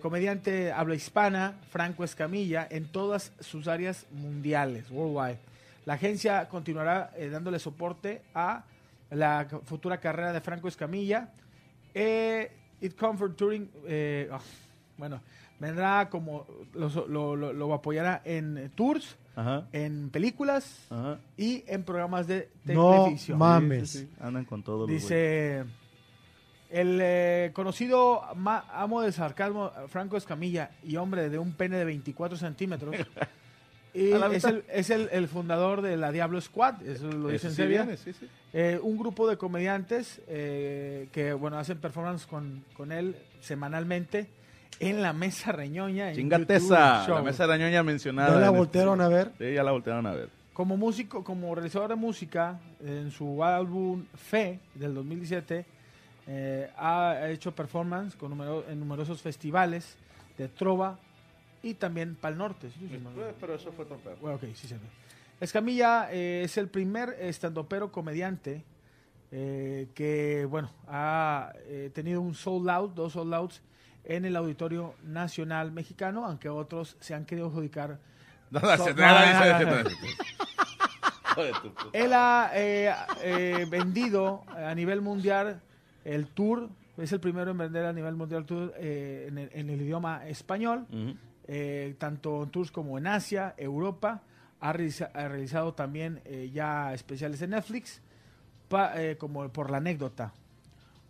comediante 0.01 0.73
habla 0.73 0.97
hispana 0.97 1.55
Franco 1.71 2.03
Escamilla 2.03 2.67
en 2.69 2.91
todas 2.91 3.31
sus 3.39 3.69
áreas 3.69 4.05
mundiales, 4.11 4.91
worldwide. 4.91 5.39
La 5.85 5.95
agencia 5.95 6.49
continuará 6.49 7.13
dándole 7.31 7.61
soporte 7.61 8.23
a 8.35 8.65
la 9.11 9.47
futura 9.65 9.99
carrera 9.99 10.33
de 10.33 10.41
Franco 10.41 10.67
Escamilla. 10.67 11.29
It 11.95 12.97
Comfort 12.99 13.37
Touring, 13.37 13.71
ah, 14.33 14.41
bueno, 14.99 15.21
vendrá 15.59 16.09
como, 16.11 16.47
lo, 16.75 16.89
lo- 17.09 17.37
lo- 17.37 17.53
lo 17.53 17.75
apoyará 17.75 18.21
en 18.25 18.71
tours, 18.75 19.17
Ajá, 19.35 19.67
en 19.73 20.11
películas 20.11 20.87
ajá. 20.91 21.19
y 21.37 21.63
en 21.67 21.83
programas 21.85 22.27
de 22.27 22.49
No 22.65 22.91
televisión. 23.05 23.39
mames. 23.39 23.91
Sí, 23.91 23.99
sí, 24.01 24.05
sí. 24.07 24.13
Andan 24.21 24.45
con 24.45 24.63
güeyes. 24.63 24.89
Dice 25.03 25.65
el 26.71 26.99
eh, 27.01 27.51
conocido 27.55 28.23
ma- 28.35 28.65
amo 28.73 29.01
del 29.03 29.13
sarcasmo 29.13 29.71
Franco 29.89 30.17
Escamilla 30.17 30.71
y 30.83 30.97
hombre 30.97 31.29
de 31.31 31.39
un 31.39 31.53
pene 31.53 31.77
de 31.77 31.85
24 31.85 32.37
centímetros. 32.37 32.97
y 33.95 34.13
A 34.13 34.19
la 34.19 34.27
es, 34.35 34.45
el, 34.45 34.65
es 34.69 34.91
el, 34.91 35.09
el 35.13 35.29
fundador 35.29 35.81
de 35.81 35.97
la 35.97 36.11
Diablo 36.13 36.41
Squad, 36.41 36.83
eso 36.83 37.07
lo 37.11 37.31
Ese 37.31 37.33
dice 37.33 37.47
en 37.49 37.51
sí 37.53 37.57
serio. 37.57 37.83
viene, 37.85 37.97
sí, 37.97 38.13
sí. 38.13 38.27
Eh, 38.53 38.81
un 38.83 38.99
grupo 38.99 39.29
de 39.29 39.37
comediantes 39.37 40.21
eh, 40.29 41.09
que 41.13 41.33
bueno 41.35 41.57
hacen 41.59 41.79
performance 41.79 42.27
con, 42.27 42.65
con 42.75 42.91
él 42.91 43.17
semanalmente 43.41 44.29
en 44.81 45.03
la 45.03 45.13
mesa 45.13 45.53
reñoña. 45.53 46.11
en 46.11 46.17
Chingate 46.17 46.55
YouTube 46.55 46.67
esa, 46.67 47.05
Show. 47.07 47.17
la 47.17 47.23
mesa 47.23 47.45
arañoña 47.45 47.83
mencionada. 47.83 48.31
Ya 48.35 48.41
la 48.41 48.47
este- 48.47 48.59
voltearon 48.59 49.01
a 49.01 49.09
ver. 49.09 49.33
Sí, 49.39 49.53
ya 49.55 49.63
la 49.63 49.73
voltearon 49.73 50.07
a 50.07 50.13
ver. 50.13 50.29
Como 50.53 50.77
músico, 50.77 51.23
como 51.23 51.55
realizador 51.55 51.91
de 51.91 51.97
música, 51.97 52.59
en 52.85 53.11
su 53.11 53.43
álbum 53.45 54.05
Fe 54.15 54.59
del 54.75 54.95
2017, 54.95 55.67
eh, 56.29 56.71
ha 56.77 57.29
hecho 57.29 57.55
performance 57.55 58.17
con 58.17 58.31
numero- 58.31 58.65
en 58.69 58.81
numerosos 58.81 59.21
festivales 59.23 59.97
de 60.39 60.49
trova 60.49 60.99
y 61.63 61.75
también 61.75 62.15
Pal 62.17 62.37
Norte. 62.39 62.69
¿sí? 62.71 62.77
Sí, 62.81 62.89
sí, 62.91 63.03
Pero 63.41 63.55
eso 63.55 63.71
fue 63.73 63.85
otro 63.85 63.97
pedo. 63.99 64.17
bueno, 64.21 64.37
ok, 64.37 64.45
sí 64.55 64.67
se 64.67 64.75
ve. 64.75 64.81
Escamilla 65.41 66.09
eh, 66.11 66.43
es 66.45 66.57
el 66.57 66.69
primer 66.69 67.11
estandopero 67.21 67.93
comediante 67.93 68.65
eh, 69.33 69.89
que, 69.95 70.47
bueno, 70.49 70.71
ha 70.89 71.53
eh, 71.67 71.91
tenido 71.93 72.21
un 72.23 72.35
sold 72.35 72.69
out, 72.71 72.95
dos 72.95 73.13
sold 73.13 73.35
outs 73.35 73.61
en 74.07 74.25
el 74.25 74.35
Auditorio 74.37 74.95
Nacional 75.05 75.73
Mexicano, 75.73 76.25
aunque 76.25 76.49
otros 76.49 76.97
se 77.01 77.15
han 77.15 77.25
querido 77.27 77.49
adjudicar. 77.49 77.99
Él 81.93 82.13
ha 82.15 82.51
eh, 82.55 82.93
eh, 83.23 83.67
vendido 83.71 84.45
a 84.49 84.75
nivel 84.75 85.03
mundial 85.03 85.61
el 86.05 86.29
tour, 86.29 86.71
es 86.97 87.13
el 87.13 87.21
primero 87.21 87.51
en 87.51 87.59
vender 87.59 87.85
a 87.85 87.93
nivel 87.93 88.15
mundial 88.15 88.41
el 88.43 88.47
tour 88.47 88.73
eh, 88.79 89.27
en, 89.29 89.39
el, 89.39 89.51
en 89.53 89.69
el 89.71 89.83
idioma 89.83 90.27
español, 90.27 90.87
Ujú. 90.91 91.15
eh, 91.49 91.95
tanto 91.99 92.43
en 92.45 92.51
tours 92.51 92.71
como 92.71 92.97
en 92.99 93.07
Asia, 93.07 93.55
Europa. 93.59 94.23
Ha, 94.61 94.73
realiza- 94.73 95.11
ha 95.13 95.29
realizado 95.29 95.75
también 95.75 96.23
eh, 96.25 96.51
ya 96.53 96.95
especiales 96.95 97.43
en 97.43 97.51
Netflix, 97.51 98.01
pa- 98.69 98.95
eh, 99.03 99.19
como 99.19 99.47
por 99.53 99.71
la 99.71 99.77
anécdota, 99.77 100.33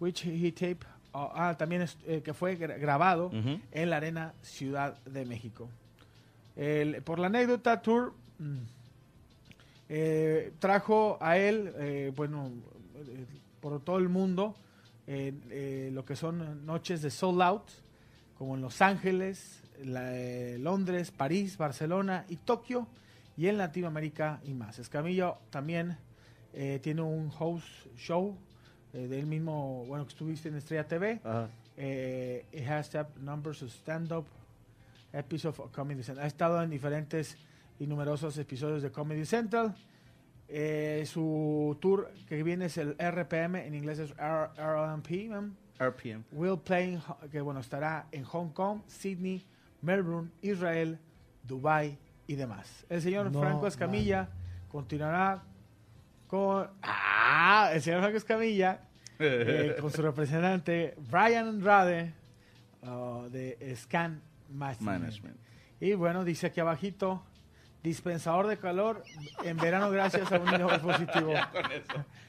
which 0.00 0.24
he 0.26 0.50
tape, 0.50 0.80
oh, 1.16 1.32
ah, 1.34 1.56
también 1.56 1.82
es- 1.82 1.96
eh, 2.06 2.22
que 2.22 2.34
fue 2.34 2.58
gra- 2.58 2.78
grabado 2.78 3.30
en 3.72 3.90
la 3.90 3.96
Arena 3.96 4.34
Ciudad 4.42 4.98
de 5.04 5.24
México. 5.24 5.68
El- 6.56 7.02
por 7.02 7.18
la 7.18 7.26
anécdota 7.28 7.80
tour 7.82 8.12
mm, 8.38 8.56
eh, 9.88 10.52
trajo 10.58 11.18
a 11.20 11.36
él, 11.38 11.72
eh, 11.78 12.12
bueno, 12.14 12.50
por 13.60 13.80
todo 13.82 13.98
el 13.98 14.08
mundo, 14.08 14.54
lo 15.06 16.04
que 16.04 16.16
son 16.16 16.66
noches 16.66 17.02
de 17.02 17.10
sold 17.10 17.40
out, 17.42 17.62
como 18.38 18.56
en 18.56 18.60
Los 18.62 18.82
Ángeles, 18.82 19.62
la- 19.84 20.12
Londres, 20.58 21.10
París, 21.12 21.56
Barcelona 21.56 22.24
y 22.28 22.36
Tokio, 22.36 22.88
y 23.36 23.46
en 23.48 23.58
Latinoamérica 23.58 24.40
y 24.44 24.54
más. 24.54 24.78
Escamillo 24.78 25.36
también 25.50 25.96
tiene 26.82 27.02
un 27.02 27.30
host 27.38 27.66
show 27.96 28.34
eh, 28.92 29.06
de 29.08 29.18
él 29.18 29.26
mismo, 29.26 29.84
bueno, 29.86 30.04
que 30.04 30.10
estuviste 30.10 30.48
en 30.48 30.56
Estrella 30.56 30.86
TV. 30.86 31.20
Ajá. 31.24 31.48
Eh, 31.76 32.46
it 32.52 32.66
has 32.68 32.94
have 32.94 33.08
numbers 33.20 33.62
of 33.62 33.70
stand-up 33.70 34.24
episodes 35.12 35.58
of 35.58 35.70
Comedy 35.72 36.02
Central. 36.02 36.24
Ha 36.24 36.28
estado 36.28 36.62
en 36.62 36.70
diferentes 36.70 37.36
y 37.78 37.86
numerosos 37.86 38.36
episodios 38.38 38.82
de 38.82 38.90
Comedy 38.90 39.24
Central. 39.26 39.74
Eh, 40.48 41.04
su 41.06 41.76
tour 41.80 42.10
que 42.28 42.42
viene 42.42 42.66
es 42.66 42.78
el 42.78 42.94
RPM, 42.98 43.66
en 43.66 43.74
inglés 43.74 43.98
es 43.98 44.10
R- 44.12 44.48
¿no? 44.58 45.54
RPM. 45.78 46.24
Will 46.32 46.58
Play, 46.58 46.94
in 46.94 47.00
Ho- 47.06 47.18
que 47.30 47.40
bueno, 47.40 47.60
estará 47.60 48.06
en 48.12 48.24
Hong 48.24 48.50
Kong, 48.50 48.80
Sydney, 48.86 49.44
Melbourne, 49.82 50.30
Israel, 50.42 50.98
Dubai 51.42 51.98
y 52.26 52.34
demás. 52.36 52.86
El 52.88 53.02
señor 53.02 53.30
No 53.32 53.40
Franco 53.40 53.66
Escamilla 53.66 54.28
continuará 54.68 55.42
con... 56.28 56.68
¡Ah! 56.82 57.15
Ah, 57.28 57.70
el 57.72 57.82
señor 57.82 58.00
Franco 58.00 58.18
Escamilla, 58.18 58.80
eh, 59.18 59.76
con 59.80 59.90
su 59.90 60.00
representante 60.00 60.94
Brian 61.10 61.48
Andrade 61.48 62.12
uh, 62.82 63.28
de 63.28 63.74
Scan 63.76 64.22
Management. 64.48 65.00
Management. 65.00 65.36
Y 65.80 65.94
bueno, 65.94 66.24
dice 66.24 66.46
aquí 66.46 66.60
abajito, 66.60 67.22
dispensador 67.82 68.46
de 68.46 68.58
calor 68.58 69.02
en 69.42 69.56
verano 69.56 69.90
gracias 69.90 70.30
a 70.30 70.38
un 70.38 70.44
niño 70.50 70.68
positivo. 70.82 71.32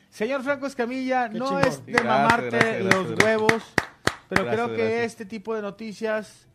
Señor 0.10 0.42
Franco 0.42 0.66
Escamilla, 0.66 1.30
Qué 1.30 1.38
no 1.38 1.46
chingón. 1.46 1.68
es 1.68 1.86
de 1.86 1.92
Gracias, 1.92 2.06
mamarte 2.08 2.50
gracias, 2.58 2.84
los 2.84 3.08
gracias, 3.10 3.24
huevos, 3.24 3.64
pero 4.30 4.44
Gracias, 4.46 4.66
creo 4.66 4.76
que 4.76 4.84
gracias. 4.84 5.06
este 5.06 5.26
tipo 5.26 5.54
de 5.54 5.62
noticias 5.62 6.48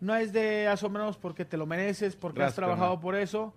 no 0.00 0.16
es 0.16 0.32
de 0.32 0.68
asombrarnos 0.68 1.18
porque 1.18 1.44
te 1.44 1.58
lo 1.58 1.66
mereces, 1.66 2.16
porque 2.16 2.42
has 2.42 2.54
trabajado 2.54 2.98
por 2.98 3.14
eso. 3.14 3.52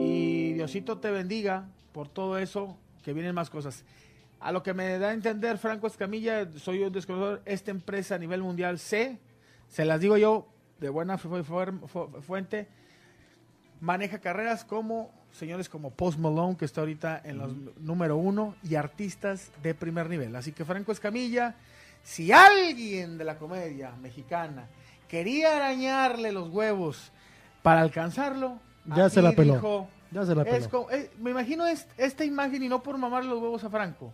Y 0.00 0.54
Diosito 0.54 0.98
te 0.98 1.10
bendiga 1.12 1.68
por 1.92 2.08
todo 2.08 2.36
eso, 2.38 2.76
que 3.02 3.12
vienen 3.12 3.34
más 3.34 3.50
cosas. 3.50 3.84
A 4.40 4.52
lo 4.52 4.62
que 4.62 4.72
me 4.74 4.98
da 4.98 5.08
a 5.10 5.12
entender 5.12 5.58
Franco 5.58 5.86
Escamilla, 5.86 6.48
soy 6.58 6.82
un 6.82 6.92
desconocedor, 6.92 7.42
esta 7.44 7.70
empresa 7.70 8.14
a 8.14 8.18
nivel 8.18 8.42
mundial 8.42 8.78
sé, 8.78 9.18
se 9.68 9.84
las 9.84 10.00
digo 10.00 10.16
yo 10.16 10.46
de 10.80 10.88
buena 10.88 11.18
fu- 11.18 11.42
fu- 11.44 11.86
fu- 11.88 12.22
fuente, 12.22 12.66
maneja 13.80 14.18
carreras 14.18 14.64
como 14.64 15.10
señores 15.32 15.68
como 15.68 15.90
Post 15.90 16.18
Malone, 16.18 16.56
que 16.56 16.64
está 16.64 16.80
ahorita 16.80 17.20
en 17.24 17.38
los 17.38 17.52
número 17.78 18.16
uno, 18.16 18.56
y 18.64 18.74
artistas 18.74 19.50
de 19.62 19.74
primer 19.74 20.08
nivel. 20.08 20.34
Así 20.34 20.50
que 20.52 20.64
Franco 20.64 20.90
Escamilla, 20.90 21.54
si 22.02 22.32
alguien 22.32 23.16
de 23.16 23.24
la 23.24 23.38
comedia 23.38 23.92
mexicana 24.02 24.66
quería 25.06 25.54
arañarle 25.56 26.32
los 26.32 26.48
huevos 26.48 27.12
para 27.62 27.80
alcanzarlo, 27.80 28.58
Ya 28.86 29.08
se 29.08 29.22
la 29.22 29.30
peló. 29.32 29.54
dijo, 29.54 29.88
Ya 30.10 30.24
se 30.26 30.34
la 30.34 30.42
es 30.42 30.66
peló. 30.66 30.70
como- 30.70 30.90
eh, 30.90 31.10
me 31.20 31.30
imagino 31.30 31.66
es- 31.66 31.86
esta 31.96 32.24
imagen, 32.24 32.62
y 32.62 32.68
no 32.68 32.82
por 32.82 32.98
mamar 32.98 33.24
los 33.24 33.40
huevos 33.40 33.62
a 33.64 33.70
Franco, 33.70 34.12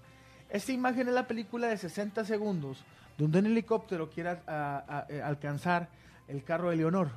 esta 0.50 0.72
imagen 0.72 1.08
es 1.08 1.14
la 1.14 1.26
película 1.26 1.68
de 1.68 1.76
60 1.76 2.24
segundos, 2.24 2.84
donde 3.18 3.38
un 3.38 3.46
helicóptero 3.46 4.10
quiere 4.10 4.30
a- 4.30 4.38
a- 4.46 4.98
a- 4.98 5.06
eh, 5.08 5.22
alcanzar 5.22 5.88
el 6.28 6.42
carro 6.44 6.70
de 6.70 6.76
Leonor, 6.76 7.10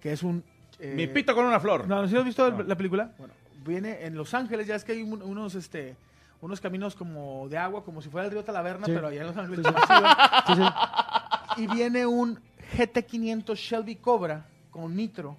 que 0.00 0.12
es 0.12 0.22
un... 0.22 0.44
eh, 0.78 0.92
Mi 0.96 1.06
pito 1.06 1.34
con 1.34 1.44
una 1.46 1.58
flor. 1.60 1.86
no, 1.88 2.06
¿sí 2.08 2.16
has 2.16 2.24
visto 2.24 2.50
No. 2.50 2.62
la 2.62 2.76
película? 2.76 3.12
Bueno, 3.18 3.32
viene 3.64 4.04
en 4.04 4.14
Los 4.16 4.34
Ángeles, 4.34 4.66
ya 4.66 4.74
es 4.74 4.84
que 4.84 4.92
hay 4.92 5.02
un- 5.02 5.22
unos, 5.22 5.54
este, 5.54 5.96
unos 6.42 6.60
caminos 6.60 6.94
como 6.96 7.48
de 7.48 7.56
agua, 7.56 7.84
como 7.84 8.02
si 8.02 8.08
fuera 8.10 8.26
el 8.26 8.32
río 8.32 8.44
Talaverna, 8.44 8.86
Sí. 8.86 8.92
pero 8.94 9.06
allá 9.08 9.20
en 9.22 9.26
Los 9.28 9.36
Ángeles. 9.36 9.64
Sí, 9.64 9.72
sí. 9.72 9.88
masiva. 9.88 10.44
Sí, 10.46 10.52
sí. 10.54 10.62
y 11.62 11.66
viene 11.68 12.04
un 12.04 12.38
GT500 12.76 13.54
Shelby 13.56 13.96
Cobra 13.96 14.46
con 14.70 14.96
nitro, 14.96 15.36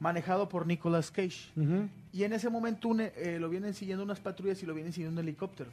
manejado 0.00 0.48
por 0.48 0.66
Nicolas 0.66 1.10
Cage. 1.10 1.50
Ujú. 1.56 1.88
Y 2.12 2.24
en 2.24 2.32
ese 2.32 2.48
momento 2.48 2.88
un, 2.88 3.00
eh, 3.02 3.36
lo 3.38 3.48
vienen 3.48 3.74
siguiendo 3.74 4.02
unas 4.04 4.20
patrullas 4.20 4.62
y 4.62 4.66
lo 4.66 4.74
vienen 4.74 4.92
siguiendo 4.92 5.20
un 5.20 5.26
helicóptero. 5.26 5.70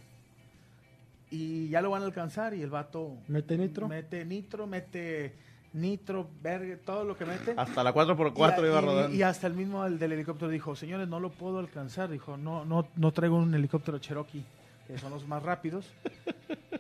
Y 1.32 1.70
ya 1.70 1.82
lo 1.82 1.90
van 1.90 2.02
a 2.04 2.06
alcanzar 2.06 2.54
y 2.54 2.62
el 2.62 2.70
vato 2.70 3.18
Mete 3.28 3.58
nitro. 3.58 3.88
mete 3.88 4.24
nitro, 4.26 4.68
mete 4.68 5.34
nitro, 5.74 6.30
verga, 6.42 6.78
todo 6.86 7.04
lo 7.04 7.18
que 7.18 7.26
mete. 7.26 7.54
Hasta 7.58 7.84
la 7.84 7.94
4x4 7.94 8.64
y, 8.64 8.68
iba 8.68 8.82
y- 8.82 8.86
rodando. 8.86 9.16
y 9.16 9.22
hasta 9.24 9.48
el 9.48 9.54
mismo 9.54 9.86
el 9.86 9.98
del 10.00 10.12
helicóptero 10.14 10.50
dijo, 10.52 10.76
señores, 10.76 11.08
no 11.08 11.20
lo 11.20 11.32
puedo 11.32 11.60
alcanzar. 11.60 12.10
Dijo, 12.10 12.38
no, 12.38 12.64
no, 12.66 12.88
no 12.96 13.12
traigo 13.12 13.38
un 13.38 13.54
helicóptero 13.56 13.98
Cherokee, 13.98 14.44
que 14.88 14.98
son 15.00 15.12
los 15.12 15.28
más 15.28 15.42
rápidos. 15.44 15.88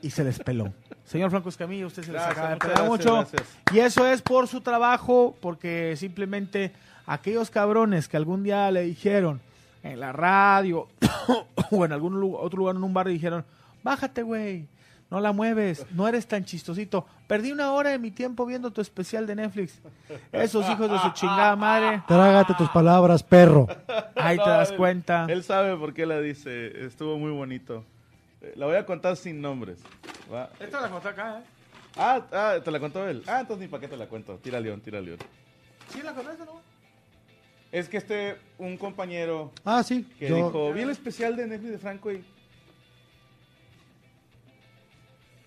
y 0.01 0.11
se 0.11 0.23
les 0.23 0.39
peló. 0.39 0.71
Señor 1.05 1.31
Franco 1.31 1.49
Escamilla, 1.49 1.87
usted 1.87 2.03
se 2.03 2.11
les 2.13 2.21
acaba 2.21 2.51
de 2.51 2.57
pelar 2.57 2.85
mucho. 2.87 3.15
gracias. 3.15 3.43
Y 3.73 3.79
eso 3.79 4.05
es 4.07 4.21
por 4.21 4.47
su 4.47 4.61
trabajo, 4.61 5.35
porque 5.41 5.95
simplemente 5.97 6.71
aquellos 7.07 7.49
cabrones 7.49 8.07
que 8.07 8.15
algún 8.17 8.43
día 8.43 8.69
le 8.71 8.83
dijeron 8.83 9.41
en 9.85 9.99
la 9.99 10.11
radio 10.11 10.87
o 11.71 11.85
en 11.85 11.91
algún 11.91 12.15
otro 12.37 12.57
lugar, 12.59 12.75
en 12.75 12.83
un 12.83 12.93
bar, 12.93 13.07
y 13.09 13.13
dijeron, 13.13 13.45
bájate, 13.83 14.23
güey, 14.23 14.67
no 15.11 15.19
la 15.19 15.31
mueves, 15.31 15.85
no 15.91 16.07
eres 16.07 16.27
tan 16.27 16.43
chistosito. 16.43 17.05
Perdí 17.27 17.51
una 17.51 17.71
hora 17.71 17.91
de 17.91 17.99
mi 17.99 18.11
tiempo 18.11 18.45
viendo 18.45 18.71
tu 18.71 18.81
especial 18.81 19.27
de 19.27 19.35
Netflix. 19.35 19.79
Esos 20.31 20.67
hijos 20.69 20.89
de 20.89 20.97
su 20.99 21.09
chingada 21.11 21.55
madre, 21.55 22.01
Trágate 22.07 22.53
tus 22.55 22.69
palabras, 22.69 23.21
perro. 23.23 23.67
ahí 24.15 24.37
te 24.37 24.49
das 24.49 24.71
cuenta. 24.71 25.25
Él 25.29 25.43
sabe 25.43 25.77
por 25.77 25.93
qué 25.93 26.05
la 26.05 26.19
dice. 26.19 26.85
Estuvo 26.85 27.17
muy 27.17 27.31
bonito. 27.31 27.83
Eh, 28.41 28.53
La 28.55 28.65
voy 28.65 28.75
a 28.75 28.85
contar 28.85 29.15
sin 29.15 29.41
nombres. 29.41 29.79
¿va? 30.33 30.49
Esta 30.59 30.81
la 30.81 30.89
conté 30.89 31.09
acá, 31.09 31.39
¿eh? 31.39 31.43
Ah, 31.97 32.21
ah, 32.33 32.55
te 32.63 32.71
la 32.71 32.79
contó 32.79 33.07
él. 33.07 33.23
Ah, 33.27 33.39
entonces 33.41 33.61
ni 33.65 33.67
para 33.67 33.81
qué 33.81 33.87
te 33.87 33.97
la 33.97 34.07
cuento. 34.07 34.37
Tira 34.37 34.59
león, 34.59 34.81
tira 34.81 34.99
león. 34.99 35.17
Sí, 35.89 36.01
la 36.03 36.13
contaste, 36.13 36.43
¿no? 36.43 36.59
Es 37.71 37.89
que 37.89 37.97
este, 37.97 38.37
un 38.57 38.77
compañero 38.77 39.51
Ah, 39.63 39.83
sí. 39.83 40.07
que 40.17 40.29
yo- 40.29 40.35
dijo, 40.37 40.73
vi 40.73 40.81
el 40.81 40.89
especial 40.91 41.35
de 41.35 41.47
Netflix 41.47 41.71
de 41.73 41.77
Franco 41.79 42.11
y... 42.11 42.23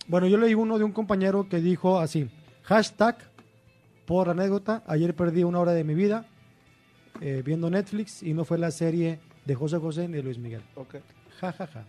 Bueno, 0.06 0.26
yo 0.26 0.38
leí 0.38 0.54
uno 0.54 0.78
de 0.78 0.84
un 0.84 0.92
compañero 0.92 1.48
que 1.48 1.58
dijo 1.58 1.98
así, 1.98 2.30
hashtag, 2.62 3.16
por 4.06 4.30
anécdota, 4.30 4.82
ayer 4.86 5.14
perdí 5.14 5.42
una 5.44 5.60
hora 5.60 5.72
de 5.72 5.84
mi 5.84 5.94
vida 5.94 6.24
eh, 7.20 7.42
viendo 7.44 7.68
Netflix 7.68 8.22
y 8.22 8.32
no 8.32 8.44
fue 8.46 8.56
la 8.58 8.70
serie 8.70 9.20
de 9.44 9.54
José 9.54 9.76
José 9.78 10.08
ni 10.08 10.14
de 10.16 10.22
Luis 10.22 10.38
Miguel. 10.38 10.62
Ok. 10.76 10.96
Ja, 11.40 11.52
ja, 11.52 11.66
ja. 11.66 11.84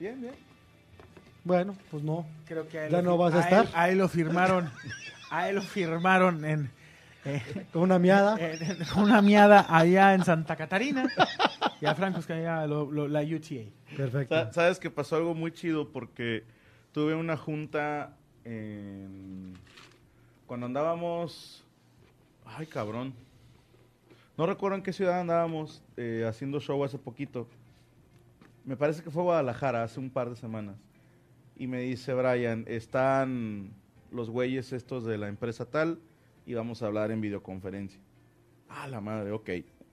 Bien, 0.00 0.20
bien. 0.20 0.34
Bueno, 1.44 1.76
pues 1.90 2.02
no. 2.02 2.26
Creo 2.46 2.66
que 2.68 2.86
él 2.86 2.90
¿Ya 2.90 2.98
lo 3.00 3.10
no 3.10 3.16
vas 3.16 3.34
a 3.34 3.38
él- 3.38 3.44
estar? 3.44 3.68
a 3.80 3.88
él 3.90 3.98
lo 3.98 4.08
firmaron. 4.08 4.70
A 5.30 5.48
él 5.48 5.56
lo 5.56 5.62
firmaron 5.62 6.44
en, 6.44 6.70
eh, 7.26 7.66
Con 7.72 7.82
una 7.82 7.98
miada. 7.98 8.36
en- 8.38 8.84
con 8.92 9.04
una 9.04 9.20
miada 9.22 9.66
allá 9.68 10.14
en 10.14 10.24
Santa 10.24 10.56
Catarina. 10.56 11.06
Y 11.80 11.86
a 11.86 11.94
Franco 11.94 12.20
es 12.20 12.26
que 12.26 12.32
allá 12.34 12.66
lo- 12.66 12.90
lo- 12.90 13.08
la 13.08 13.20
UTA. 13.22 13.68
Perfecto. 13.96 14.34
Sa- 14.34 14.52
Sabes 14.52 14.78
que 14.78 14.90
pasó 14.90 15.16
algo 15.16 15.34
muy 15.34 15.52
chido 15.52 15.90
porque 15.92 16.44
tuve 16.92 17.14
una 17.14 17.36
junta 17.36 18.16
en... 18.44 19.54
cuando 20.46 20.66
andábamos... 20.66 21.62
Ay, 22.44 22.66
cabrón. 22.66 23.12
No 24.38 24.46
recuerdo 24.46 24.76
en 24.76 24.82
qué 24.82 24.92
ciudad 24.92 25.20
andábamos 25.20 25.82
eh, 25.96 26.24
haciendo 26.28 26.60
show 26.60 26.82
hace 26.84 26.98
poquito. 26.98 27.48
Me 28.64 28.76
parece 28.76 29.02
que 29.02 29.10
fue 29.10 29.22
Guadalajara 29.22 29.82
hace 29.82 29.98
un 30.00 30.10
par 30.10 30.30
de 30.30 30.36
semanas. 30.36 30.76
Y 31.56 31.66
me 31.66 31.80
dice 31.80 32.12
Brian, 32.14 32.64
están 32.68 33.70
los 34.12 34.28
güeyes 34.30 34.72
estos 34.72 35.04
de 35.04 35.18
la 35.18 35.28
empresa 35.28 35.64
tal 35.66 35.98
y 36.46 36.54
vamos 36.54 36.82
a 36.82 36.86
hablar 36.86 37.10
en 37.10 37.20
videoconferencia. 37.20 38.00
Ah, 38.68 38.88
la 38.88 39.00
madre, 39.00 39.32
ok. 39.32 39.50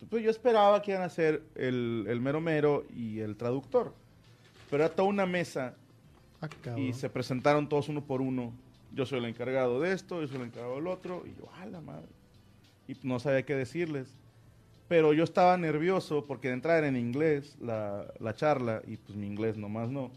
Pues 0.10 0.24
yo 0.24 0.30
esperaba 0.30 0.82
que 0.82 0.91
iban 0.91 1.04
a 1.04 1.10
ser 1.10 1.43
el, 1.56 2.06
el 2.08 2.22
mero 2.22 2.39
mero 2.41 2.86
y 2.95 3.20
el 3.20 3.36
traductor. 3.36 3.93
Pero 4.70 4.84
era 4.86 4.93
toda 4.93 5.08
una 5.10 5.26
mesa 5.26 5.76
Ah, 6.41 6.49
cabrón. 6.62 6.84
y 6.86 6.93
se 6.93 7.10
presentaron 7.10 7.70
todos 7.70 7.89
uno 7.89 8.04
por 8.04 8.22
uno. 8.22 8.54
Yo 8.93 9.06
soy 9.06 9.20
el 9.20 9.26
encargado 9.26 9.80
de 9.80 9.93
esto, 9.93 10.22
yo 10.22 10.28
soy 10.28 10.38
el 10.38 10.43
encargado 10.43 10.76
del 10.76 10.88
otro. 10.88 11.24
Y 11.26 11.30
yo, 11.39 11.47
ah, 11.56 11.66
la 11.66 11.82
madre. 11.82 12.08
Y 12.88 12.95
no 13.04 13.20
sabía 13.20 13.43
qué 13.45 13.56
decirles. 13.56 14.14
Pero 14.89 15.14
yo 15.14 15.24
estaba 15.24 15.56
nervioso 15.58 16.26
porque 16.26 16.49
de 16.49 16.56
entrada 16.56 16.80
era 16.80 16.88
en 16.89 16.97
inglés 16.97 17.56
la, 17.62 18.06
la 18.20 18.36
charla 18.36 18.82
y 18.86 18.97
pues 18.97 19.16
mi 19.18 19.26
inglés 19.26 19.58
nomás 19.58 19.89
no. 19.89 20.12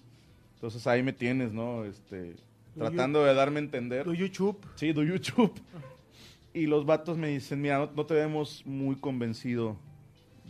Entonces 0.54 0.86
ahí 0.86 1.02
me 1.02 1.12
tienes, 1.12 1.52
¿no? 1.52 1.84
Este, 1.84 2.34
tratando 2.76 3.22
de 3.24 3.32
darme 3.34 3.60
a 3.60 3.62
entender. 3.62 4.04
Tu 4.04 4.14
YouTube. 4.14 4.58
Sí, 4.74 4.92
do 4.92 5.02
YouTube. 5.04 5.52
Y 6.56 6.66
los 6.66 6.86
vatos 6.86 7.18
me 7.18 7.28
dicen, 7.28 7.60
mira, 7.60 7.76
no, 7.76 7.90
no 7.94 8.06
te 8.06 8.14
vemos 8.14 8.62
muy 8.64 8.96
convencido 8.96 9.76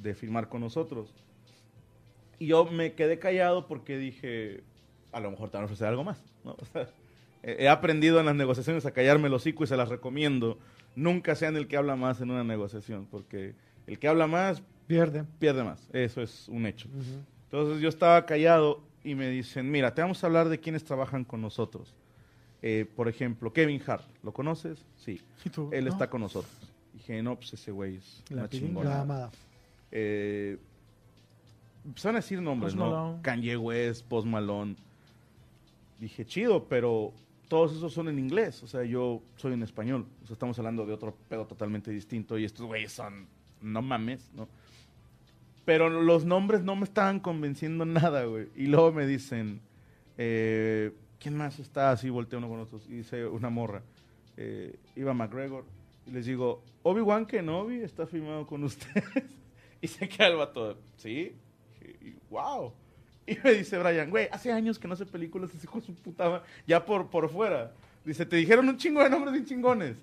de 0.00 0.14
firmar 0.14 0.48
con 0.48 0.60
nosotros. 0.60 1.12
Y 2.38 2.46
yo 2.46 2.64
me 2.66 2.92
quedé 2.92 3.18
callado 3.18 3.66
porque 3.66 3.98
dije, 3.98 4.62
a 5.10 5.18
lo 5.18 5.32
mejor 5.32 5.50
te 5.50 5.56
van 5.56 5.62
a 5.62 5.64
ofrecer 5.64 5.88
algo 5.88 6.04
más. 6.04 6.22
¿no? 6.44 6.52
O 6.62 6.64
sea, 6.66 6.88
he 7.42 7.68
aprendido 7.68 8.20
en 8.20 8.26
las 8.26 8.36
negociaciones 8.36 8.86
a 8.86 8.92
callarme 8.92 9.26
el 9.26 9.34
hocico 9.34 9.64
y 9.64 9.66
se 9.66 9.76
las 9.76 9.88
recomiendo. 9.88 10.60
Nunca 10.94 11.34
sean 11.34 11.56
el 11.56 11.66
que 11.66 11.76
habla 11.76 11.96
más 11.96 12.20
en 12.20 12.30
una 12.30 12.44
negociación, 12.44 13.08
porque 13.10 13.56
el 13.88 13.98
que 13.98 14.06
habla 14.06 14.28
más 14.28 14.62
Pierde. 14.86 15.24
pierde 15.40 15.64
más. 15.64 15.88
Eso 15.92 16.22
es 16.22 16.48
un 16.48 16.66
hecho. 16.66 16.88
Ujú. 16.88 17.24
Entonces 17.46 17.82
yo 17.82 17.88
estaba 17.88 18.24
callado 18.26 18.80
y 19.02 19.16
me 19.16 19.28
dicen, 19.28 19.72
mira, 19.72 19.92
te 19.92 20.02
vamos 20.02 20.22
a 20.22 20.28
hablar 20.28 20.48
de 20.48 20.60
quienes 20.60 20.84
trabajan 20.84 21.24
con 21.24 21.40
nosotros. 21.40 21.96
Eh, 22.62 22.86
por 22.96 23.08
ejemplo, 23.08 23.52
Kevin 23.52 23.80
Hart, 23.86 24.04
¿lo 24.22 24.32
conoces? 24.32 24.84
Sí. 24.96 25.20
¿Y 25.44 25.50
tú? 25.50 25.68
Él 25.72 25.84
¿No? 25.84 25.90
está 25.90 26.08
con 26.08 26.22
nosotros. 26.22 26.52
Dije, 26.92 27.22
no, 27.22 27.36
pues 27.36 27.52
ese 27.52 27.70
güey 27.70 27.96
es 27.96 28.22
La 28.30 28.42
una 28.42 28.48
chingona. 28.48 29.30
Eh, 29.92 30.58
empezaron 31.84 32.16
a 32.16 32.18
decir 32.20 32.40
nombres, 32.40 32.74
Post 32.74 32.78
¿no? 32.78 32.90
Malone. 32.90 33.22
Kanye 33.22 33.56
West, 33.56 34.06
Post 34.06 34.26
Malone. 34.26 34.76
Dije, 36.00 36.24
chido, 36.26 36.64
pero 36.64 37.12
todos 37.48 37.76
esos 37.76 37.92
son 37.92 38.08
en 38.08 38.18
inglés. 38.18 38.62
O 38.62 38.66
sea, 38.66 38.84
yo 38.84 39.22
soy 39.36 39.52
en 39.52 39.62
español. 39.62 40.06
O 40.22 40.26
sea, 40.26 40.34
estamos 40.34 40.58
hablando 40.58 40.84
de 40.86 40.92
otro 40.92 41.14
pedo 41.28 41.46
totalmente 41.46 41.90
distinto. 41.90 42.38
Y 42.38 42.44
estos 42.44 42.66
güeyes 42.66 42.92
son, 42.92 43.26
no 43.60 43.82
mames, 43.82 44.30
¿no? 44.34 44.48
Pero 45.64 45.90
los 45.90 46.24
nombres 46.24 46.62
no 46.62 46.76
me 46.76 46.84
estaban 46.84 47.20
convenciendo 47.20 47.84
nada, 47.86 48.24
güey. 48.24 48.48
Y 48.56 48.66
luego 48.66 48.92
me 48.92 49.06
dicen, 49.06 49.60
eh, 50.16 50.92
¿quién 51.18 51.36
más 51.36 51.58
está 51.58 51.90
así? 51.90 52.10
Volteo 52.10 52.38
uno 52.38 52.48
con 52.48 52.60
otros. 52.60 52.86
Y 52.88 52.96
dice 52.96 53.26
una 53.26 53.50
morra, 53.50 53.82
eh, 54.36 54.76
Iva 54.94 55.14
McGregor. 55.14 55.64
Y 56.06 56.10
les 56.10 56.26
digo, 56.26 56.62
Obi-Wan 56.82 57.26
Kenobi 57.26 57.80
está 57.80 58.06
filmado 58.06 58.46
con 58.46 58.62
ustedes. 58.64 59.04
y 59.80 59.88
se 59.88 60.08
queda 60.08 60.28
el 60.28 60.36
vato, 60.36 60.78
¿sí? 60.96 61.34
Y, 61.82 62.14
wow. 62.30 62.72
Y 63.26 63.36
me 63.42 63.54
dice 63.54 63.76
Brian, 63.78 64.08
güey, 64.08 64.28
hace 64.30 64.52
años 64.52 64.78
que 64.78 64.86
no 64.86 64.94
hace 64.94 65.04
películas 65.04 65.52
ese 65.52 65.64
hijo 65.64 65.80
su 65.80 65.94
puta 65.94 66.44
ya 66.66 66.84
por, 66.84 67.08
por 67.08 67.28
fuera. 67.28 67.72
Dice, 68.04 68.24
te 68.24 68.36
dijeron 68.36 68.68
un 68.68 68.76
chingo 68.76 69.02
de 69.02 69.10
nombres 69.10 69.32
bien 69.32 69.44
chingones. 69.44 69.96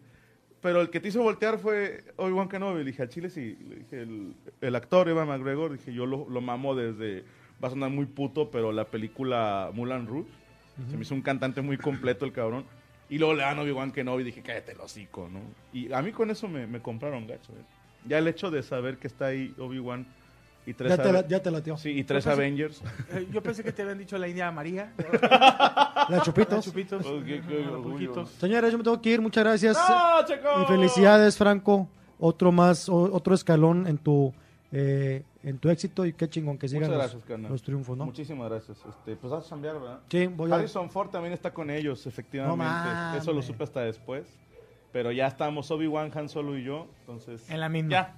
Pero 0.62 0.82
el 0.82 0.90
que 0.90 1.00
te 1.00 1.10
hizo 1.10 1.22
voltear 1.22 1.58
fue 1.58 2.04
Obi-Wan 2.18 2.50
Kenobi. 2.50 2.80
Le 2.80 2.92
dije, 2.92 3.02
al 3.02 3.10
chile 3.10 3.30
sí. 3.30 3.58
Le 3.68 3.76
dije, 3.78 4.02
el, 4.02 4.34
el 4.60 4.76
actor 4.76 5.08
Evan 5.08 5.28
McGregor, 5.28 5.72
dije, 5.72 5.94
yo 5.94 6.06
lo, 6.06 6.28
lo 6.30 6.42
mamo 6.42 6.76
desde, 6.76 7.24
va 7.64 7.68
a 7.68 7.72
sonar 7.72 7.90
muy 7.90 8.06
puto, 8.06 8.52
pero 8.52 8.72
la 8.72 8.86
película 8.86 9.72
Mulan 9.74 10.08
Rouge. 10.08 10.30
Se 10.90 10.96
me 10.98 11.04
hizo 11.04 11.14
un 11.14 11.22
cantante 11.22 11.62
muy 11.62 11.78
completo 11.78 12.26
el 12.26 12.32
cabrón. 12.34 12.66
Y 13.10 13.18
luego 13.20 13.34
le 13.36 13.44
dan 13.44 13.60
Obi-Wan 13.60 13.92
Kenobi 13.92 14.24
y 14.24 14.26
dije, 14.26 14.42
cállate 14.42 14.72
el 14.72 14.80
hocico, 14.82 15.30
¿no? 15.32 15.40
Y 15.72 15.92
a 15.94 16.02
mí 16.02 16.12
con 16.12 16.32
eso 16.32 16.48
me, 16.48 16.66
me 16.66 16.80
compraron 16.82 17.28
gacho, 17.28 17.52
eh. 17.52 17.64
Ya 18.08 18.18
el 18.18 18.28
hecho 18.28 18.50
de 18.50 18.64
saber 18.64 18.98
que 18.98 19.08
está 19.08 19.28
ahí 19.28 19.54
Obi-Wan 19.60 20.06
y 20.66 20.74
tres, 20.74 20.90
Ya 20.98 21.04
te, 21.04 21.12
la, 21.12 21.28
ya 21.28 21.42
te 21.44 21.52
latió. 21.52 21.78
sí, 21.78 21.90
y 21.92 22.04
tres 22.04 22.24
Yo 22.26 22.32
pensé- 22.32 22.34
Avengers. 22.34 22.82
Eh, 23.12 23.28
Yo 23.32 23.44
pensé 23.44 23.64
que 23.64 23.72
te 23.72 23.82
habían 23.84 23.98
dicho 24.00 24.18
la 24.18 24.28
India 24.28 24.50
María. 24.52 24.92
La 26.10 26.22
chupitos. 26.24 26.66
Chupitos. 26.66 27.06
Oh. 27.06 28.26
Señores, 28.40 28.72
yo 28.72 28.78
me 28.78 28.84
tengo 28.84 29.02
que 29.02 29.10
ir. 29.12 29.22
Muchas 29.22 29.44
gracias. 29.44 29.78
¡No! 29.78 30.64
Y 30.64 30.66
felicidades, 30.66 31.38
Franco. 31.38 31.88
Otro 32.20 32.52
más, 32.52 32.88
o- 32.90 33.14
otro 33.14 33.36
escalón 33.36 33.86
en 33.88 33.98
tu 33.98 34.34
eh, 34.72 35.24
en 35.44 35.60
tu 35.60 35.70
éxito 35.70 36.06
y 36.06 36.14
qué 36.14 36.30
chingón 36.30 36.58
que 36.58 36.68
sigan 36.70 36.90
los, 37.50 37.62
triunfos, 37.62 37.98
¿no? 37.98 38.06
Muchísimas 38.06 38.50
gracias. 38.50 38.78
Este, 38.88 39.16
pues 39.18 39.32
vas 39.32 39.46
a 39.46 39.50
cambiar, 39.50 39.80
¿verdad? 39.80 40.00
Sí, 40.10 40.28
voy 40.28 40.52
a... 40.52 40.56
Harrison 40.56 40.90
Ford 40.90 41.10
también 41.10 41.34
está 41.34 41.54
con 41.54 41.70
ellos, 41.70 42.08
efectivamente. 42.08 42.64
No. 42.66 43.16
Eso 43.16 43.34
lo 43.34 43.42
supe 43.42 43.64
hasta 43.64 43.82
después. 43.82 44.40
Pero 44.94 45.12
ya 45.12 45.28
estamos 45.28 45.70
Obi-Wan, 45.72 46.12
Han 46.16 46.30
Solo 46.30 46.58
y 46.58 46.64
yo. 46.64 46.88
Entonces. 47.02 47.50
En 47.50 47.60
la 47.60 47.68
misma. 47.68 47.90
Ya. 47.90 48.16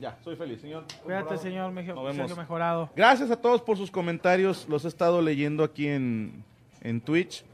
Ya, 0.00 0.18
soy 0.22 0.36
feliz, 0.36 0.60
señor. 0.60 0.84
Cuídate, 1.04 1.38
señor 1.38 1.72
Nos 1.72 2.16
vemos. 2.16 2.36
Mejorado. 2.36 2.90
Gracias 2.94 3.30
a 3.30 3.36
todos 3.36 3.62
por 3.62 3.76
sus 3.76 3.90
comentarios. 3.90 4.68
Los 4.68 4.84
he 4.84 4.88
estado 4.88 5.20
leyendo 5.22 5.64
aquí 5.64 5.88
en, 5.88 6.44
en 6.82 7.00
Twitch. 7.00 7.44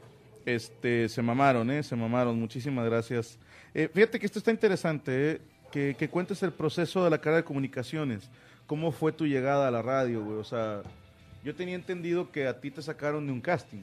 Este, 0.45 1.09
se 1.09 1.21
mamaron, 1.21 1.69
¿eh? 1.71 1.81
Se 1.81 1.95
mamaron. 1.95 2.39
Muchísimas 2.39 2.85
gracias. 2.85 3.39
Eh, 3.73 3.89
fíjate 3.91 4.19
que 4.19 4.25
esto 4.25 4.39
está 4.39 4.51
interesante, 4.51 5.31
¿eh? 5.31 5.41
Que, 5.71 5.95
que 5.97 6.09
cuentes 6.09 6.41
el 6.43 6.51
proceso 6.51 7.03
de 7.03 7.11
la 7.11 7.19
carrera 7.19 7.37
de 7.37 7.43
comunicaciones. 7.43 8.29
¿Cómo 8.69 8.91
fue 8.91 9.11
tu 9.11 9.25
llegada 9.25 9.67
a 9.67 9.71
la 9.71 9.81
radio, 9.81 10.23
güey? 10.23 10.37
O 10.37 10.43
sea, 10.43 10.83
yo 11.43 11.55
tenía 11.55 11.73
entendido 11.73 12.31
que 12.31 12.47
a 12.47 12.61
ti 12.61 12.69
te 12.69 12.83
sacaron 12.83 13.25
de 13.25 13.33
un 13.33 13.41
casting. 13.41 13.81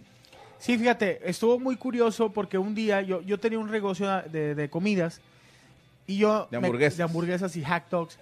Sí, 0.61 0.79
fíjate, 0.79 1.29
estuvo 1.29 1.59
muy 1.59 1.75
curioso 1.75 2.33
porque 2.33 2.57
un 2.57 2.73
día 2.73 3.03
yo, 3.03 3.21
yo 3.23 3.37
tenía 3.41 3.59
un 3.59 3.69
negocio 3.69 4.07
de, 4.31 4.55
de 4.55 4.71
comidas 4.71 5.21
y 6.07 6.19
yo... 6.19 6.47
De 6.53 6.61
me- 6.61 6.69
hamburguesas. 6.69 6.99
de 6.99 7.03
hamburguesas 7.03 7.57
y 7.57 7.65
hack 7.65 7.91
dogs. 7.91 8.17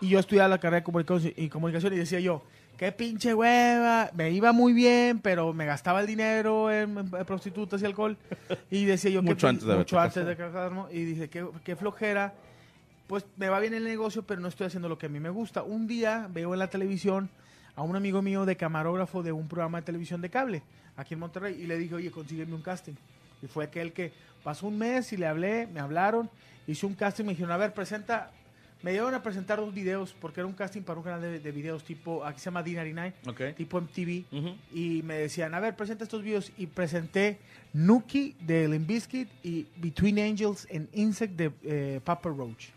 Y 0.00 0.08
yo 0.08 0.18
estudiaba 0.18 0.48
la 0.48 0.58
carrera 0.58 0.80
de 0.80 0.82
comunicación 0.82 1.32
y, 1.36 1.48
comunicación 1.48 1.92
y 1.94 1.96
decía 1.98 2.18
yo, 2.18 2.42
qué 2.76 2.90
pinche 2.90 3.32
hueva, 3.32 4.10
me 4.14 4.32
iba 4.32 4.50
muy 4.50 4.72
bien, 4.72 5.20
pero 5.20 5.52
me 5.52 5.64
gastaba 5.64 6.00
el 6.00 6.08
dinero 6.08 6.72
en, 6.72 6.98
en 6.98 7.24
prostitutas 7.24 7.80
y 7.80 7.84
alcohol. 7.86 8.16
Y 8.68 8.84
decía 8.84 9.12
yo, 9.12 9.22
Mucho 9.22 9.46
antes 9.46 9.64
de 9.64 9.76
mucho 9.76 9.96
antes 10.00 10.26
de 10.26 10.36
casarme. 10.36 10.82
Y 10.90 11.04
dice, 11.04 11.30
qué, 11.30 11.46
qué 11.62 11.76
flojera. 11.76 12.34
Pues 13.06 13.24
me 13.36 13.48
va 13.48 13.60
bien 13.60 13.74
el 13.74 13.84
negocio, 13.84 14.22
pero 14.22 14.40
no 14.40 14.48
estoy 14.48 14.66
haciendo 14.66 14.88
lo 14.88 14.96
que 14.98 15.06
a 15.06 15.08
mí 15.08 15.20
me 15.20 15.28
gusta. 15.30 15.62
Un 15.62 15.86
día 15.86 16.28
veo 16.32 16.52
en 16.54 16.58
la 16.58 16.68
televisión 16.68 17.28
a 17.76 17.82
un 17.82 17.96
amigo 17.96 18.22
mío 18.22 18.44
de 18.46 18.56
camarógrafo 18.56 19.22
de 19.22 19.32
un 19.32 19.46
programa 19.48 19.80
de 19.80 19.84
televisión 19.86 20.20
de 20.20 20.30
cable 20.30 20.62
aquí 20.96 21.14
en 21.14 21.20
Monterrey 21.20 21.60
y 21.60 21.66
le 21.66 21.76
dije, 21.76 21.94
oye, 21.96 22.10
consígueme 22.10 22.54
un 22.54 22.62
casting. 22.62 22.94
Y 23.42 23.46
fue 23.46 23.64
aquel 23.64 23.92
que 23.92 24.12
pasó 24.42 24.68
un 24.68 24.78
mes 24.78 25.12
y 25.12 25.16
le 25.16 25.26
hablé, 25.26 25.66
me 25.66 25.80
hablaron, 25.80 26.30
hice 26.66 26.86
un 26.86 26.94
casting, 26.94 27.24
me 27.24 27.30
dijeron, 27.32 27.50
a 27.52 27.56
ver, 27.56 27.74
presenta, 27.74 28.30
me 28.82 28.92
dieron 28.92 29.12
a 29.12 29.22
presentar 29.22 29.58
dos 29.58 29.74
videos 29.74 30.14
porque 30.18 30.40
era 30.40 30.46
un 30.46 30.52
casting 30.54 30.82
para 30.82 30.98
un 30.98 31.04
canal 31.04 31.20
de, 31.20 31.40
de 31.40 31.52
videos 31.52 31.84
tipo, 31.84 32.24
aquí 32.24 32.38
se 32.38 32.44
llama 32.46 32.64
D99, 32.64 33.12
Ok. 33.26 33.40
tipo 33.56 33.80
MTV. 33.80 34.24
Y 34.72 35.02
me 35.04 35.14
decían, 35.18 35.52
a 35.54 35.60
ver, 35.60 35.74
presenta 35.76 36.04
estos 36.04 36.22
videos. 36.22 36.52
Y 36.56 36.68
presenté 36.68 37.38
Nuki 37.74 38.34
de 38.40 38.68
Limp 38.68 38.86
Bizkit 38.86 39.28
y 39.42 39.66
Between 39.76 40.18
Angels 40.20 40.66
and 40.72 40.88
Insect 40.92 41.34
de 41.34 41.50
eh, 41.64 42.00
Papa 42.04 42.28
Roach. 42.30 42.68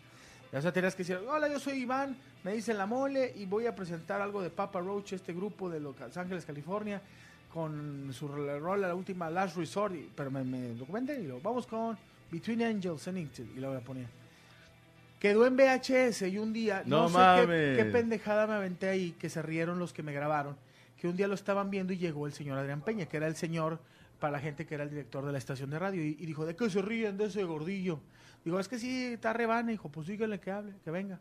O 0.58 0.62
sea, 0.62 0.72
tenías 0.72 0.96
que 0.96 1.04
decir, 1.04 1.18
hola, 1.28 1.48
yo 1.50 1.60
soy 1.60 1.80
Iván, 1.82 2.16
me 2.44 2.54
dicen 2.54 2.78
La 2.78 2.86
Mole 2.86 3.34
y 3.36 3.46
voy 3.46 3.66
a 3.68 3.76
presentar 3.76 4.22
algo 4.22 4.42
de 4.42 4.50
Papa 4.50 4.80
Roach, 4.80 5.14
este 5.14 5.34
grupo 5.34 5.70
de 5.70 5.80
Los 5.80 5.96
Ángeles, 6.18 6.46
California, 6.46 7.02
con 7.54 8.12
su 8.14 8.28
rola, 8.28 8.88
la 8.88 8.96
última 8.96 9.30
Last 9.30 9.56
Resort. 9.58 9.96
y- 9.96 10.10
pero 10.16 10.30
me, 10.32 10.44
me 10.44 10.70
documenté 10.74 11.20
y 11.22 11.28
lo 11.28 11.40
vamos 11.42 11.66
con 11.68 11.98
Between 12.32 12.62
Angels 12.64 13.08
and 13.08 13.18
Insect. 13.18 13.56
Y 13.56 13.60
lo 13.60 13.80
ponía. 13.82 14.08
Quedó 15.20 15.48
en 15.48 15.56
VHS 15.56 16.28
y 16.30 16.38
un 16.38 16.54
día, 16.54 16.84
no, 16.86 17.04
No 17.04 17.10
sé 17.10 17.18
mames. 17.18 17.78
qué, 17.78 17.84
qué 17.84 17.90
pendejada 17.92 18.46
me 18.46 18.54
aventé 18.54 18.88
ahí, 18.90 19.12
que 19.20 19.30
se 19.30 19.42
rieron 19.42 19.80
los 19.80 19.92
que 19.92 20.04
me 20.04 20.14
grabaron, 20.14 20.56
que 21.02 21.08
un 21.08 21.18
día 21.18 21.28
lo 21.28 21.34
estaban 21.34 21.72
viendo 21.72 21.92
y 21.94 21.98
llegó 21.98 22.28
el 22.28 22.34
señor 22.34 22.58
Adrián 22.60 22.82
Peña, 22.82 23.08
que 23.08 23.18
era 23.18 23.26
el 23.28 23.36
señor, 23.36 23.80
para 24.20 24.34
la 24.34 24.40
gente 24.40 24.66
que 24.68 24.76
era 24.76 24.84
el 24.84 24.90
director 24.92 25.26
de 25.26 25.32
la 25.32 25.38
estación 25.40 25.70
de 25.72 25.80
radio, 25.80 26.04
y, 26.04 26.18
y 26.20 26.26
dijo, 26.28 26.46
¿de 26.46 26.56
qué 26.56 26.70
se 26.70 26.82
ríen 26.84 27.18
de 27.18 27.26
ese 27.26 27.44
gordillo? 27.46 28.00
Digo, 28.48 28.62
es 28.62 28.70
que 28.70 28.80
sí, 28.80 29.08
está 29.08 29.34
rebana, 29.34 29.74
hijo, 29.74 29.90
pues 29.90 30.08
díganle 30.08 30.40
que 30.40 30.52
hable, 30.52 30.74
que 30.82 30.90
venga. 30.90 31.20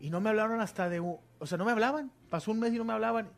Y 0.00 0.10
no 0.10 0.20
me 0.20 0.30
hablaron 0.30 0.60
hasta 0.60 0.88
de, 0.88 0.98
o 0.98 1.20
sea, 1.44 1.56
no 1.56 1.64
me 1.64 1.70
hablaban, 1.70 2.10
pasó 2.28 2.50
un 2.50 2.58
mes 2.58 2.74
y 2.74 2.78
no 2.78 2.84
me 2.84 2.92
hablaban. 2.92 3.28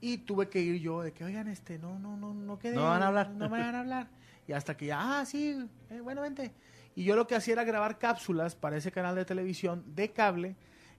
Y 0.00 0.18
tuve 0.18 0.48
que 0.48 0.60
ir 0.60 0.80
yo 0.80 1.02
de 1.02 1.12
que, 1.12 1.22
oigan, 1.22 1.46
este, 1.46 1.78
no, 1.78 2.00
no, 2.00 2.16
no, 2.16 2.34
no 2.34 2.58
quedé. 2.58 2.74
No 2.74 2.82
van 2.82 3.04
a 3.04 3.06
hablar. 3.06 3.30
No 3.30 3.48
me 3.48 3.60
van 3.60 3.76
a 3.76 3.78
hablar. 3.78 4.08
Y 4.48 4.54
hasta 4.54 4.76
que 4.76 4.86
ya, 4.86 5.20
ah, 5.20 5.24
sí, 5.24 5.68
eh, 5.88 6.00
bueno, 6.00 6.20
vente. 6.22 6.50
Y 6.96 7.04
yo 7.04 7.14
lo 7.14 7.28
que 7.28 7.36
hacía 7.36 7.52
era 7.52 7.62
grabar 7.62 7.96
cápsulas 7.96 8.56
para 8.56 8.76
ese 8.76 8.90
canal 8.90 9.14
de 9.14 9.24
televisión 9.24 9.84
de 9.94 10.10
cable 10.10 10.56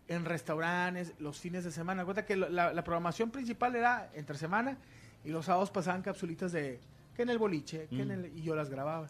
en 0.07 0.23
restaurantes 0.23 1.13
los 1.19 1.41
fines 1.41 1.65
de 1.65 1.71
semana. 1.73 2.05
Cuenta 2.05 2.25
que 2.25 2.37
la, 2.37 2.71
la 2.71 2.83
programación 2.85 3.31
principal 3.31 3.75
era 3.75 4.09
entre 4.13 4.37
semana 4.37 4.77
y 5.25 5.29
los 5.29 5.47
sábados 5.47 5.71
pasaban 5.71 6.03
capsulitas 6.03 6.53
de 6.53 6.79
que 7.17 7.23
en 7.23 7.29
el 7.31 7.37
boliche, 7.37 7.87
que 7.89 8.01
en 8.01 8.07
Mm. 8.07 8.11
el, 8.11 8.37
y 8.37 8.43
yo 8.43 8.55
las 8.55 8.69
grababa. 8.69 9.07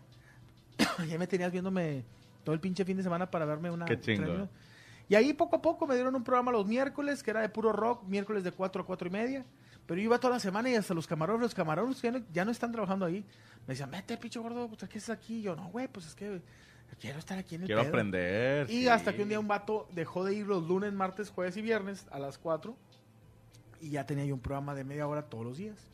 y 1.08 1.12
ahí 1.12 1.18
me 1.20 1.28
tenías 1.28 1.52
viéndome 1.52 2.04
todo 2.43 2.53
el 2.53 2.59
pinche 2.61 2.85
fin 2.85 2.97
de 2.97 3.03
semana 3.03 3.29
para 3.29 3.45
verme 3.45 3.69
una. 3.71 3.85
Qué 3.85 3.99
chingo. 3.99 4.47
Y 5.07 5.15
ahí 5.15 5.33
poco 5.33 5.55
a 5.55 5.61
poco 5.61 5.87
me 5.87 5.95
dieron 5.95 6.15
un 6.15 6.23
programa 6.23 6.51
los 6.51 6.67
miércoles, 6.67 7.23
que 7.23 7.31
era 7.31 7.41
de 7.41 7.49
puro 7.49 7.71
rock, 7.73 8.03
miércoles 8.03 8.43
de 8.43 8.51
4 8.51 8.83
a 8.83 8.85
4 8.85 9.07
y 9.07 9.11
media. 9.11 9.45
Pero 9.87 9.99
yo 9.99 10.05
iba 10.05 10.19
toda 10.19 10.35
la 10.35 10.39
semana 10.39 10.69
y 10.69 10.75
hasta 10.75 10.93
los 10.93 11.07
camarógrafos, 11.07 11.41
los 11.41 11.55
camarógrafos 11.55 11.99
ya 11.99 12.11
no, 12.11 12.21
ya 12.31 12.45
no 12.45 12.51
están 12.51 12.71
trabajando 12.71 13.05
ahí. 13.05 13.25
Me 13.65 13.73
decían, 13.73 13.89
vete, 13.89 14.17
pinche 14.17 14.39
gordo, 14.39 14.67
pues, 14.67 14.87
¿qué 14.87 14.99
es 14.99 15.09
aquí? 15.09 15.39
Y 15.39 15.41
yo, 15.41 15.55
no, 15.55 15.69
güey, 15.69 15.87
pues 15.87 16.05
es 16.05 16.13
que 16.13 16.41
quiero 16.99 17.17
estar 17.17 17.39
aquí 17.39 17.55
en 17.55 17.61
el 17.61 17.67
Quiero 17.67 17.81
pedo". 17.81 17.89
aprender. 17.89 18.69
Y 18.69 18.81
sí. 18.81 18.87
hasta 18.87 19.13
que 19.15 19.23
un 19.23 19.29
día 19.29 19.39
un 19.39 19.47
vato 19.47 19.87
dejó 19.93 20.23
de 20.23 20.35
ir 20.35 20.45
los 20.45 20.67
lunes, 20.67 20.93
martes, 20.93 21.31
jueves 21.31 21.57
y 21.57 21.63
viernes 21.63 22.05
a 22.11 22.19
las 22.19 22.37
4 22.37 22.75
y 23.81 23.89
ya 23.89 24.05
tenía 24.05 24.25
yo 24.25 24.35
un 24.35 24.41
programa 24.41 24.75
de 24.75 24.83
media 24.83 25.07
hora 25.07 25.23
todos 25.23 25.43
los 25.43 25.57
días. 25.57 25.87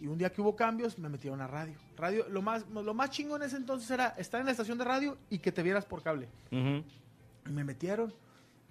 Y 0.00 0.06
un 0.08 0.18
día 0.18 0.30
que 0.30 0.40
hubo 0.42 0.54
cambios, 0.54 0.98
me 0.98 1.08
metieron 1.08 1.40
a 1.40 1.46
radio. 1.46 1.74
Radio, 1.96 2.26
lo 2.28 2.42
más, 2.42 2.66
lo 2.68 2.92
más 2.94 3.10
chingón 3.10 3.42
en 3.42 3.48
ese 3.48 3.56
entonces 3.56 3.90
era 3.90 4.08
estar 4.18 4.40
en 4.40 4.46
la 4.46 4.52
estación 4.52 4.76
de 4.78 4.84
radio 4.84 5.16
y 5.30 5.38
que 5.38 5.52
te 5.52 5.62
vieras 5.62 5.84
por 5.86 6.02
cable. 6.02 6.28
Y 6.50 7.50
me 7.50 7.64
metieron. 7.64 8.12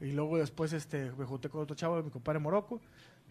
Y 0.02 0.12
luego 0.12 0.38
después 0.38 0.74
este, 0.74 1.12
me 1.18 1.26
junté 1.26 1.50
con 1.50 1.62
otro 1.62 1.76
chavo, 1.76 2.02
mi 2.04 2.10
compadre 2.12 2.40
Morocco. 2.40 2.82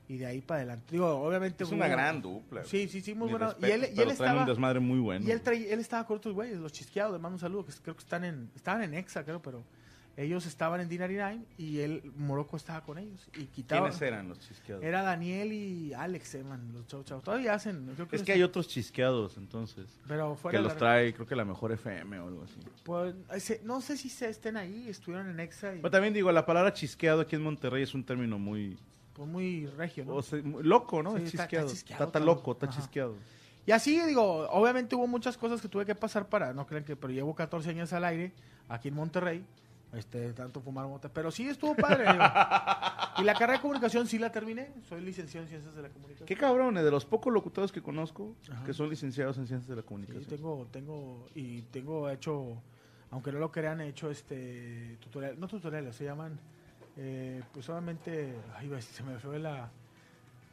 Y 0.07 0.19
de 0.19 0.27
ahí 0.27 0.41
para 0.43 0.61
adelante. 0.61 0.87
Digo, 0.91 1.07
obviamente. 1.09 1.65
Es 1.65 1.71
una 1.71 1.89
gran 1.89 2.21
dupla. 2.21 2.63
Sí, 2.65 2.89
sí, 2.89 3.01
sí, 3.01 3.15
muy 3.15 3.31
buena. 3.31 3.55
Y 3.61 3.65
él, 3.67 3.85
y 3.91 3.97
pero 3.97 4.11
él 4.11 4.17
traen 4.17 4.33
un 4.33 4.39
estaba. 4.39 4.45
desmadre 4.45 4.81
muy 4.81 4.99
bueno. 4.99 5.25
Y 5.27 5.31
él, 5.31 5.41
traía- 5.41 5.73
él 5.73 5.81
estaba 5.81 6.07
con 6.07 6.19
otros 6.19 6.35
güeyes, 6.35 6.59
los 6.59 6.73
chisqueados, 6.73 7.13
les 7.13 7.23
mando 7.23 7.37
un 7.37 7.41
saludo, 7.41 7.65
que 7.65 7.73
creo 7.83 7.95
que 7.97 8.03
están 8.03 8.23
en, 8.25 8.51
estaban 8.55 8.83
en 8.83 8.93
Exa, 8.95 9.25
creo, 9.25 9.41
pero 9.41 9.63
ellos 10.17 10.47
estaban 10.47 10.81
en 10.81 10.89
D99 10.89 11.45
y 11.59 11.81
él, 11.81 12.13
Morocco 12.17 12.57
estaba 12.57 12.83
con 12.83 12.99
ellos. 12.99 13.29
Y 13.37 13.47
quitaba. 13.47 13.83
¿Quiénes 13.89 14.01
eran 14.03 14.29
los 14.29 14.39
chisqueados? 14.41 14.85
Era 14.85 15.03
Daniel 15.03 15.53
y 15.53 15.93
Alex, 15.93 16.37
eh, 16.37 16.45
man, 16.45 16.73
los 16.73 16.87
chavos, 16.87 17.07
chavos. 17.07 17.25
Todavía 17.25 17.55
hacen. 17.55 17.91
creo 17.95 18.07
Es 18.07 18.13
los- 18.13 18.23
que 18.23 18.33
hay 18.33 18.43
otros 18.43 18.69
chisqueados, 18.69 19.37
entonces. 19.37 19.87
Pero 20.07 20.37
fuera 20.37 20.59
Que 20.59 20.63
los 20.63 20.77
trae, 20.77 21.13
creo 21.15 21.27
que 21.27 21.35
la 21.37 21.45
mejor 21.45 21.73
FM 21.73 22.19
o 22.21 22.29
algo 22.29 22.45
así. 22.45 22.61
pues, 22.85 23.15
no 23.65 23.81
sé 23.81 23.97
si 23.97 24.09
se 24.09 24.29
estén 24.29 24.57
ahí, 24.57 24.89
estuvieron 24.89 25.29
en 25.29 25.41
Exa 25.41 25.75
y 25.75 25.79
Pero 25.79 25.91
también 25.91 26.15
digo, 26.15 26.31
la 26.33 26.47
palabra 26.47 26.73
chisqueado 26.73 27.21
aquí 27.23 27.35
en 27.37 27.43
Monterrey 27.43 27.83
es 27.83 27.95
un 27.95 28.05
término 28.05 28.39
muy, 28.39 28.79
pues, 29.15 29.29
muy 29.29 29.67
regio, 29.67 30.05
¿no? 30.05 30.15
o 30.17 30.23
sea, 30.23 30.41
loco, 30.63 31.03
¿no? 31.03 31.17
Sí, 31.17 31.25
es 31.25 31.35
está- 31.35 31.43
está 31.45 31.45
chisqueado. 31.45 31.67
Está, 31.67 31.75
chisqueado, 31.77 32.05
está 32.05 32.19
está 32.19 32.27
loco, 32.27 32.39
loco. 32.41 32.53
está 32.53 32.67
Ajá. 32.67 32.81
chisqueado. 32.81 33.17
Y 33.67 33.73
así, 33.73 33.99
digo, 34.07 34.47
obviamente 34.51 34.95
hubo 34.95 35.07
muchas 35.07 35.37
cosas 35.39 35.61
que 35.61 35.69
tuve 35.69 35.87
que 35.87 35.95
pasar 35.95 36.29
para, 36.29 36.53
no 36.53 36.67
crean 36.67 36.85
que, 36.85 36.97
pero 36.97 37.13
llevo 37.13 37.35
14 37.35 37.71
años 37.71 37.93
al 37.95 38.05
aire 38.05 38.33
aquí 38.69 38.89
en 38.89 38.95
Monterrey, 38.95 39.43
este, 39.97 40.33
tanto 40.33 40.61
fumar 40.61 40.87
mota, 40.87 41.09
pero 41.09 41.31
sí 41.31 41.49
estuvo 41.49 41.75
padre. 41.75 42.05
y 43.19 43.23
la 43.25 43.33
carrera 43.35 43.55
de 43.55 43.61
comunicación 43.61 44.07
sí 44.07 44.19
la 44.19 44.31
terminé, 44.31 44.73
soy 44.89 45.01
licenciado 45.01 45.45
en 45.45 45.51
ciencias 45.51 45.75
de 45.75 45.83
la 45.83 45.89
comunicación. 45.89 46.27
Qué 46.27 46.37
cabrones, 46.37 46.85
de 46.85 46.91
los 46.91 47.05
pocos 47.05 47.33
locutores 47.33 47.71
que 47.73 47.83
conozco 47.83 48.35
Ajá. 48.51 48.65
que 48.65 48.73
son 48.73 48.89
licenciados 48.91 49.39
en 49.39 49.47
ciencias 49.47 49.69
de 49.69 49.77
la 49.77 49.83
Sí, 49.83 49.89
comunicación. 49.89 50.25
tengo, 50.27 50.67
tengo, 50.71 51.27
y 51.35 51.63
tengo 51.63 52.09
hecho, 52.11 52.57
aunque 53.11 53.33
no 53.33 53.39
lo 53.39 53.51
crean, 53.53 53.81
he 53.81 53.89
hecho 53.89 54.11
este 54.11 54.97
tutorial, 55.01 55.39
no 55.39 55.47
tutoriales, 55.49 55.95
se 55.97 56.05
llaman, 56.05 56.39
eh, 56.97 57.43
pues 57.53 57.67
solamente, 57.67 58.35
ay, 58.57 58.71
se 58.81 59.03
me 59.03 59.19
fue 59.19 59.39
la, 59.39 59.71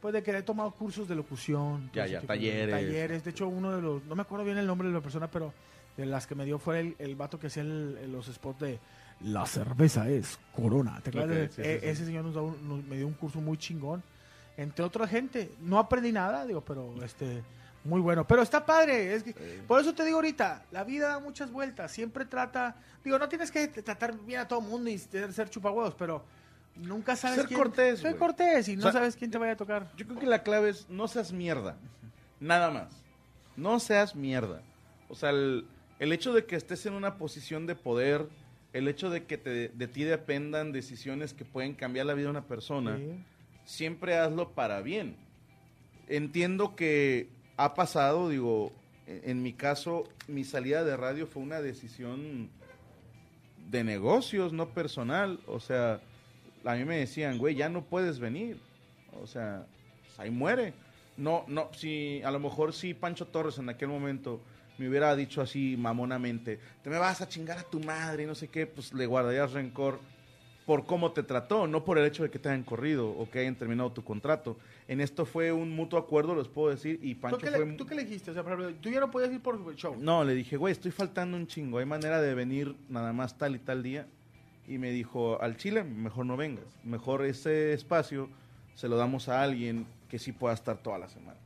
pues 0.00 0.14
de 0.14 0.22
que 0.22 0.30
he 0.36 0.42
tomado 0.42 0.70
cursos 0.72 1.06
de 1.08 1.14
locución. 1.14 1.90
Ya, 1.92 2.06
ya, 2.06 2.20
tipo 2.20 2.32
talleres. 2.32 2.74
Talleres, 2.74 3.24
de 3.24 3.30
hecho 3.30 3.46
uno 3.48 3.74
de 3.74 3.82
los, 3.82 4.04
no 4.04 4.14
me 4.16 4.22
acuerdo 4.22 4.44
bien 4.44 4.58
el 4.58 4.66
nombre 4.66 4.88
de 4.88 4.94
la 4.94 5.00
persona, 5.00 5.28
pero 5.30 5.52
de 5.96 6.06
las 6.06 6.26
que 6.26 6.34
me 6.34 6.44
dio 6.44 6.58
fue 6.58 6.80
el, 6.80 6.96
el 6.98 7.14
vato 7.16 7.38
que 7.38 7.48
hacía 7.48 7.62
el- 7.62 8.10
los 8.10 8.26
spots 8.26 8.60
de 8.60 8.78
la 9.24 9.46
cerveza 9.46 10.08
es 10.08 10.38
Corona. 10.54 11.00
¿Te 11.02 11.10
acuerdas? 11.10 11.30
Ok, 11.30 11.40
de- 11.40 11.48
sí, 11.48 11.54
sí, 11.56 11.62
e- 11.68 11.80
sí. 11.80 11.86
Ese 11.86 12.06
señor 12.06 12.24
nos, 12.24 12.34
da 12.34 12.42
un- 12.42 12.68
nos- 12.68 12.84
me 12.84 12.96
dio 12.96 13.06
un 13.06 13.14
curso 13.14 13.40
muy 13.40 13.56
chingón. 13.58 14.02
entre 14.58 14.84
otra 14.84 15.08
gente. 15.08 15.50
No 15.60 15.78
aprendí 15.78 16.12
nada, 16.12 16.44
digo, 16.44 16.60
pero 16.60 17.02
este 17.02 17.42
muy 17.84 18.02
bueno. 18.02 18.26
Pero 18.26 18.42
está 18.42 18.64
padre, 18.66 19.14
es 19.14 19.22
que, 19.22 19.32
por 19.66 19.80
eso 19.80 19.94
te 19.94 20.04
digo 20.04 20.16
ahorita, 20.18 20.66
la 20.70 20.84
vida 20.84 21.08
da 21.08 21.18
muchas 21.20 21.50
vueltas, 21.50 21.90
siempre 21.90 22.26
trata, 22.26 22.76
digo, 23.02 23.18
no 23.18 23.30
tienes 23.30 23.50
que 23.50 23.66
tratar 23.68 24.14
bien 24.18 24.40
a 24.40 24.46
todo 24.46 24.60
el 24.60 24.66
mundo 24.66 24.90
y 24.90 24.98
ser, 24.98 25.48
chupahuevos, 25.48 25.94
pero 25.94 26.22
nunca 26.76 27.16
sabes 27.16 27.38
Ser 27.38 27.46
quién- 27.46 27.58
cortés, 27.60 28.00
Ser 28.00 28.10
güey. 28.10 28.18
cortés 28.18 28.68
y 28.68 28.76
no 28.76 28.80
O 28.80 28.92
sea, 28.92 29.00
sabes 29.00 29.16
quién 29.16 29.30
te 29.30 29.38
vaya 29.38 29.52
a 29.52 29.56
tocar. 29.56 29.90
Yo 29.96 30.06
creo 30.06 30.18
que 30.18 30.26
la 30.26 30.42
clave 30.42 30.68
es 30.68 30.86
no 30.90 31.08
seas 31.08 31.32
mierda. 31.32 31.76
Nada 32.38 32.70
más. 32.70 32.92
No 33.56 33.80
seas 33.80 34.14
mierda. 34.14 34.60
O 35.08 35.14
sea, 35.14 35.30
el, 35.30 35.66
el 35.98 36.12
hecho 36.12 36.34
de 36.34 36.44
que 36.44 36.56
estés 36.56 36.84
en 36.84 36.92
una 36.92 37.16
posición 37.16 37.66
de 37.66 37.74
poder, 37.74 38.28
el 38.72 38.88
hecho 38.88 39.10
de 39.10 39.24
que 39.24 39.38
te, 39.38 39.68
de 39.68 39.86
ti 39.88 40.04
dependan 40.04 40.72
decisiones 40.72 41.34
que 41.34 41.44
pueden 41.44 41.74
cambiar 41.74 42.06
la 42.06 42.14
vida 42.14 42.24
de 42.26 42.30
una 42.30 42.46
persona, 42.46 42.96
Sí. 42.98 43.12
siempre 43.64 44.16
hazlo 44.16 44.50
para 44.52 44.80
bien. 44.82 45.16
Entiendo 46.08 46.74
que 46.76 47.28
ha 47.56 47.74
pasado, 47.74 48.28
digo, 48.28 48.72
en, 49.06 49.20
en 49.30 49.42
mi 49.42 49.52
caso, 49.52 50.04
mi 50.28 50.44
salida 50.44 50.84
de 50.84 50.96
radio 50.96 51.26
fue 51.26 51.42
una 51.42 51.60
decisión 51.60 52.50
de 53.70 53.84
negocios, 53.84 54.52
no 54.52 54.68
personal. 54.70 55.40
O 55.46 55.60
sea, 55.60 56.00
a 56.64 56.74
mí 56.74 56.84
me 56.84 56.96
decían, 56.98 57.38
güey, 57.38 57.54
ya 57.54 57.68
no 57.68 57.84
puedes 57.84 58.18
venir. 58.18 58.58
O 59.20 59.26
sea, 59.26 59.66
pues, 60.04 60.18
ahí 60.20 60.30
muere. 60.30 60.74
No, 61.16 61.44
no, 61.46 61.68
si 61.74 62.22
a 62.24 62.30
lo 62.30 62.40
mejor 62.40 62.72
si 62.72 62.94
Pancho 62.94 63.26
Torres 63.26 63.58
en 63.58 63.68
aquel 63.68 63.88
momento 63.88 64.40
me 64.82 64.88
hubiera 64.88 65.14
dicho 65.14 65.40
así 65.40 65.76
mamonamente, 65.78 66.58
te 66.82 66.90
me 66.90 66.98
vas 66.98 67.20
a 67.20 67.28
chingar 67.28 67.58
a 67.58 67.62
tu 67.62 67.80
madre 67.80 68.24
y 68.24 68.26
no 68.26 68.34
sé 68.34 68.48
qué, 68.48 68.66
pues 68.66 68.92
le 68.92 69.06
guardarías 69.06 69.52
rencor 69.52 70.00
por 70.66 70.86
cómo 70.86 71.12
te 71.12 71.22
trató, 71.22 71.66
no 71.66 71.84
por 71.84 71.98
el 71.98 72.04
hecho 72.04 72.22
de 72.22 72.30
que 72.30 72.38
te 72.38 72.48
hayan 72.48 72.62
corrido 72.62 73.08
o 73.08 73.28
que 73.30 73.40
hayan 73.40 73.54
terminado 73.54 73.92
tu 73.92 74.04
contrato. 74.04 74.56
En 74.88 75.00
esto 75.00 75.24
fue 75.24 75.52
un 75.52 75.70
mutuo 75.70 75.98
acuerdo, 75.98 76.34
les 76.34 76.48
puedo 76.48 76.70
decir, 76.70 76.98
y 77.02 77.14
¿Tú 77.14 77.20
Pancho 77.20 77.38
qué, 77.38 77.50
fue... 77.50 77.66
le, 77.66 77.72
¿Tú 77.74 77.86
qué 77.86 77.94
le 77.94 78.04
dijiste? 78.04 78.30
O 78.30 78.34
sea, 78.34 78.44
tú 78.80 78.90
ya 78.90 79.00
no 79.00 79.10
podías 79.10 79.32
ir 79.32 79.40
por 79.40 79.56
el 79.56 79.76
show. 79.76 79.96
No, 79.98 80.24
le 80.24 80.34
dije, 80.34 80.56
güey, 80.56 80.72
estoy 80.72 80.90
faltando 80.90 81.36
un 81.36 81.46
chingo, 81.46 81.78
hay 81.78 81.86
manera 81.86 82.20
de 82.20 82.34
venir 82.34 82.76
nada 82.88 83.12
más 83.12 83.38
tal 83.38 83.54
y 83.54 83.58
tal 83.58 83.82
día. 83.82 84.06
Y 84.68 84.78
me 84.78 84.90
dijo, 84.90 85.40
al 85.42 85.56
Chile, 85.56 85.82
mejor 85.82 86.26
no 86.26 86.36
vengas, 86.36 86.64
mejor 86.84 87.24
ese 87.24 87.72
espacio 87.72 88.28
se 88.74 88.88
lo 88.88 88.96
damos 88.96 89.28
a 89.28 89.42
alguien 89.42 89.86
que 90.08 90.18
sí 90.18 90.32
pueda 90.32 90.54
estar 90.54 90.78
toda 90.78 90.98
la 90.98 91.08
semana. 91.08 91.38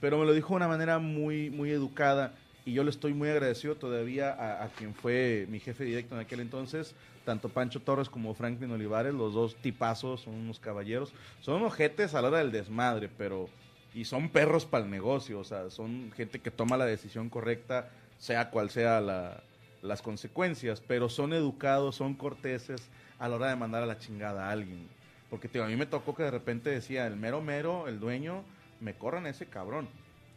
Pero 0.00 0.18
me 0.18 0.24
lo 0.24 0.32
dijo 0.32 0.50
de 0.50 0.56
una 0.56 0.68
manera 0.68 0.98
muy, 0.98 1.50
muy 1.50 1.70
educada 1.70 2.34
y 2.64 2.72
yo 2.72 2.84
le 2.84 2.90
estoy 2.90 3.14
muy 3.14 3.28
agradecido 3.28 3.76
todavía 3.76 4.62
a, 4.62 4.68
quien 4.68 4.94
fue 4.94 5.46
mi 5.48 5.60
jefe 5.60 5.84
directo 5.84 6.14
en 6.14 6.20
aquel 6.20 6.40
entonces, 6.40 6.94
tanto 7.24 7.48
Pancho 7.48 7.80
Torres 7.80 8.08
como 8.08 8.34
Franklin 8.34 8.70
Olivares, 8.70 9.14
los 9.14 9.34
dos 9.34 9.56
tipazos, 9.56 10.22
son 10.22 10.34
unos 10.34 10.60
caballeros, 10.60 11.12
son 11.40 11.56
unos 11.56 11.74
jetes 11.74 12.14
a 12.14 12.22
la 12.22 12.28
hora 12.28 12.38
del 12.38 12.52
desmadre, 12.52 13.08
pero 13.08 13.48
y 13.94 14.04
son 14.04 14.28
perros 14.28 14.66
para 14.66 14.84
el 14.84 14.90
negocio, 14.90 15.40
o 15.40 15.44
sea, 15.44 15.70
son 15.70 16.12
gente 16.12 16.40
que 16.40 16.50
toma 16.50 16.76
la 16.76 16.86
decisión 16.86 17.28
correcta, 17.28 17.90
sea 18.18 18.50
cual 18.50 18.70
sea 18.70 19.00
la- 19.00 19.42
las 19.82 20.02
consecuencias, 20.02 20.80
pero 20.86 21.08
son 21.08 21.32
educados, 21.32 21.96
son 21.96 22.14
corteses 22.14 22.90
a 23.18 23.28
la 23.28 23.36
hora 23.36 23.48
de 23.48 23.56
mandar 23.56 23.82
a 23.82 23.86
la 23.86 23.98
chingada 23.98 24.48
a 24.48 24.52
alguien. 24.52 24.88
Porque 25.28 25.48
a 25.60 25.66
mí 25.66 25.76
me 25.76 25.86
tocó 25.86 26.14
que 26.14 26.24
de 26.24 26.30
repente 26.30 26.70
decía, 26.70 27.06
el 27.06 27.16
mero 27.16 27.40
mero, 27.40 27.88
el 27.88 27.98
dueño, 27.98 28.44
me 28.80 28.94
corran 28.94 29.26
ese 29.26 29.46
cabrón. 29.46 29.88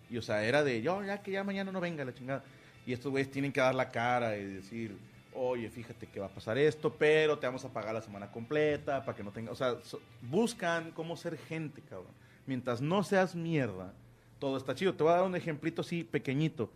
Y 0.09 0.17
o 0.17 0.21
sea, 0.21 0.43
era 0.43 0.63
de, 0.63 0.81
yo, 0.81 1.03
ya 1.03 1.21
que 1.21 1.31
ya 1.31 1.43
mañana 1.43 1.71
no 1.71 1.79
venga 1.79 2.05
la 2.05 2.13
chingada. 2.13 2.43
Y 2.85 2.93
estos 2.93 3.11
güeyes 3.11 3.31
tienen 3.31 3.51
que 3.51 3.61
dar 3.61 3.73
la 3.73 3.91
cara 3.91 4.37
y 4.37 4.43
decir, 4.45 4.95
oye, 5.33 5.69
fíjate 5.69 6.05
que 6.07 6.19
va 6.19 6.25
a 6.27 6.29
pasar 6.29 6.57
esto, 6.57 6.93
pero 6.93 7.39
te 7.39 7.47
vamos 7.47 7.63
a 7.65 7.69
pagar 7.69 7.93
la 7.93 8.01
semana 8.01 8.31
completa 8.31 9.03
para 9.05 9.15
que 9.15 9.23
no 9.23 9.31
tenga... 9.31 9.51
O 9.51 9.55
sea, 9.55 9.77
so- 9.83 10.01
buscan 10.21 10.91
cómo 10.91 11.15
ser 11.15 11.37
gente, 11.37 11.81
cabrón. 11.81 12.11
Mientras 12.45 12.81
no 12.81 13.03
seas 13.03 13.35
mierda, 13.35 13.93
todo 14.37 14.57
está 14.57 14.75
chido. 14.75 14.93
Te 14.93 15.03
voy 15.03 15.13
a 15.13 15.15
dar 15.17 15.25
un 15.25 15.35
ejemplito 15.35 15.81
así 15.81 16.03
pequeñito. 16.03 16.69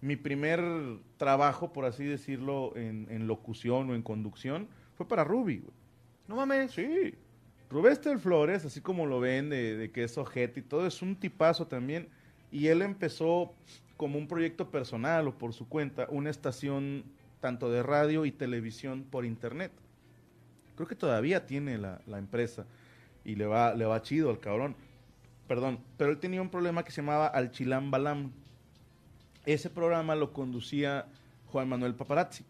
Mi 0.00 0.16
primer 0.16 0.60
trabajo, 1.18 1.72
por 1.74 1.84
así 1.84 2.04
decirlo, 2.04 2.72
en, 2.74 3.06
en 3.10 3.26
locución 3.26 3.90
o 3.90 3.94
en 3.94 4.02
conducción, 4.02 4.66
fue 4.96 5.06
para 5.06 5.24
Ruby, 5.24 5.58
güey. 5.58 5.74
No 6.26 6.36
mames. 6.36 6.72
Sí. 6.72 7.14
Rubén 7.68 8.18
Flores, 8.18 8.64
así 8.64 8.80
como 8.80 9.04
lo 9.06 9.20
ven, 9.20 9.50
de, 9.50 9.76
de 9.76 9.90
que 9.90 10.04
es 10.04 10.16
ojete 10.16 10.60
y 10.60 10.62
todo, 10.62 10.86
es 10.86 11.02
un 11.02 11.14
tipazo 11.14 11.66
también. 11.66 12.08
Y 12.52 12.68
él 12.68 12.82
empezó 12.82 13.52
como 13.96 14.18
un 14.18 14.28
proyecto 14.28 14.70
personal 14.70 15.28
o 15.28 15.38
por 15.38 15.52
su 15.52 15.68
cuenta, 15.68 16.06
una 16.10 16.30
estación 16.30 17.04
tanto 17.40 17.70
de 17.70 17.82
radio 17.82 18.24
y 18.24 18.32
televisión 18.32 19.04
por 19.10 19.24
internet. 19.24 19.72
Creo 20.74 20.88
que 20.88 20.94
todavía 20.94 21.46
tiene 21.46 21.78
la, 21.78 22.00
la 22.06 22.18
empresa 22.18 22.64
y 23.24 23.34
le 23.34 23.46
va, 23.46 23.74
le 23.74 23.84
va 23.84 24.02
chido 24.02 24.30
al 24.30 24.40
cabrón. 24.40 24.74
Perdón, 25.46 25.80
pero 25.96 26.10
él 26.10 26.18
tenía 26.18 26.40
un 26.40 26.48
problema 26.48 26.84
que 26.84 26.92
se 26.92 27.02
llamaba 27.02 27.26
Alchilán 27.26 27.90
Balam. 27.90 28.30
Ese 29.46 29.68
programa 29.68 30.14
lo 30.14 30.32
conducía 30.32 31.06
Juan 31.46 31.68
Manuel 31.68 31.94
Paparazzi, 31.94 32.44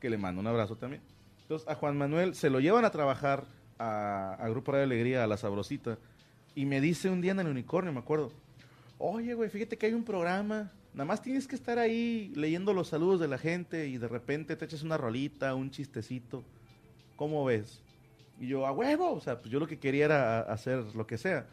que 0.00 0.10
le 0.10 0.18
mando 0.18 0.40
un 0.40 0.46
abrazo 0.46 0.76
también. 0.76 1.02
Entonces, 1.42 1.66
a 1.68 1.74
Juan 1.74 1.96
Manuel 1.96 2.34
se 2.34 2.50
lo 2.50 2.60
llevan 2.60 2.84
a 2.84 2.90
trabajar 2.90 3.44
a, 3.78 4.34
a 4.34 4.48
Grupo 4.48 4.72
Radio 4.72 4.84
Alegría, 4.84 5.24
a 5.24 5.26
La 5.26 5.36
Sabrosita, 5.36 5.98
y 6.54 6.66
me 6.66 6.80
dice 6.80 7.10
un 7.10 7.20
día 7.20 7.32
en 7.32 7.40
el 7.40 7.48
unicornio, 7.48 7.92
me 7.92 8.00
acuerdo, 8.00 8.30
oye, 8.98 9.34
güey, 9.34 9.48
fíjate 9.50 9.76
que 9.76 9.86
hay 9.86 9.92
un 9.92 10.04
programa, 10.04 10.72
nada 10.92 11.04
más 11.04 11.22
tienes 11.22 11.46
que 11.46 11.56
estar 11.56 11.78
ahí 11.78 12.32
leyendo 12.34 12.72
los 12.72 12.88
saludos 12.88 13.20
de 13.20 13.28
la 13.28 13.38
gente 13.38 13.88
y 13.88 13.98
de 13.98 14.08
repente 14.08 14.56
te 14.56 14.64
echas 14.64 14.82
una 14.82 14.96
rolita, 14.96 15.54
un 15.54 15.70
chistecito, 15.70 16.44
¿cómo 17.16 17.44
ves? 17.44 17.82
Y 18.40 18.48
yo, 18.48 18.66
a 18.66 18.72
huevo, 18.72 19.12
o 19.12 19.20
sea, 19.20 19.40
pues 19.40 19.50
yo 19.50 19.60
lo 19.60 19.66
que 19.66 19.78
quería 19.78 20.06
era 20.06 20.40
hacer 20.40 20.82
lo 20.94 21.06
que 21.06 21.18
sea. 21.18 21.46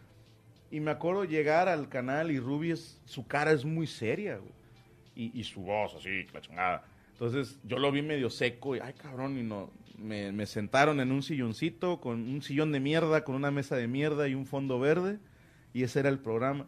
Y 0.71 0.79
me 0.79 0.91
acuerdo 0.91 1.25
llegar 1.25 1.67
al 1.67 1.89
canal 1.89 2.31
y 2.31 2.39
Ruby, 2.39 2.73
su 3.05 3.27
cara 3.27 3.51
es 3.51 3.65
muy 3.65 3.87
seria, 3.87 4.37
güey. 4.37 4.51
Y, 5.15 5.39
y 5.39 5.43
su 5.43 5.61
voz 5.61 5.93
así, 5.95 6.25
la 6.33 6.41
chingada. 6.41 6.85
Entonces 7.11 7.59
yo 7.63 7.77
lo 7.77 7.91
vi 7.91 8.01
medio 8.01 8.29
seco 8.29 8.75
y, 8.75 8.79
ay 8.79 8.93
cabrón, 8.93 9.37
y 9.37 9.43
no, 9.43 9.69
me, 9.97 10.31
me 10.31 10.45
sentaron 10.45 10.99
en 10.99 11.11
un 11.11 11.21
silloncito, 11.21 11.99
con 11.99 12.21
un 12.21 12.41
sillón 12.41 12.71
de 12.71 12.79
mierda, 12.79 13.23
con 13.23 13.35
una 13.35 13.51
mesa 13.51 13.75
de 13.75 13.87
mierda 13.87 14.27
y 14.27 14.33
un 14.33 14.45
fondo 14.45 14.79
verde, 14.79 15.19
y 15.73 15.83
ese 15.83 15.99
era 15.99 16.09
el 16.09 16.19
programa. 16.19 16.65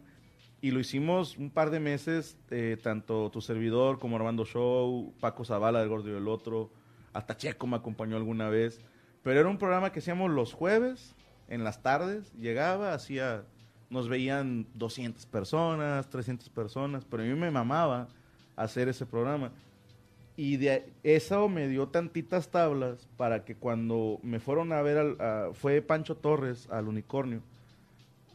Y 0.64 0.70
lo 0.70 0.80
hicimos 0.80 1.36
un 1.36 1.50
par 1.50 1.68
de 1.68 1.78
meses, 1.78 2.38
eh, 2.50 2.78
tanto 2.82 3.28
tu 3.30 3.42
servidor 3.42 3.98
como 3.98 4.16
Armando 4.16 4.46
Show, 4.46 5.12
Paco 5.20 5.44
Zavala, 5.44 5.82
el 5.82 5.90
gordo 5.90 6.08
y 6.08 6.16
el 6.16 6.26
otro, 6.26 6.70
hasta 7.12 7.36
Checo 7.36 7.66
me 7.66 7.76
acompañó 7.76 8.16
alguna 8.16 8.48
vez. 8.48 8.80
Pero 9.22 9.40
era 9.40 9.50
un 9.50 9.58
programa 9.58 9.92
que 9.92 9.98
hacíamos 9.98 10.30
los 10.30 10.54
jueves, 10.54 11.14
en 11.48 11.64
las 11.64 11.82
tardes, 11.82 12.32
llegaba, 12.32 12.94
hacía, 12.94 13.44
nos 13.90 14.08
veían 14.08 14.66
200 14.72 15.26
personas, 15.26 16.08
300 16.08 16.48
personas, 16.48 17.04
pero 17.10 17.24
a 17.24 17.26
mí 17.26 17.34
me 17.34 17.50
mamaba 17.50 18.08
hacer 18.56 18.88
ese 18.88 19.04
programa. 19.04 19.52
Y 20.34 20.56
de 20.56 20.90
eso 21.02 21.46
me 21.50 21.68
dio 21.68 21.88
tantitas 21.88 22.48
tablas 22.48 23.06
para 23.18 23.44
que 23.44 23.54
cuando 23.54 24.18
me 24.22 24.40
fueron 24.40 24.72
a 24.72 24.80
ver, 24.80 24.96
al, 24.96 25.54
fue 25.54 25.82
Pancho 25.82 26.16
Torres 26.16 26.70
al 26.70 26.88
unicornio 26.88 27.42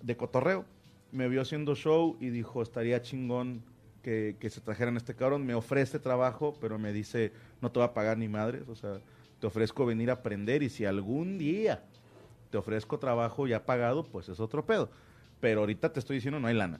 de 0.04 0.16
Cotorreo, 0.16 0.64
me 1.12 1.28
vio 1.28 1.42
haciendo 1.42 1.76
show 1.76 2.18
y 2.20 2.30
dijo, 2.30 2.62
estaría 2.62 3.02
chingón 3.02 3.64
que, 4.02 4.36
que 4.40 4.50
se 4.50 4.62
trajeran 4.62 4.98
este 4.98 5.16
cabrón, 5.16 5.46
me 5.46 5.56
ofrece 5.56 6.00
trabajo, 6.00 6.56
pero 6.62 6.80
me 6.80 6.94
dice, 6.94 7.32
no 7.62 7.72
te 7.72 7.80
va 7.80 7.88
a 7.88 7.94
pagar 7.94 8.18
ni 8.18 8.28
madres, 8.28 8.68
o 8.68 8.76
sea, 8.76 9.00
te 9.40 9.48
ofrezco 9.48 9.86
venir 9.86 10.10
a 10.10 10.14
aprender 10.14 10.64
y 10.64 10.70
si 10.70 10.86
algún 10.86 11.38
día 11.38 11.84
te 12.50 12.58
ofrezco 12.58 13.00
trabajo 13.00 13.48
ya 13.48 13.66
pagado, 13.66 14.04
pues 14.04 14.30
es 14.30 14.40
otro 14.40 14.66
pedo. 14.66 14.90
Pero 15.40 15.62
ahorita 15.62 15.94
te 15.94 16.00
estoy 16.00 16.18
diciendo, 16.18 16.40
no 16.40 16.48
hay 16.48 16.56
lana. 16.56 16.80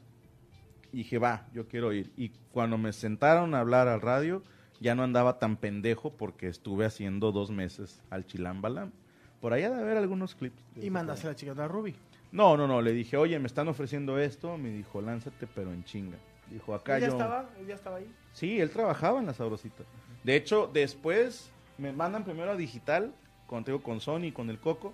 Y 0.92 0.98
dije, 0.98 1.18
va, 1.20 1.48
yo 1.54 1.68
quiero 1.68 1.94
ir. 1.94 2.12
Y 2.18 2.30
cuando 2.52 2.78
me 2.78 2.92
sentaron 2.94 3.54
a 3.54 3.60
hablar 3.60 3.88
al 3.88 4.02
radio, 4.02 4.44
ya 4.80 4.96
no 4.96 5.04
andaba 5.04 5.40
tan 5.40 5.58
pendejo 5.58 6.12
porque 6.12 6.48
estuve 6.48 6.86
haciendo 6.86 7.32
dos 7.32 7.52
meses 7.52 8.02
al 8.10 8.26
Chilán 8.26 8.62
Balam. 8.62 8.92
Por 9.40 9.54
allá 9.54 9.70
de 9.70 9.82
haber 9.82 9.98
algunos 9.98 10.36
clips. 10.36 10.62
Y 10.76 10.90
mandaste 10.90 11.28
a 11.28 11.32
la 11.32 11.36
chica 11.36 11.54
de 11.54 11.68
Ruby. 11.68 11.96
No, 12.32 12.56
no, 12.58 12.68
no, 12.68 12.82
le 12.82 12.92
dije, 12.92 13.18
oye, 13.18 13.40
me 13.40 13.48
están 13.48 13.68
ofreciendo 13.68 14.20
esto. 14.20 14.58
Me 14.58 14.70
dijo, 14.70 15.02
lánzate, 15.02 15.48
pero 15.48 15.72
en 15.72 15.84
chinga. 15.84 16.18
Dijo, 16.50 16.74
acá 16.74 16.96
¿Él 16.96 17.02
ya 17.02 17.08
yo... 17.08 17.14
estaba? 17.14 17.50
¿Él 17.60 17.68
ya 17.68 17.76
estaba 17.76 17.98
ahí? 17.98 18.12
Sí, 18.34 18.60
él 18.60 18.70
trabajaba 18.70 19.20
en 19.20 19.26
la 19.28 19.34
Sabrosita. 19.34 19.84
De 20.24 20.36
hecho, 20.36 20.70
después 20.72 21.52
me 21.78 21.92
mandan 21.92 22.24
primero 22.24 22.52
a 22.52 22.56
Digital, 22.56 23.14
contigo 23.48 23.82
con 23.82 24.00
Sony, 24.00 24.32
con 24.34 24.50
el 24.50 24.60
Coco, 24.60 24.94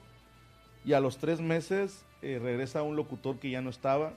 y 0.86 0.93
a 0.93 0.99
los 0.99 1.17
tres 1.17 1.41
meses 1.41 2.05
eh, 2.21 2.39
regresa 2.41 2.83
un 2.83 2.95
locutor 2.95 3.39
que 3.39 3.49
ya 3.49 3.61
no 3.61 3.69
estaba, 3.69 4.13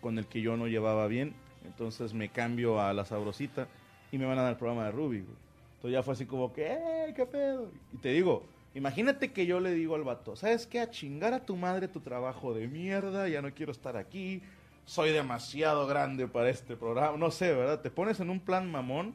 con 0.00 0.18
el 0.18 0.26
que 0.26 0.40
yo 0.40 0.56
no 0.56 0.66
llevaba 0.66 1.06
bien. 1.06 1.34
Entonces 1.64 2.14
me 2.14 2.28
cambio 2.28 2.80
a 2.80 2.92
la 2.92 3.04
Sabrosita 3.04 3.68
y 4.12 4.18
me 4.18 4.26
van 4.26 4.38
a 4.38 4.42
dar 4.42 4.52
el 4.52 4.56
programa 4.58 4.84
de 4.86 4.92
Ruby. 4.92 5.20
güey. 5.20 5.36
Entonces 5.74 5.92
ya 5.92 6.02
fue 6.02 6.14
así 6.14 6.26
como 6.26 6.52
que, 6.52 6.66
¡eh, 6.66 7.12
qué 7.14 7.26
pedo! 7.26 7.70
Y 7.92 7.98
te 7.98 8.10
digo, 8.10 8.44
imagínate 8.76 9.32
que 9.32 9.46
yo 9.46 9.58
le 9.60 9.72
digo 9.72 9.94
al 9.94 10.04
vato, 10.04 10.36
¿sabes 10.36 10.66
qué? 10.66 10.80
A 10.80 10.90
chingar 10.90 11.32
a 11.34 11.44
tu 11.44 11.56
madre 11.56 11.88
tu 11.88 12.00
trabajo 12.00 12.54
de 12.54 12.68
mierda, 12.68 13.28
ya 13.28 13.42
no 13.42 13.52
quiero 13.54 13.72
estar 13.72 13.96
aquí, 13.96 14.42
soy 14.84 15.10
demasiado 15.10 15.86
grande 15.86 16.28
para 16.28 16.50
este 16.50 16.76
programa. 16.76 17.16
No 17.16 17.30
sé, 17.30 17.52
¿verdad? 17.52 17.80
Te 17.80 17.90
pones 17.90 18.20
en 18.20 18.30
un 18.30 18.38
plan 18.40 18.70
mamón 18.70 19.14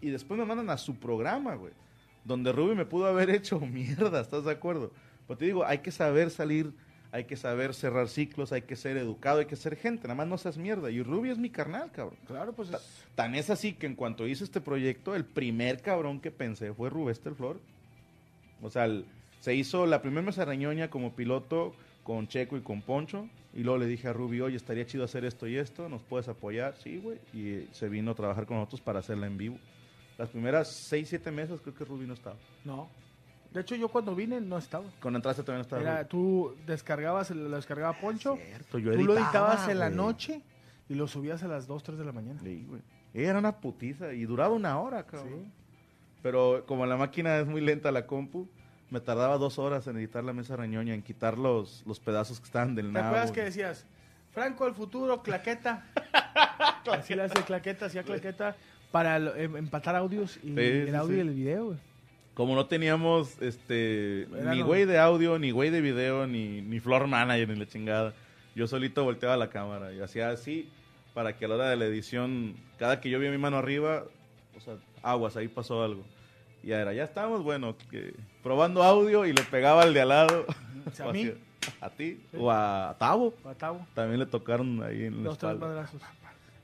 y 0.00 0.10
después 0.10 0.38
me 0.38 0.46
mandan 0.46 0.70
a 0.70 0.78
su 0.78 0.96
programa, 0.96 1.54
güey. 1.54 1.72
Donde 2.24 2.52
Ruby 2.52 2.74
me 2.74 2.86
pudo 2.86 3.06
haber 3.06 3.28
hecho 3.30 3.58
mierda, 3.60 4.20
¿estás 4.20 4.44
de 4.44 4.52
acuerdo? 4.52 4.90
Pero 5.26 5.38
te 5.38 5.44
digo, 5.46 5.64
hay 5.64 5.78
que 5.78 5.90
saber 5.90 6.30
salir 6.30 6.72
hay 7.12 7.26
que 7.26 7.36
saber 7.36 7.74
cerrar 7.74 8.08
ciclos, 8.08 8.50
hay 8.50 8.62
que 8.62 8.74
ser 8.74 8.96
educado, 8.96 9.38
hay 9.38 9.46
que 9.46 9.54
ser 9.54 9.76
gente, 9.76 10.08
nada 10.08 10.16
más 10.16 10.26
no 10.26 10.36
seas 10.36 10.58
mierda. 10.58 10.90
Y 10.90 11.00
Ruby 11.00 11.30
es 11.30 11.38
mi 11.38 11.48
carnal, 11.48 11.92
cabrón. 11.92 12.18
Claro, 12.26 12.52
pues 12.52 12.70
es- 12.70 13.04
Tan 13.14 13.36
es 13.36 13.50
así 13.50 13.72
que 13.74 13.86
en 13.86 13.94
cuanto 13.94 14.26
hice 14.26 14.42
este 14.42 14.60
proyecto, 14.60 15.14
el 15.14 15.24
primer 15.24 15.80
cabrón 15.80 16.18
que 16.18 16.32
pensé 16.32 16.74
fue 16.74 16.90
Rubester 16.90 17.32
Flor. 17.36 17.60
O 18.62 18.70
sea, 18.70 18.84
el- 18.86 19.04
se 19.40 19.54
hizo 19.54 19.86
la 19.86 20.00
primera 20.02 20.22
mesa 20.22 20.44
reñoña 20.44 20.88
como 20.90 21.14
piloto 21.14 21.74
con 22.02 22.28
Checo 22.28 22.56
y 22.56 22.60
con 22.62 22.82
Poncho. 22.82 23.28
Y 23.52 23.62
luego 23.62 23.78
le 23.78 23.86
dije 23.86 24.08
a 24.08 24.12
Ruby, 24.12 24.40
oye, 24.40 24.56
estaría 24.56 24.84
chido 24.84 25.04
hacer 25.04 25.24
esto 25.24 25.46
y 25.46 25.56
esto, 25.56 25.88
¿nos 25.88 26.02
puedes 26.02 26.28
apoyar? 26.28 26.74
Sí, 26.82 26.98
güey. 26.98 27.18
Y 27.32 27.68
se 27.72 27.88
vino 27.88 28.10
a 28.10 28.14
trabajar 28.14 28.46
con 28.46 28.56
nosotros 28.56 28.80
para 28.80 28.98
hacerla 28.98 29.26
en 29.26 29.36
vivo. 29.36 29.58
Las 30.18 30.28
primeras 30.30 30.68
seis, 30.72 31.08
siete 31.08 31.30
meses 31.30 31.60
creo 31.60 31.74
que 31.74 31.84
Ruby 31.84 32.06
no 32.06 32.14
estaba. 32.14 32.36
no. 32.64 32.88
De 33.52 33.60
hecho, 33.60 33.76
yo 33.76 33.86
cuando 33.86 34.16
vine 34.16 34.40
no 34.40 34.58
estaba. 34.58 34.84
Cuando 35.00 35.18
entraste 35.18 35.44
también 35.44 35.58
no 35.58 35.62
estaba 35.62 35.80
Era, 35.82 35.96
Ruby. 35.98 36.08
tú 36.08 36.56
descargabas, 36.66 37.30
lo 37.30 37.54
descargaba 37.54 37.92
Poncho, 38.00 38.36
Cierto, 38.36 38.78
yo 38.80 38.90
tú 38.94 39.04
lo 39.04 39.12
editaba, 39.14 39.52
editabas 39.52 39.68
en 39.68 39.78
la 39.78 39.90
noche 39.90 40.42
y 40.88 40.94
lo 40.94 41.06
subías 41.06 41.44
a 41.44 41.46
las 41.46 41.68
2, 41.68 41.84
3 41.84 41.96
de 41.98 42.04
la 42.04 42.10
mañana. 42.10 42.40
Sí, 42.42 42.66
güey. 42.68 42.82
Era 43.14 43.38
una 43.38 43.60
putiza 43.60 44.12
y 44.12 44.24
duraba 44.24 44.52
una 44.52 44.80
hora, 44.80 45.06
cabrón. 45.06 45.44
Sí. 45.44 45.52
Pero 46.24 46.64
como 46.66 46.86
la 46.86 46.96
máquina 46.96 47.38
es 47.38 47.46
muy 47.46 47.60
lenta, 47.60 47.92
la 47.92 48.06
compu, 48.06 48.48
me 48.88 48.98
tardaba 48.98 49.36
dos 49.36 49.58
horas 49.58 49.86
en 49.88 49.98
editar 49.98 50.24
la 50.24 50.32
mesa 50.32 50.56
reñoña, 50.56 50.94
en 50.94 51.02
quitar 51.02 51.36
los, 51.36 51.82
los 51.86 52.00
pedazos 52.00 52.40
que 52.40 52.46
estaban 52.46 52.74
del 52.74 52.86
¿Te 52.86 52.92
nabo. 52.92 53.08
acuerdas 53.08 53.30
que 53.30 53.42
decías, 53.42 53.84
Franco 54.32 54.66
el 54.66 54.72
futuro, 54.72 55.22
claqueta? 55.22 55.84
Así 56.90 57.14
le 57.14 57.24
hace 57.24 57.42
claqueta, 57.42 57.84
hacía 57.86 58.04
claqueta 58.04 58.56
para 58.90 59.18
em- 59.38 59.56
empatar 59.58 59.96
audios 59.96 60.38
y 60.42 60.48
Sí, 60.54 60.60
el 60.60 60.94
audio 60.94 61.12
sí. 61.12 61.18
y 61.18 61.20
el 61.20 61.34
video, 61.34 61.64
güey. 61.66 61.78
Como 62.32 62.54
no 62.54 62.64
teníamos 62.68 63.40
este 63.42 64.22
Era 64.22 64.54
ni 64.54 64.62
güey 64.62 64.86
de 64.86 64.98
audio, 64.98 65.38
ni 65.38 65.50
güey 65.50 65.68
de 65.68 65.82
video, 65.82 66.26
ni, 66.26 66.62
ni 66.62 66.80
floor 66.80 67.06
manager, 67.06 67.50
ni 67.50 67.56
la 67.56 67.66
chingada. 67.66 68.14
Yo 68.54 68.66
solito 68.66 69.04
volteaba 69.04 69.36
la 69.36 69.50
cámara 69.50 69.92
y 69.92 70.00
hacía 70.00 70.30
así 70.30 70.70
para 71.12 71.36
que 71.36 71.44
a 71.44 71.48
la 71.48 71.56
hora 71.56 71.68
de 71.68 71.76
la 71.76 71.84
edición, 71.84 72.56
cada 72.78 73.02
que 73.02 73.10
yo 73.10 73.18
vi 73.20 73.28
mi 73.28 73.36
mano 73.36 73.58
arriba, 73.58 74.04
o 74.56 74.60
sea, 74.60 74.76
aguas, 75.02 75.36
ahí 75.36 75.48
pasó 75.48 75.84
algo. 75.84 76.02
Y 76.64 76.72
era, 76.72 76.92
ya 76.94 77.04
estamos, 77.04 77.42
bueno, 77.42 77.76
que, 77.90 78.14
probando 78.42 78.82
audio 78.82 79.26
y 79.26 79.32
le 79.32 79.42
pegaba 79.42 79.82
al 79.82 79.92
de 79.92 80.00
al 80.00 80.08
lado. 80.08 80.46
O 80.86 80.90
sea, 80.90 81.06
O 81.06 81.10
a 81.10 81.12
mí, 81.12 81.30
A 81.80 81.88
ti. 81.90 82.20
O 82.38 82.50
a 82.50 82.94
Tavo. 82.98 83.34
a 83.44 83.54
Tavo, 83.54 83.86
También 83.94 84.20
le 84.20 84.26
tocaron 84.26 84.82
ahí 84.82 85.04
en 85.04 85.18
la 85.22 85.30
dos, 85.30 85.38
tres 85.38 85.58
madrazos. 85.58 86.00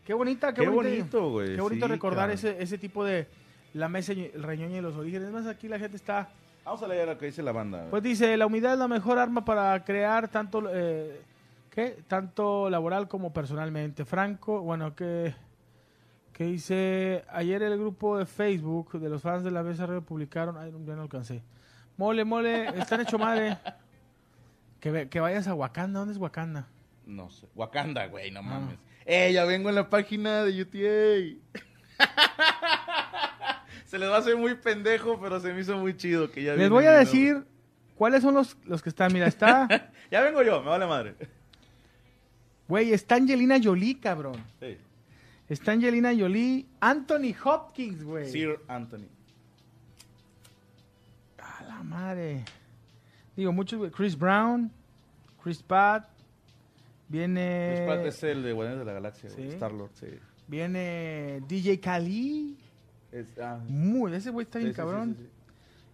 Qué 0.05 0.15
bonita, 0.15 0.53
qué, 0.53 0.63
Qué 0.63 0.69
bonita- 0.69 0.97
bonito, 0.97 1.31
güey. 1.31 1.55
Qué 1.55 1.61
bonito 1.61 1.87
sí, 1.87 1.93
recordar 1.93 2.31
ese, 2.31 2.63
ese 2.63 2.79
tipo 2.79 3.05
de 3.05 3.27
la 3.75 3.89
mesa 3.89 4.13
el 4.13 4.43
reñoño 4.43 4.79
y 4.79 4.81
los 4.81 4.97
orígenes. 4.97 5.29
Es 5.29 5.33
más, 5.35 5.47
aquí 5.47 5.69
la 5.69 5.79
gente 5.79 5.97
está... 5.97 6.29
Vamos 6.65 6.83
a 6.83 6.89
leer 6.89 7.07
lo 7.09 7.17
que 7.17 7.27
dice 7.27 7.43
la 7.43 7.53
banda. 7.53 7.87
Pues 7.91 8.03
dice, 8.03 8.37
la 8.37 8.47
humildad 8.47 8.73
es 8.75 8.79
la 8.79 8.89
mejor 8.89 9.19
arma 9.19 9.45
para 9.45 9.83
crear 9.85 10.29
tanto, 10.29 10.63
eh, 10.71 11.21
¿qué? 11.71 11.97
tanto 12.09 12.69
laboral 12.69 13.09
como 13.09 13.33
personalmente. 13.33 14.05
Franco, 14.05 14.61
bueno, 14.61 14.95
que, 14.95 15.35
que 16.33 16.45
dice, 16.45 17.25
ayer 17.29 17.63
el 17.63 17.79
grupo 17.79 18.17
de 18.19 18.27
Facebook 18.27 18.99
de 18.99 19.09
los 19.09 19.21
fans 19.23 19.45
de 19.45 19.51
la 19.51 19.63
radio 19.63 20.03
publicaron, 20.03 20.57
ay, 20.57 20.73
ya 20.87 20.95
no 20.97 21.03
alcancé. 21.03 21.43
Mole, 21.97 22.25
mole, 22.25 22.69
están 22.79 23.01
hecho 23.03 23.19
madre. 23.19 23.59
Que, 24.81 25.09
que 25.09 25.21
vayas 25.21 25.47
a 25.49 25.55
Wakanda, 25.55 25.99
¿dónde 26.01 26.15
es 26.15 26.19
Wakanda? 26.19 26.67
No 27.05 27.29
sé. 27.31 27.47
Wakanda, 27.55 28.07
güey, 28.07 28.31
no 28.31 28.41
Ah. 28.41 28.43
mames. 28.43 28.79
¡Eh, 29.05 29.33
ya 29.35 29.45
vengo 29.45 29.69
en 29.69 29.75
la 29.75 29.91
página 29.91 30.45
de 30.45 30.63
UTA! 30.63 31.59
se 33.87 33.99
les 33.99 34.09
va 34.09 34.17
a 34.17 34.19
hacer 34.21 34.37
muy 34.37 34.55
pendejo, 34.55 35.21
pero 35.21 35.41
se 35.41 35.53
me 35.53 35.61
hizo 35.61 35.77
muy 35.77 35.97
chido 35.97 36.31
que 36.31 36.43
ya 36.43 36.55
Les 36.55 36.71
voy 36.71 36.85
a 36.87 36.93
decir 36.93 37.45
cuáles 37.97 38.23
son 38.23 38.35
los, 38.35 38.57
los 38.65 38.83
que 38.83 38.89
están, 38.89 39.13
mira, 39.13 39.27
está. 39.27 39.67
Ya 40.11 40.23
vengo 40.23 40.43
yo, 40.43 40.61
me 40.63 40.69
vale 40.71 40.87
madre. 40.87 41.15
güey, 42.67 42.93
está 42.93 43.15
Angelina 43.17 43.59
Jolie, 43.63 44.01
cabrón. 44.01 44.35
Sí. 44.59 44.77
Está 45.51 45.73
Angelina 45.73 46.13
Jolie, 46.17 46.67
Anthony 46.81 47.35
Hopkins, 47.45 48.03
güey. 48.05 48.31
Sir 48.31 48.61
Anthony. 48.69 49.09
A 51.39 51.65
la 51.65 51.83
madre. 51.83 52.45
Digo, 53.37 53.53
muchos, 53.53 53.79
güey. 53.79 53.91
Chris 53.91 54.17
Brown, 54.17 54.71
Chris 55.43 55.63
Pratt, 55.63 56.09
viene... 57.09 57.73
Chris 57.75 57.87
Pratt 57.87 58.07
es 58.07 58.23
el 58.23 58.43
de 58.43 58.53
Guardianes 58.53 58.81
de 58.81 58.85
la 58.87 58.93
Galaxia, 58.93 59.29
sí. 59.31 59.43
Star-Lord, 59.49 59.91
sí. 59.95 60.07
Viene 60.47 61.43
DJ 61.49 61.81
Khalid. 61.81 62.55
Es- 63.13 63.39
ah, 63.41 63.59
Muy, 63.69 64.15
ese 64.15 64.31
güey 64.31 64.45
está 64.45 64.59
bien 64.61 64.71
sí, 64.71 64.77
cabrón. 64.77 65.17
sí. 65.19 65.29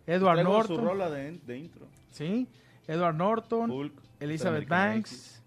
Edward 0.07 0.35
Traigo 0.37 0.53
Norton. 0.53 0.77
su 0.77 0.83
rola 0.85 1.11
de, 1.11 1.33
de 1.47 1.59
intro. 1.59 1.87
Sí. 2.13 2.47
Edward 2.87 3.17
Norton. 3.17 3.71
Hulk, 3.71 3.95
Elizabeth 4.21 4.69
Banks. 4.69 5.43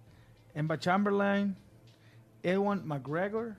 Emma 0.53 0.77
Chamberlain. 0.79 1.55
Ewan 2.43 2.85
McGregor. 2.87 3.55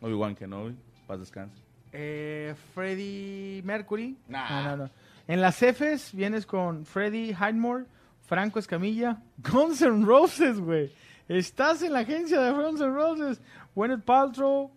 Obi-Wan 0.00 0.34
Kenobi, 0.34 0.76
paz 1.06 1.18
descanse. 1.20 1.56
eh, 1.92 2.54
Freddie 2.74 3.62
Mercury. 3.64 4.16
Nah. 4.28 4.48
No, 4.62 4.76
no, 4.76 4.84
no. 4.84 4.90
En 5.26 5.40
las 5.40 5.56
Fs 5.62 6.12
vienes 6.14 6.46
con 6.46 6.84
Freddie 6.84 7.32
Highmore, 7.34 7.86
Franco 8.26 8.58
Escamilla, 8.58 9.20
Guns 9.38 9.82
N' 9.82 10.04
Roses, 10.04 10.58
güey. 10.60 10.90
Estás 11.28 11.82
en 11.82 11.92
la 11.92 12.00
agencia 12.00 12.40
de 12.40 12.52
Guns 12.52 12.80
N' 12.80 12.92
Roses. 12.94 13.40
Gwyneth 13.74 14.04
Paltrow, 14.04 14.70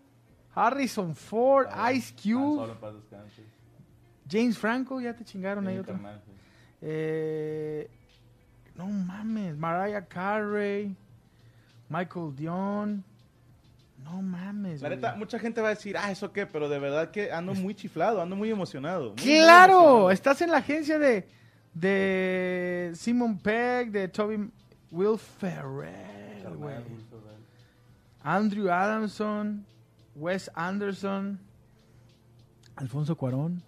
Harrison 0.54 1.16
Ford, 1.16 1.68
Ice 1.94 2.14
Han 2.14 2.18
Cube, 2.22 2.56
Solo, 2.60 2.80
paz 2.80 2.94
descanse. 2.96 3.42
James 4.30 4.58
Franco, 4.58 5.00
ya 5.02 5.14
te 5.14 5.24
chingaron 5.26 5.68
ahí 5.68 5.82
sí. 5.84 5.92
Eh, 6.82 7.90
no 8.76 8.86
mames, 8.88 9.58
Mariah 9.58 10.02
Carey, 10.08 10.96
Michael 11.90 12.36
Dion. 12.36 13.04
No 14.12 14.22
mames. 14.22 14.82
La 14.82 14.90
güey. 14.96 15.18
mucha 15.18 15.40
gente 15.40 15.62
va 15.62 15.68
a 15.68 15.72
decir, 15.72 15.96
ah, 15.98 16.12
¿eso 16.12 16.32
qué? 16.34 16.46
Pero 16.46 16.68
de 16.68 16.80
verdad 16.80 17.12
que 17.12 17.32
ando 17.32 17.54
muy 17.54 17.74
chiflado, 17.76 18.22
ando 18.22 18.36
muy 18.36 18.50
emocionado. 18.52 19.12
muy, 19.12 19.16
muy 19.16 19.24
¡Claro! 19.24 19.74
emocionado. 19.74 20.12
Estás 20.12 20.42
en 20.42 20.52
la 20.52 20.58
agencia 20.58 21.00
de, 21.00 21.28
de 21.74 22.92
Simon 22.96 23.38
Pegg, 23.40 23.92
de 23.92 24.08
Toby 24.10 24.52
Will 24.92 25.18
Ferrell, 25.18 26.56
güey. 26.58 26.76
Andrew 28.24 28.70
Adamson, 28.70 29.66
Wes 30.16 30.52
Anderson, 30.54 31.40
Alfonso 32.76 33.16
Cuarón. 33.16 33.64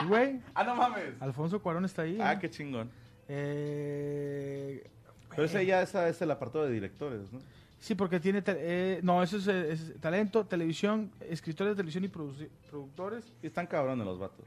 Sí, 0.00 0.06
güey. 0.06 0.40
Ah, 0.54 0.64
no 0.64 0.74
mames. 0.74 1.14
Alfonso 1.20 1.60
Cuarón 1.62 1.84
está 1.84 2.02
ahí. 2.02 2.18
Ah, 2.20 2.38
qué 2.38 2.50
chingón. 2.50 2.90
Eh, 3.28 4.88
Pero 5.30 5.44
ese 5.44 5.64
ya 5.64 5.82
es 5.82 6.22
el 6.22 6.30
apartado 6.30 6.64
de 6.66 6.72
directores, 6.72 7.32
¿no? 7.32 7.38
Sí, 7.78 7.94
porque 7.94 8.20
tiene... 8.20 8.42
eh, 8.46 9.00
no, 9.02 9.22
eso 9.22 9.36
es, 9.38 9.46
es 9.48 10.00
talento, 10.00 10.44
televisión, 10.46 11.10
escritores 11.20 11.72
de 11.72 11.76
televisión 11.76 12.04
y 12.04 12.08
produci- 12.08 12.48
productores. 12.70 13.24
Están 13.42 13.66
cabrones 13.66 14.04
los 14.06 14.18
vatos. 14.18 14.46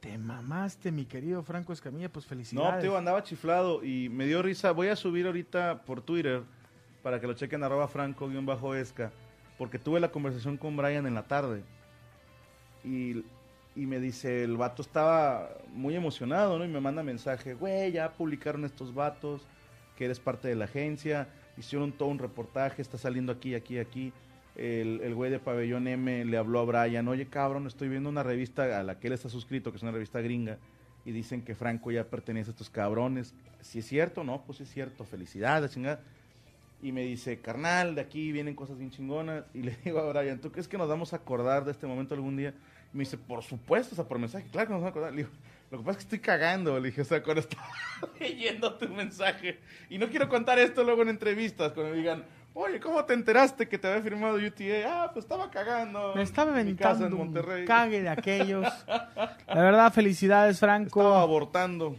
Te 0.00 0.16
mamaste, 0.16 0.92
mi 0.92 1.06
querido 1.06 1.42
Franco 1.42 1.72
Escamilla, 1.72 2.08
pues 2.08 2.24
No, 2.24 2.28
felicidades. 2.28 2.82
tío, 2.82 2.96
andaba 2.96 3.22
chiflado 3.24 3.82
y 3.84 4.08
me 4.08 4.26
dio 4.26 4.42
risa. 4.42 4.70
Voy 4.72 4.88
a 4.88 4.96
subir 4.96 5.26
ahorita 5.26 5.82
por 5.84 6.02
Twitter 6.02 6.42
para 7.02 7.20
que 7.20 7.26
lo 7.26 7.34
chequen 7.34 7.62
arroba 7.64 7.88
franco-esca. 7.88 9.10
Porque 9.58 9.80
tuve 9.80 9.98
la 9.98 10.12
conversación 10.12 10.56
con 10.56 10.76
Brian 10.76 11.04
en 11.06 11.14
la 11.14 11.24
tarde. 11.26 11.64
Y, 12.84 13.24
y 13.74 13.86
me 13.86 13.98
dice, 13.98 14.44
el 14.44 14.56
vato 14.56 14.82
estaba 14.82 15.50
muy 15.72 15.96
emocionado, 15.96 16.58
¿no? 16.60 16.64
Y 16.64 16.68
me 16.68 16.80
manda 16.80 17.02
mensaje, 17.02 17.54
güey, 17.54 17.90
ya 17.90 18.12
publicaron 18.12 18.64
estos 18.64 18.94
vatos, 18.94 19.42
que 19.96 20.04
eres 20.04 20.20
parte 20.20 20.46
de 20.46 20.54
la 20.54 20.66
agencia, 20.66 21.28
hicieron 21.58 21.92
todo 21.92 22.08
un 22.08 22.18
reportaje, 22.18 22.82
está 22.82 22.98
saliendo 22.98 23.32
aquí, 23.32 23.54
aquí, 23.54 23.78
aquí. 23.78 24.12
El, 24.56 25.00
el 25.02 25.14
güey 25.14 25.30
de 25.30 25.38
Pabellón 25.38 25.86
M 25.86 26.24
le 26.24 26.36
habló 26.36 26.60
a 26.60 26.64
Brian, 26.64 27.06
oye 27.06 27.26
cabrón, 27.26 27.66
estoy 27.66 27.88
viendo 27.88 28.08
una 28.08 28.24
revista 28.24 28.80
a 28.80 28.82
la 28.82 28.98
que 28.98 29.06
él 29.06 29.12
está 29.12 29.28
suscrito, 29.28 29.70
que 29.70 29.76
es 29.76 29.82
una 29.82 29.92
revista 29.92 30.20
gringa, 30.20 30.58
y 31.04 31.12
dicen 31.12 31.42
que 31.42 31.54
Franco 31.54 31.90
ya 31.90 32.04
pertenece 32.04 32.50
a 32.50 32.52
estos 32.52 32.68
cabrones. 32.68 33.34
Si 33.60 33.78
es 33.78 33.86
cierto, 33.86 34.24
no, 34.24 34.42
pues 34.42 34.60
es 34.60 34.70
cierto, 34.70 35.04
felicidades, 35.04 35.72
chingada. 35.72 36.00
Y 36.82 36.92
me 36.92 37.02
dice, 37.02 37.38
carnal, 37.40 37.94
de 37.94 38.00
aquí 38.00 38.30
vienen 38.30 38.54
cosas 38.54 38.78
bien 38.78 38.90
chingonas. 38.90 39.44
Y 39.54 39.62
le 39.62 39.76
digo 39.84 40.00
a 40.00 40.12
Brian, 40.12 40.40
¿tú 40.40 40.50
crees 40.52 40.68
que 40.68 40.78
nos 40.78 40.88
vamos 40.88 41.12
a 41.12 41.16
acordar 41.16 41.64
de 41.64 41.72
este 41.72 41.86
momento 41.86 42.14
algún 42.14 42.36
día? 42.36 42.54
Y 42.92 42.96
me 42.96 43.04
dice, 43.04 43.16
por 43.16 43.42
supuesto, 43.42 43.94
o 43.94 43.96
sea, 43.96 44.06
por 44.06 44.18
mensaje, 44.18 44.46
claro 44.50 44.68
que 44.68 44.72
nos 44.74 44.82
vamos 44.82 44.88
a 44.88 44.90
acordar. 44.90 45.12
Le 45.12 45.18
digo, 45.18 45.30
lo 45.70 45.78
que 45.78 45.84
pasa 45.84 45.90
es 45.90 45.96
que 45.96 46.02
estoy 46.02 46.18
cagando. 46.20 46.78
Le 46.78 46.88
dije, 46.88 47.02
o 47.02 47.04
sea, 47.04 47.22
cuando 47.22 47.40
estaba 47.40 47.68
leyendo 48.20 48.74
tu 48.74 48.88
mensaje. 48.88 49.60
Y 49.90 49.98
no 49.98 50.08
quiero 50.08 50.28
contar 50.28 50.58
esto 50.58 50.82
luego 50.82 51.02
en 51.02 51.10
entrevistas, 51.10 51.72
cuando 51.72 51.92
me 51.92 51.98
digan, 51.98 52.24
oye, 52.54 52.80
¿cómo 52.80 53.04
te 53.04 53.14
enteraste 53.14 53.68
que 53.68 53.78
te 53.78 53.88
había 53.88 54.02
firmado 54.02 54.36
UTA? 54.36 54.64
Ah, 54.86 55.10
pues 55.12 55.24
estaba 55.24 55.50
cagando. 55.50 56.12
Me 56.14 56.22
estaba 56.22 56.60
en 56.60 56.66
mi 56.66 56.74
casa 56.74 57.06
aventando 57.06 57.52
un 57.52 57.66
cague 57.66 58.02
de 58.02 58.08
aquellos. 58.08 58.66
La 58.86 59.62
verdad, 59.62 59.92
felicidades, 59.92 60.58
Franco. 60.58 61.00
Estaba 61.00 61.22
abortando. 61.22 61.96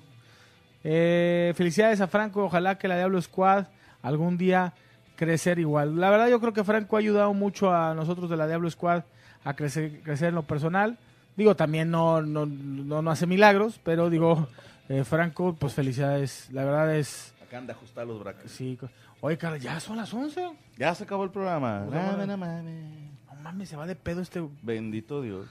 Eh, 0.84 1.54
felicidades 1.56 2.02
a 2.02 2.08
Franco. 2.08 2.46
Ojalá 2.46 2.78
que 2.78 2.88
la 2.88 2.98
Diablo 2.98 3.22
Squad 3.22 3.68
algún 4.02 4.38
día 4.38 4.74
crecer 5.16 5.60
igual. 5.60 6.00
La 6.00 6.10
verdad, 6.10 6.30
yo 6.30 6.40
creo 6.40 6.54
que 6.54 6.64
Franco 6.64 6.96
ha 6.96 7.00
ayudado 7.00 7.34
mucho 7.34 7.74
a 7.74 7.94
nosotros 7.94 8.30
de 8.30 8.38
la 8.38 8.48
Diablo 8.48 8.70
Squad 8.70 9.04
a 9.44 9.54
crecer, 9.54 10.02
crecer 10.02 10.30
en 10.30 10.36
lo 10.36 10.44
personal. 10.44 10.98
Digo, 11.40 11.56
también 11.56 11.90
no, 11.90 12.22
no, 12.22 12.46
no, 12.46 13.02
no 13.02 13.12
hace 13.12 13.26
milagros, 13.26 13.80
pero 13.82 14.10
digo, 14.10 14.50
eh, 14.90 15.06
Franco, 15.06 15.56
pues 15.58 15.74
felicidades. 15.74 16.50
La 16.52 16.66
verdad 16.66 16.94
es, 16.94 17.34
Acá 17.42 17.60
anda 17.60 17.74
ajustar 17.74 18.06
los 18.06 18.20
brackets. 18.20 18.52
Sí. 18.52 18.78
Oye, 19.22 19.38
cara, 19.38 19.56
ya 19.56 19.80
son 19.80 19.96
las 19.96 20.14
11. 20.14 20.52
Ya 20.78 20.94
se 20.94 21.06
acabó 21.06 21.24
el 21.24 21.32
programa. 21.32 21.86
Pues. 21.88 21.96
No, 21.98 22.26
no 22.26 22.38
mames. 22.38 22.66
No 23.26 23.36
mames, 23.42 23.70
se 23.70 23.78
va 23.78 23.88
de 23.88 23.96
pedo 23.96 24.22
este. 24.22 24.44
Bendito 24.62 25.22
Dios. 25.22 25.48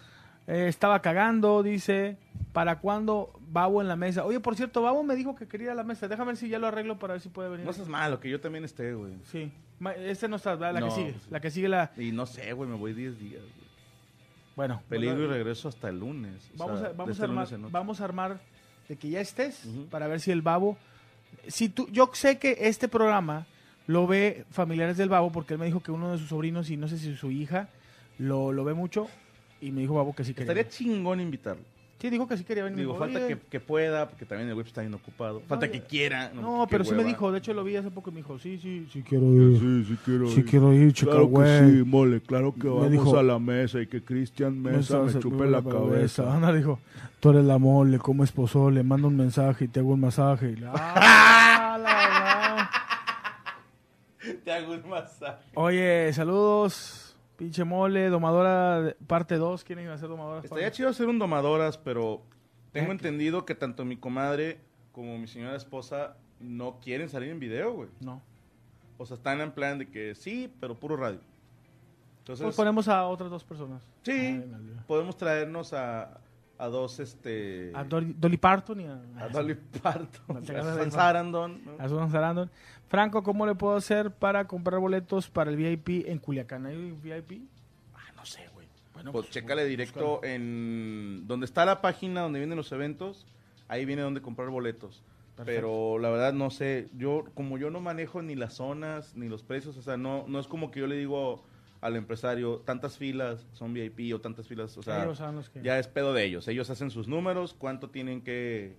Eh, 0.46 0.66
estaba 0.68 1.00
cagando, 1.00 1.62
dice. 1.62 2.18
¿Para 2.52 2.80
cuándo 2.80 3.32
Babo 3.50 3.80
en 3.80 3.88
la 3.88 3.96
mesa? 3.96 4.24
Oye, 4.26 4.40
por 4.40 4.56
cierto, 4.56 4.82
Babo 4.82 5.02
me 5.02 5.16
dijo 5.16 5.34
que 5.34 5.48
quería 5.48 5.66
ir 5.66 5.70
a 5.70 5.74
la 5.74 5.84
mesa. 5.84 6.06
Déjame 6.06 6.28
ver 6.32 6.36
si 6.36 6.50
ya 6.50 6.58
lo 6.58 6.66
arreglo 6.66 6.98
para 6.98 7.14
ver 7.14 7.22
si 7.22 7.30
puede 7.30 7.48
venir. 7.48 7.64
No 7.64 7.72
seas 7.72 7.88
malo, 7.88 8.20
que 8.20 8.28
yo 8.28 8.40
también 8.40 8.64
esté, 8.64 8.92
güey. 8.92 9.14
Sí. 9.24 9.50
Este 9.98 10.28
no 10.28 10.36
está. 10.36 10.54
La 10.56 10.80
No, 10.80 10.88
que 10.88 10.92
sigue. 10.92 11.12
pues, 11.12 11.30
La 11.30 11.40
que 11.40 11.50
sigue 11.50 11.68
la. 11.68 11.90
Y 11.96 12.12
no 12.12 12.26
sé, 12.26 12.52
güey, 12.52 12.68
me 12.68 12.76
voy 12.76 12.92
10 12.92 13.18
días. 13.18 13.40
güey. 13.40 13.57
Bueno. 14.58 14.82
Peligro 14.88 15.22
y 15.22 15.26
regreso 15.28 15.68
hasta 15.68 15.88
el 15.88 16.00
lunes. 16.00 16.50
O 16.56 16.58
Vamos, 16.58 16.80
sea, 16.80 16.88
a, 16.88 16.92
vamos, 16.92 17.12
este 17.12 17.22
a 17.22 17.28
armar, 17.28 17.52
lunes 17.52 17.70
vamos 17.70 18.00
a 18.00 18.04
armar 18.04 18.40
de 18.88 18.96
que 18.96 19.08
ya 19.08 19.20
estés 19.20 19.62
para 19.88 20.08
ver 20.08 20.18
si 20.18 20.32
el 20.32 20.42
Babo. 20.42 20.76
Si 21.46 21.68
tú, 21.68 21.86
yo 21.92 22.10
sé 22.12 22.40
que 22.40 22.56
este 22.62 22.88
programa 22.88 23.46
lo 23.86 24.08
ve 24.08 24.44
familiares 24.50 24.96
del 24.96 25.10
Babo 25.10 25.30
porque 25.30 25.54
él 25.54 25.60
me 25.60 25.66
dijo 25.66 25.80
que 25.80 25.92
uno 25.92 26.10
de 26.10 26.18
sus 26.18 26.30
sobrinos 26.30 26.70
y 26.70 26.76
no 26.76 26.88
sé 26.88 26.98
si 26.98 27.14
su 27.14 27.30
hija 27.30 27.68
lo, 28.18 28.50
lo 28.50 28.64
ve 28.64 28.74
mucho 28.74 29.06
y 29.60 29.70
me 29.70 29.82
dijo 29.82 29.94
Babo 29.94 30.12
que 30.12 30.24
sí 30.24 30.34
quería. 30.34 30.52
Estaría 30.52 30.68
chingón 30.68 31.20
invitarlo. 31.20 31.62
Sí, 32.00 32.10
dijo 32.10 32.28
que 32.28 32.36
sí 32.36 32.44
quería 32.44 32.62
venir. 32.62 32.76
Me 32.76 32.82
Digo, 32.82 32.94
falta 32.96 33.26
que, 33.26 33.36
que 33.50 33.58
pueda, 33.58 34.08
porque 34.08 34.24
también 34.24 34.48
el 34.48 34.54
web 34.54 34.64
está 34.66 34.82
bien 34.82 34.94
ocupado. 34.94 35.40
Falta 35.48 35.68
que 35.68 35.80
quiera. 35.82 36.30
No, 36.32 36.64
pero 36.70 36.84
sí 36.84 36.94
me 36.94 37.02
dijo, 37.02 37.32
de 37.32 37.38
hecho 37.38 37.52
lo 37.54 37.64
vi 37.64 37.74
hace 37.74 37.90
poco 37.90 38.10
y 38.10 38.12
me 38.12 38.18
dijo, 38.18 38.38
sí, 38.38 38.56
sí, 38.62 38.86
sí 38.92 39.02
quiero 39.02 39.24
ir. 39.34 39.58
Sí, 39.58 39.84
sí 39.88 39.98
quiero 40.04 40.28
Sí 40.28 40.40
ir. 40.40 40.46
quiero 40.46 40.72
ir, 40.72 40.92
chica, 40.92 41.10
Claro 41.10 41.32
que 41.32 41.58
sí, 41.58 41.82
mole, 41.84 42.20
claro 42.20 42.54
que 42.54 42.68
Me 42.68 42.74
vamos 42.74 42.90
dijo- 42.92 43.18
a 43.18 43.22
la 43.24 43.40
mesa 43.40 43.80
y 43.80 43.88
que 43.88 44.04
Cristian 44.04 44.62
Me 44.62 44.70
Mesa 44.72 45.00
me 45.02 45.18
chupe 45.18 45.44
la 45.46 45.60
cabeza. 45.60 46.32
Ana 46.36 46.52
dijo, 46.52 46.78
tú 47.18 47.30
eres 47.30 47.44
la 47.44 47.58
mole, 47.58 47.98
como 47.98 48.22
esposo, 48.22 48.70
le 48.70 48.84
mando 48.84 49.08
un 49.08 49.16
mensaje 49.16 49.64
y 49.64 49.68
te 49.68 49.80
hago 49.80 49.94
un 49.94 50.00
masaje. 50.00 50.50
Y 50.52 50.56
la- 50.56 50.72
¡Ah, 50.76 51.78
la 51.82 51.94
verdad! 51.96 52.68
Te 54.44 54.52
hago 54.52 54.72
un 54.74 54.88
masaje. 54.88 55.44
Oye, 55.54 56.12
saludos, 56.12 57.07
pinche 57.38 57.64
mole, 57.64 58.10
domadora 58.10 58.82
de- 58.82 58.92
parte 59.06 59.36
2, 59.36 59.64
¿quieren 59.64 59.88
hacer 59.88 60.08
domadora? 60.10 60.40
Estaría 60.42 60.70
chido 60.70 60.90
hacer 60.90 61.06
un 61.06 61.18
domadoras, 61.18 61.78
pero 61.78 62.20
tengo 62.72 62.92
entendido 62.92 63.46
que 63.46 63.54
tanto 63.54 63.84
mi 63.86 63.96
comadre 63.96 64.60
como 64.92 65.16
mi 65.18 65.26
señora 65.28 65.56
esposa 65.56 66.16
no 66.40 66.78
quieren 66.80 67.08
salir 67.08 67.30
en 67.30 67.38
video, 67.40 67.72
güey. 67.72 67.88
No. 68.00 68.20
O 68.98 69.06
sea, 69.06 69.16
están 69.16 69.40
en 69.40 69.52
plan 69.52 69.78
de 69.78 69.88
que 69.88 70.14
sí, 70.14 70.52
pero 70.60 70.74
puro 70.74 70.96
radio. 70.96 71.20
Entonces, 72.18 72.44
Pues 72.44 72.56
ponemos 72.56 72.88
a 72.88 73.06
otras 73.06 73.30
dos 73.30 73.44
personas. 73.44 73.80
sí, 74.02 74.10
Ay, 74.12 74.44
podemos 74.86 75.16
traernos 75.16 75.72
a, 75.72 76.18
a 76.58 76.66
dos, 76.66 76.98
este... 76.98 77.70
A 77.74 77.84
Dolly, 77.84 78.14
Dolly 78.18 78.36
Parton 78.36 78.80
y 78.80 78.84
a, 78.86 79.00
a 79.18 79.28
Dolly 79.28 79.54
Parton, 79.54 80.36
a 80.38 80.40
Susan 80.40 80.90
Sarandon, 80.90 81.64
¿no? 81.64 81.72
a 81.78 81.88
Susan 81.88 82.10
Sarandon. 82.10 82.50
Franco, 82.88 83.22
¿cómo 83.22 83.46
le 83.46 83.54
puedo 83.54 83.76
hacer 83.76 84.10
para 84.10 84.46
comprar 84.46 84.80
boletos 84.80 85.28
para 85.28 85.50
el 85.50 85.56
VIP 85.56 86.06
en 86.08 86.18
Culiacán? 86.18 86.66
¿Hay 86.66 86.76
VIP? 86.92 87.42
Ah, 87.94 88.12
no 88.16 88.24
sé, 88.24 88.48
güey. 88.54 88.66
Bueno, 88.94 89.12
Pues 89.12 89.30
chécale 89.30 89.64
directo 89.66 90.24
en 90.24 91.26
donde 91.28 91.46
está 91.46 91.64
la 91.64 91.80
página 91.80 92.22
donde 92.22 92.40
vienen 92.40 92.56
los 92.56 92.72
eventos, 92.72 93.26
ahí 93.68 93.84
viene 93.84 94.02
donde 94.02 94.20
comprar 94.20 94.48
boletos. 94.50 95.02
Pero 95.44 95.98
la 96.00 96.10
verdad 96.10 96.32
no 96.32 96.50
sé, 96.50 96.88
yo 96.96 97.24
como 97.34 97.58
yo 97.58 97.70
no 97.70 97.80
manejo 97.80 98.22
ni 98.22 98.34
las 98.34 98.54
zonas 98.54 99.14
ni 99.14 99.28
los 99.28 99.44
precios, 99.44 99.76
o 99.76 99.82
sea, 99.82 99.96
no 99.96 100.24
no 100.26 100.40
es 100.40 100.48
como 100.48 100.72
que 100.72 100.80
yo 100.80 100.88
le 100.88 100.96
digo 100.96 101.44
al 101.80 101.96
empresario 101.96 102.58
tantas 102.64 102.96
filas 102.98 103.46
son 103.52 103.72
VIP 103.72 104.12
o 104.14 104.20
tantas 104.20 104.46
filas, 104.48 104.76
o 104.76 104.82
sea, 104.82 105.06
que- 105.52 105.62
ya 105.62 105.78
es 105.78 105.86
pedo 105.88 106.12
de 106.12 106.24
ellos. 106.24 106.48
Ellos 106.48 106.70
hacen 106.70 106.90
sus 106.90 107.06
números, 107.08 107.54
cuánto 107.54 107.90
tienen 107.90 108.20
que 108.22 108.74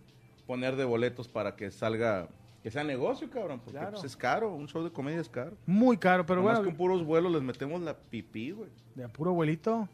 poner 0.48 0.76
de 0.76 0.86
boletos 0.86 1.28
para 1.28 1.56
que 1.56 1.72
salga 1.72 2.28
que 2.64 2.72
sea 2.72 2.84
negocio, 2.84 3.30
cabrón, 3.30 3.62
porque 3.62 3.78
Claro. 3.80 3.92
pues, 3.94 4.04
es 4.04 4.18
caro, 4.18 4.54
un 4.54 4.68
show 4.68 4.84
de 4.84 4.92
comedia 4.92 5.22
es 5.22 5.30
caro. 5.30 5.56
Muy 5.66 5.96
caro, 5.98 6.26
pero 6.26 6.42
Nomás 6.42 6.58
bueno, 6.58 6.72
con 6.72 6.78
puros 6.78 7.06
vuelos 7.06 7.32
les 7.32 7.42
metemos 7.42 7.80
la 7.82 7.96
pipí, 7.98 8.52
güey. 8.52 8.70
de 8.96 9.08
puro 9.08 9.32
abuelito. 9.32 9.88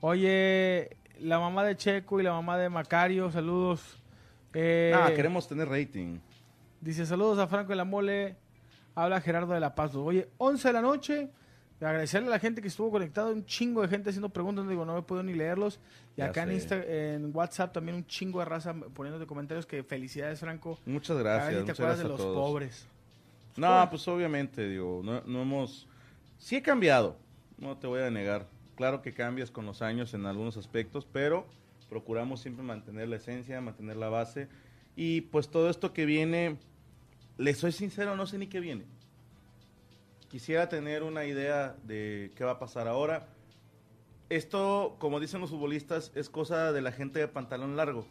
Oye, 0.00 0.96
la 1.20 1.38
mamá 1.38 1.62
de 1.64 1.76
Checo 1.76 2.18
y 2.18 2.24
la 2.24 2.32
mamá 2.32 2.58
de 2.58 2.68
Macario, 2.68 3.30
saludos. 3.30 4.02
Eh, 4.52 4.92
Ah, 4.94 5.12
queremos 5.14 5.46
tener 5.46 5.68
rating. 5.68 6.18
Dice, 6.80 7.06
saludos 7.06 7.38
a 7.38 7.46
Franco 7.46 7.68
de 7.70 7.76
la 7.76 7.84
Mole. 7.84 8.34
Habla 8.96 9.20
Gerardo 9.20 9.54
de 9.54 9.60
la 9.60 9.74
Paz. 9.76 9.94
Oye, 9.94 10.28
11 10.38 10.68
de 10.68 10.72
la 10.74 10.82
noche. 10.82 11.30
Agradecerle 11.84 12.28
a 12.28 12.30
la 12.30 12.38
gente 12.38 12.62
que 12.62 12.68
estuvo 12.68 12.90
conectada, 12.90 13.30
un 13.30 13.44
chingo 13.44 13.82
de 13.82 13.88
gente 13.88 14.10
haciendo 14.10 14.28
preguntas, 14.28 14.64
no 14.64 14.70
digo, 14.70 14.84
no 14.84 14.94
me 14.94 15.02
puedo 15.02 15.22
ni 15.22 15.34
leerlos. 15.34 15.80
Y 16.16 16.20
Ya 16.20 16.26
acá 16.26 16.44
en. 16.44 16.52
Insta, 16.52 16.76
en 16.76 17.34
WhatsApp 17.34 17.72
también 17.72 17.96
un 17.96 18.06
chingo 18.06 18.38
de 18.38 18.44
raza 18.44 18.74
poniendo 18.94 19.26
comentarios 19.26 19.66
que 19.66 19.82
felicidades, 19.82 20.40
Franco. 20.40 20.78
Muchas 20.86 21.16
ver 21.16 21.24
gracias. 21.24 21.48
si 21.48 21.54
te 21.54 21.60
muchas 21.62 21.78
acuerdas 21.78 21.98
de 21.98 22.08
los 22.08 22.16
todos. 22.18 22.36
pobres. 22.36 22.86
No, 23.56 23.86
pues 23.90 24.06
obviamente, 24.08 24.68
digo, 24.68 25.02
no, 25.04 25.22
no 25.26 25.42
hemos... 25.42 25.86
Sí 26.38 26.56
he 26.56 26.62
cambiado, 26.62 27.16
no 27.58 27.76
te 27.76 27.86
voy 27.86 28.00
a 28.00 28.10
negar. 28.10 28.46
Claro 28.76 29.02
que 29.02 29.12
cambias 29.12 29.50
con 29.50 29.66
los 29.66 29.82
años 29.82 30.14
en 30.14 30.26
algunos 30.26 30.56
aspectos, 30.56 31.06
pero 31.12 31.46
procuramos 31.88 32.40
siempre 32.40 32.64
mantener 32.64 33.08
la 33.08 33.16
esencia, 33.16 33.60
mantener 33.60 33.96
la 33.96 34.08
base. 34.08 34.48
Y 34.96 35.22
pues 35.22 35.48
todo 35.48 35.68
esto 35.68 35.92
que 35.92 36.06
viene, 36.06 36.56
le 37.36 37.54
soy 37.54 37.72
sincero, 37.72 38.16
no 38.16 38.26
sé 38.26 38.38
ni 38.38 38.46
qué 38.46 38.60
viene. 38.60 38.84
Quisiera 40.32 40.70
tener 40.70 41.02
una 41.02 41.26
idea 41.26 41.76
de 41.82 42.32
qué 42.34 42.42
va 42.42 42.52
a 42.52 42.58
pasar 42.58 42.88
ahora. 42.88 43.28
Esto, 44.30 44.96
como 44.98 45.20
dicen 45.20 45.42
los 45.42 45.50
futbolistas, 45.50 46.10
es 46.14 46.30
cosa 46.30 46.72
de 46.72 46.80
la 46.80 46.90
gente 46.90 47.20
de 47.20 47.28
pantalón 47.28 47.76
largo. 47.76 48.06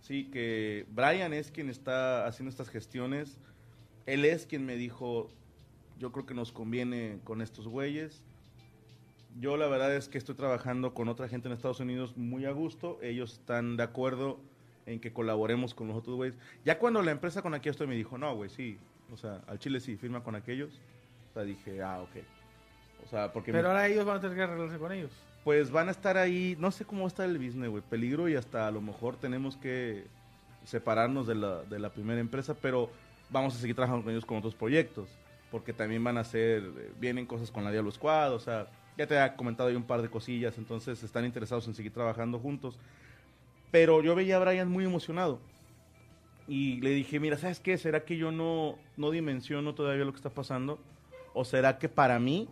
Sí, 0.00 0.28
que 0.32 0.86
Brian 0.90 1.32
es 1.32 1.52
quien 1.52 1.70
está 1.70 2.26
haciendo 2.26 2.50
estas 2.50 2.68
gestiones. 2.68 3.38
Él 4.06 4.24
es 4.24 4.44
quien 4.44 4.66
me 4.66 4.74
dijo, 4.74 5.28
yo 6.00 6.10
creo 6.10 6.26
que 6.26 6.34
nos 6.34 6.50
conviene 6.50 7.20
con 7.22 7.42
estos 7.42 7.68
güeyes. 7.68 8.24
Yo 9.38 9.56
la 9.56 9.68
verdad 9.68 9.94
es 9.94 10.08
que 10.08 10.18
estoy 10.18 10.34
trabajando 10.34 10.94
con 10.94 11.08
otra 11.08 11.28
gente 11.28 11.46
en 11.46 11.54
Estados 11.54 11.78
Unidos 11.78 12.16
muy 12.16 12.44
a 12.44 12.50
gusto. 12.50 12.98
Ellos 13.02 13.34
están 13.34 13.76
de 13.76 13.84
acuerdo 13.84 14.40
en 14.84 14.98
que 14.98 15.12
colaboremos 15.12 15.74
con 15.74 15.86
los 15.86 15.96
otros 15.96 16.16
güeyes. 16.16 16.36
Ya 16.64 16.80
cuando 16.80 17.00
la 17.02 17.12
empresa 17.12 17.40
con 17.40 17.52
la 17.52 17.60
que 17.60 17.68
estoy 17.68 17.86
me 17.86 17.94
dijo, 17.94 18.18
no, 18.18 18.34
güey, 18.34 18.50
sí. 18.50 18.78
O 19.12 19.16
sea, 19.16 19.44
al 19.46 19.60
Chile 19.60 19.78
sí, 19.78 19.96
firma 19.96 20.24
con 20.24 20.34
aquellos. 20.34 20.80
O 21.30 21.32
sea, 21.34 21.42
dije, 21.44 21.82
ah, 21.82 22.00
ok. 22.02 22.16
O 23.04 23.08
sea, 23.08 23.32
porque... 23.32 23.52
Pero 23.52 23.64
me- 23.64 23.68
ahora 23.70 23.86
ellos 23.88 24.04
van 24.04 24.16
a 24.18 24.20
tener 24.20 24.36
que 24.36 24.42
arreglarse 24.42 24.78
con 24.78 24.92
ellos. 24.92 25.10
pues 25.44 25.70
van 25.70 25.88
a 25.88 25.90
estar 25.92 26.16
ahí, 26.16 26.56
no 26.58 26.70
sé 26.70 26.84
cómo 26.84 27.02
va 27.02 27.06
a 27.06 27.08
estar 27.08 27.28
el 27.28 27.38
business, 27.38 27.70
güey, 27.70 27.82
peligro 27.82 28.28
y 28.28 28.36
hasta 28.36 28.66
a 28.66 28.70
lo 28.70 28.80
mejor 28.80 29.16
tenemos 29.16 29.56
que 29.56 30.04
separarnos 30.64 31.26
de 31.26 31.34
la, 31.36 31.62
de 31.62 31.78
la 31.78 31.90
primera 31.90 32.20
empresa, 32.20 32.54
pero 32.54 32.90
vamos 33.30 33.54
a 33.54 33.58
seguir 33.58 33.74
trabajando 33.74 34.02
con 34.04 34.12
ellos 34.12 34.26
con 34.26 34.36
otros 34.38 34.54
proyectos, 34.54 35.08
porque 35.50 35.72
también 35.72 36.04
van 36.04 36.18
a 36.18 36.20
hacer, 36.20 36.62
eh, 36.76 36.92
vienen 37.00 37.24
cosas 37.26 37.50
con 37.50 37.64
la 37.64 37.70
Diablo 37.70 37.90
Squad, 37.90 38.34
o 38.34 38.38
sea, 38.40 38.66
ya 38.98 39.06
te 39.06 39.18
ha 39.18 39.34
comentado 39.36 39.70
ahí 39.70 39.76
un 39.76 39.84
par 39.84 40.02
de 40.02 40.10
cosillas, 40.10 40.58
entonces 40.58 41.02
están 41.02 41.24
interesados 41.24 41.66
en 41.68 41.74
seguir 41.74 41.92
trabajando 41.92 42.38
juntos. 42.38 42.78
Pero 43.70 44.02
yo 44.02 44.14
veía 44.14 44.36
a 44.36 44.40
Brian 44.40 44.68
muy 44.68 44.84
emocionado. 44.84 45.38
Y 46.48 46.80
le 46.80 46.90
dije, 46.90 47.20
mira, 47.20 47.38
¿sabes 47.38 47.60
qué? 47.60 47.78
¿Será 47.78 48.04
que 48.04 48.16
yo 48.16 48.32
no, 48.32 48.76
no 48.96 49.10
dimensiono 49.10 49.74
todavía 49.74 50.04
lo 50.04 50.10
que 50.12 50.16
está 50.16 50.30
pasando? 50.30 50.78
¿O 51.34 51.44
será 51.44 51.78
que 51.78 51.88
para 51.88 52.18
mí, 52.18 52.48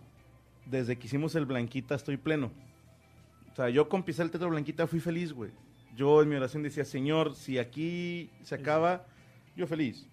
desde 0.66 0.98
que 0.98 1.06
hicimos 1.06 1.34
el 1.34 1.46
Blanquita, 1.46 1.94
estoy 1.94 2.16
pleno? 2.16 2.50
O 3.52 3.56
sea, 3.56 3.68
yo 3.70 3.88
con 3.88 4.02
pisar 4.02 4.24
el 4.24 4.30
Teatro 4.30 4.50
Blanquita 4.50 4.86
fui 4.86 5.00
feliz, 5.00 5.32
güey. 5.32 5.50
Yo 5.96 6.22
en 6.22 6.28
mi 6.28 6.36
oración 6.36 6.62
decía, 6.62 6.84
Señor, 6.84 7.34
si 7.34 7.58
aquí 7.58 8.30
se 8.42 8.54
acaba, 8.54 9.04
yo 9.56 9.66
feliz. 9.66 10.06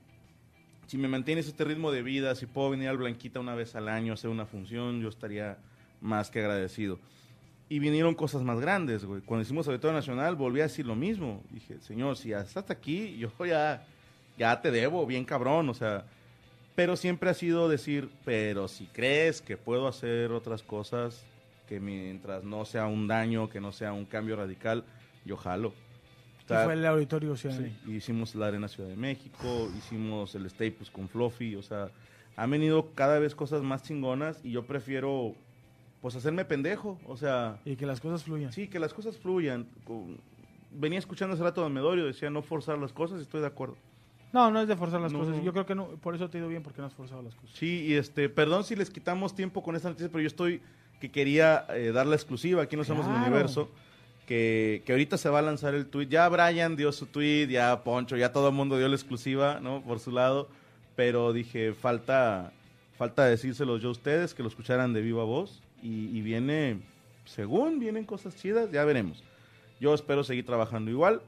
Si 0.88 0.97
me 0.97 1.07
mantienes 1.07 1.47
este 1.47 1.63
ritmo 1.63 1.91
de 1.91 2.01
vida, 2.01 2.34
si 2.36 2.47
puedo 2.47 2.72
venir 2.72 2.89
al 2.89 2.97
Blanquita 2.97 3.39
una 3.39 3.53
vez 3.53 3.76
al 3.76 3.88
año 3.88 4.13
a 4.13 4.16
hacer 4.16 4.30
una 4.30 4.45
función, 4.45 4.99
yo 4.99 5.09
estaría 5.09 5.59
más 6.01 6.32
que 6.32 6.39
agradecido. 6.39 6.99
Y 7.70 7.80
vinieron 7.80 8.13
cosas 8.13 8.43
más 8.43 8.59
grandes, 8.59 9.05
güey. 9.05 9.22
Cuando 9.22 9.43
hicimos 9.43 9.68
Auditorio 9.68 9.95
Nacional 9.95 10.36
volví 10.36 10.59
a 10.59 10.63
decir 10.63 10.86
lo 10.86 10.95
mismo. 10.95 11.43
Dije, 11.49 11.80
Señor, 11.82 12.18
si 12.18 12.34
hasta 12.34 12.59
hasta 12.59 12.74
aquí, 12.74 13.18
yo 13.20 13.30
ya, 13.45 13.86
ya 14.38 14.61
te 14.61 14.72
debo, 14.72 15.05
bien 15.05 15.26
cabrón, 15.26 15.70
o 15.70 15.74
sea. 15.74 16.05
Pero 16.76 16.97
siempre 16.97 17.30
ha 17.30 17.34
sido 17.34 17.69
decir, 17.69 18.09
pero 18.26 18.67
si 18.67 18.86
crees 18.88 19.41
que 19.41 19.55
puedo 19.57 19.88
hacer 19.88 20.32
otras 20.32 20.61
cosas, 20.61 21.23
que 21.67 21.80
mientras 21.80 22.43
no 22.43 22.65
sea 22.65 22.86
un 22.86 23.07
daño, 23.07 23.49
que 23.49 23.61
no 23.61 23.71
sea 23.71 23.93
un 23.93 24.05
cambio 24.05 24.36
radical, 24.36 24.84
yo 25.23 25.38
jalo. 25.38 25.69
O 25.69 25.73
Y 26.43 26.47
sea, 26.47 26.65
fue 26.65 26.73
el 26.73 26.86
auditorio 26.86 27.36
Ciudad 27.38 27.57
de 27.57 27.69
Sí, 27.86 27.91
hicimos 27.93 28.36
la 28.36 28.47
Arena 28.47 28.67
Ciudad 28.67 28.89
de 28.89 28.95
México, 28.97 29.71
hicimos 29.78 30.36
el 30.36 30.49
Staples 30.49 30.91
con 30.91 31.07
Fluffy, 31.09 31.55
o 31.55 31.63
sea, 31.63 31.89
han 32.36 32.51
venido 32.51 32.91
cada 32.93 33.19
vez 33.19 33.34
cosas 33.34 33.63
más 33.63 33.82
chingonas 33.84 34.39
y 34.43 34.51
yo 34.51 34.65
prefiero, 34.67 35.34
pues, 36.01 36.15
hacerme 36.15 36.45
pendejo, 36.45 36.99
o 37.07 37.15
sea, 37.17 37.59
Y 37.65 37.78
que 37.78 37.86
las 37.86 38.01
cosas 38.01 38.23
fluyan. 38.23 38.51
sí, 38.51 38.67
que 38.67 38.80
las 38.80 38.93
cosas 38.93 39.17
fluyan. 39.17 39.65
Venía 40.71 40.99
escuchando 40.99 41.34
hace 41.36 41.43
rato 41.43 41.63
a 41.63 41.69
Medorio, 41.69 42.05
decía 42.05 42.30
no 42.30 42.41
forzar 42.41 42.78
las 42.78 42.91
cosas, 42.91 43.19
y 43.19 43.21
estoy 43.23 43.39
de 43.41 43.47
acuerdo. 43.47 43.78
No, 44.36 44.51
no 44.51 44.59
es 44.61 44.67
de 44.67 44.75
forzar 44.75 44.99
las 44.99 45.13
No. 45.13 45.19
cosas. 45.19 45.41
Yo 45.43 45.53
creo 45.53 45.65
que 45.65 45.75
no, 45.75 45.88
por 45.88 46.13
eso 46.13 46.29
te 46.29 46.38
ha 46.38 46.39
ido 46.41 46.49
bien, 46.49 46.61
porque 46.61 46.81
no 46.81 46.88
has 46.88 46.93
forzado 46.93 47.21
las 47.21 47.33
cosas. 47.36 47.55
Sí, 47.57 47.86
y 47.88 47.93
este, 47.93 48.27
perdón 48.27 48.65
si 48.65 48.75
les 48.75 48.89
quitamos 48.89 49.33
tiempo 49.33 49.63
con 49.63 49.75
esta 49.77 49.88
noticia, 49.88 50.09
pero 50.11 50.21
yo 50.21 50.27
estoy, 50.27 50.61
que 50.99 51.09
quería 51.09 51.65
eh, 51.69 51.91
dar 51.93 52.05
la 52.05 52.15
exclusiva, 52.15 52.61
aquí 52.63 52.75
no 52.75 52.83
somos 52.83 53.05
el 53.05 53.13
Claro. 53.13 53.27
universo, 53.27 53.69
que, 54.27 54.81
que 54.86 54.91
ahorita 54.91 55.17
se 55.17 55.29
va 55.29 55.39
a 55.39 55.41
lanzar 55.41 55.73
el 55.73 55.86
tweet, 55.86 56.07
ya 56.07 56.27
Brian 56.27 56.75
dio 56.75 56.91
su 56.91 57.05
tweet, 57.05 57.47
ya 57.47 57.81
Poncho, 57.83 58.17
ya 58.17 58.33
todo 58.33 58.49
el 58.49 58.53
mundo 58.55 58.77
dio 58.77 58.89
la 58.89 58.95
exclusiva, 58.95 59.59
¿no? 59.61 59.81
Por 59.83 59.99
su 59.99 60.11
lado, 60.11 60.49
pero 60.97 61.31
dije, 61.31 61.73
falta, 61.73 62.51
falta 62.97 63.23
decírselos 63.25 63.81
yo 63.81 63.88
a 63.88 63.91
ustedes, 63.93 64.33
que 64.33 64.43
lo 64.43 64.49
escucharan 64.49 64.91
de 64.93 65.01
viva 65.01 65.23
voz, 65.23 65.61
y, 65.81 66.07
y 66.17 66.21
viene, 66.21 66.79
según 67.23 67.79
vienen 67.79 68.03
cosas 68.03 68.36
chidas, 68.36 68.69
ya 68.71 68.83
veremos. 68.83 69.23
Yo 69.79 69.93
espero 69.93 70.23
seguir 70.25 70.45
trabajando 70.45 70.91
igual, 70.91 71.21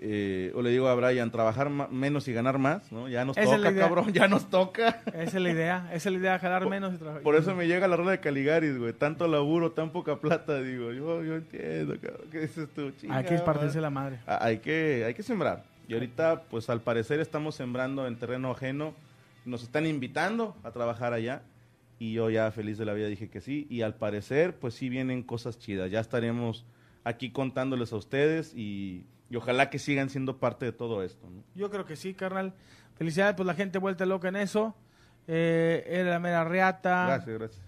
eh, 0.00 0.52
o 0.54 0.62
le 0.62 0.70
digo 0.70 0.86
a 0.88 0.94
Brian, 0.94 1.30
trabajar 1.30 1.70
menos 1.70 2.28
y 2.28 2.32
ganar 2.32 2.58
más, 2.58 2.90
¿no? 2.92 3.08
Ya 3.08 3.24
nos 3.24 3.36
Esa 3.36 3.56
toca, 3.56 3.74
cabrón, 3.74 4.12
ya 4.12 4.28
nos 4.28 4.48
toca. 4.48 5.00
Esa 5.06 5.22
es 5.22 5.34
la 5.42 5.50
idea, 5.50 5.90
esa 5.92 6.08
es 6.08 6.12
la 6.12 6.18
idea, 6.20 6.38
jalar 6.38 6.62
Por- 6.62 6.70
menos 6.70 6.94
y 6.94 6.98
trabajar. 6.98 7.22
Por 7.22 7.34
eso 7.36 7.54
me 7.54 7.66
llega 7.66 7.88
la 7.88 7.96
rola 7.96 8.12
de 8.12 8.20
Caligaris, 8.20 8.78
güey. 8.78 8.92
Tanto 8.92 9.26
laburo, 9.28 9.72
tan 9.72 9.90
poca 9.90 10.16
plata, 10.20 10.60
digo. 10.62 10.92
Yo, 10.92 11.24
yo 11.24 11.36
entiendo, 11.36 11.94
cabrón. 12.00 12.28
¿Qué 12.30 12.40
dices 12.40 12.68
tú? 12.74 12.92
Hay 13.10 13.24
que 13.24 13.38
partirse 13.38 13.80
la 13.80 13.90
madre. 13.90 14.18
Ah, 14.26 14.38
Hay 14.42 14.58
que, 14.58 15.04
hay 15.06 15.14
que 15.14 15.22
sembrar. 15.22 15.64
Y 15.88 15.94
ahorita, 15.94 16.42
pues 16.50 16.68
al 16.70 16.80
parecer 16.82 17.18
estamos 17.20 17.54
sembrando 17.54 18.06
en 18.06 18.16
terreno 18.18 18.50
ajeno. 18.50 18.94
Nos 19.44 19.62
están 19.62 19.86
invitando 19.86 20.54
a 20.62 20.70
trabajar 20.70 21.12
allá. 21.12 21.42
Y 21.98 22.12
yo 22.12 22.30
ya 22.30 22.50
feliz 22.52 22.78
de 22.78 22.84
la 22.84 22.92
vida 22.92 23.08
dije 23.08 23.28
que 23.28 23.40
sí. 23.40 23.66
Y 23.70 23.82
al 23.82 23.94
parecer, 23.94 24.54
pues 24.54 24.74
sí 24.74 24.88
vienen 24.88 25.22
cosas 25.22 25.58
chidas. 25.58 25.90
Ya 25.90 25.98
estaremos 26.00 26.64
aquí 27.04 27.30
contándoles 27.30 27.92
a 27.92 27.96
ustedes 27.96 28.52
y, 28.54 29.04
y 29.30 29.36
ojalá 29.36 29.70
que 29.70 29.78
sigan 29.78 30.08
siendo 30.08 30.38
parte 30.38 30.66
de 30.66 30.72
todo 30.72 31.02
esto. 31.02 31.28
¿no? 31.28 31.42
Yo 31.54 31.70
creo 31.70 31.84
que 31.84 31.96
sí, 31.96 32.14
carnal. 32.14 32.54
Felicidades, 32.96 33.34
pues 33.36 33.46
la 33.46 33.54
gente 33.54 33.78
vuelta 33.78 34.06
loca 34.06 34.28
en 34.28 34.36
eso. 34.36 34.74
Eh, 35.26 35.84
era 35.86 36.10
la 36.10 36.18
mera 36.18 36.44
reata. 36.44 37.06
Gracias, 37.06 37.38
gracias. 37.38 37.62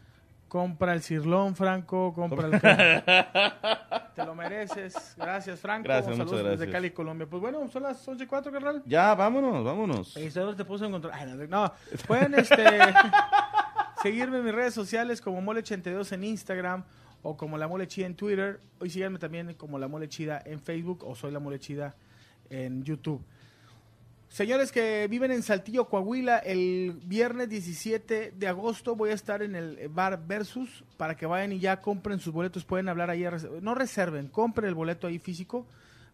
Compra 0.48 0.94
el 0.94 1.02
cirlón, 1.02 1.54
Franco. 1.54 2.12
Compra 2.12 2.48
el. 2.48 2.60
Te 4.14 4.24
lo 4.24 4.34
mereces. 4.34 5.14
Gracias, 5.16 5.60
Franco. 5.60 5.84
Gracias, 5.84 6.16
Saludos 6.16 6.32
muchas 6.32 6.44
desde 6.44 6.56
gracias. 6.56 6.72
Cali, 6.72 6.90
Colombia. 6.90 7.26
Pues 7.28 7.40
bueno, 7.40 7.68
son 7.68 7.84
las 7.84 8.08
11 8.08 8.24
y 8.24 8.26
4, 8.26 8.50
carnal. 8.50 8.82
Ya, 8.86 9.14
vámonos, 9.14 9.62
vámonos. 9.62 10.16
Y 10.16 10.30
solo 10.30 10.56
te 10.56 10.64
puso 10.64 10.86
en 10.86 10.92
control. 10.92 11.12
Ay, 11.14 11.26
no, 11.26 11.46
no, 11.46 11.72
pueden 12.08 12.34
este, 12.34 12.64
seguirme 14.02 14.38
en 14.38 14.44
mis 14.46 14.54
redes 14.54 14.74
sociales 14.74 15.20
como 15.20 15.40
Mole82 15.40 16.12
en 16.12 16.24
Instagram 16.24 16.84
o 17.22 17.36
como 17.36 17.58
La 17.58 17.68
Mole 17.68 17.86
Chida 17.86 18.06
en 18.06 18.14
Twitter. 18.14 18.60
Y 18.82 18.90
síganme 18.90 19.18
también 19.18 19.54
como 19.54 19.78
La 19.78 19.88
Mole 19.88 20.08
Chida 20.08 20.42
en 20.44 20.60
Facebook 20.60 21.04
o 21.04 21.14
Soy 21.14 21.32
La 21.32 21.40
Mole 21.40 21.58
Chida 21.58 21.94
en 22.48 22.82
YouTube. 22.82 23.22
Señores 24.30 24.70
que 24.70 25.08
viven 25.08 25.32
en 25.32 25.42
Saltillo, 25.42 25.88
Coahuila, 25.88 26.38
el 26.38 27.00
viernes 27.04 27.48
17 27.48 28.34
de 28.36 28.46
agosto 28.46 28.94
voy 28.94 29.10
a 29.10 29.14
estar 29.14 29.42
en 29.42 29.56
el 29.56 29.88
bar 29.88 30.24
Versus 30.24 30.84
para 30.96 31.16
que 31.16 31.26
vayan 31.26 31.52
y 31.52 31.58
ya 31.58 31.80
compren 31.80 32.20
sus 32.20 32.32
boletos. 32.32 32.64
Pueden 32.64 32.88
hablar 32.88 33.10
ahí, 33.10 33.24
no 33.60 33.74
reserven, 33.74 34.28
compren 34.28 34.68
el 34.68 34.76
boleto 34.76 35.08
ahí 35.08 35.18
físico 35.18 35.66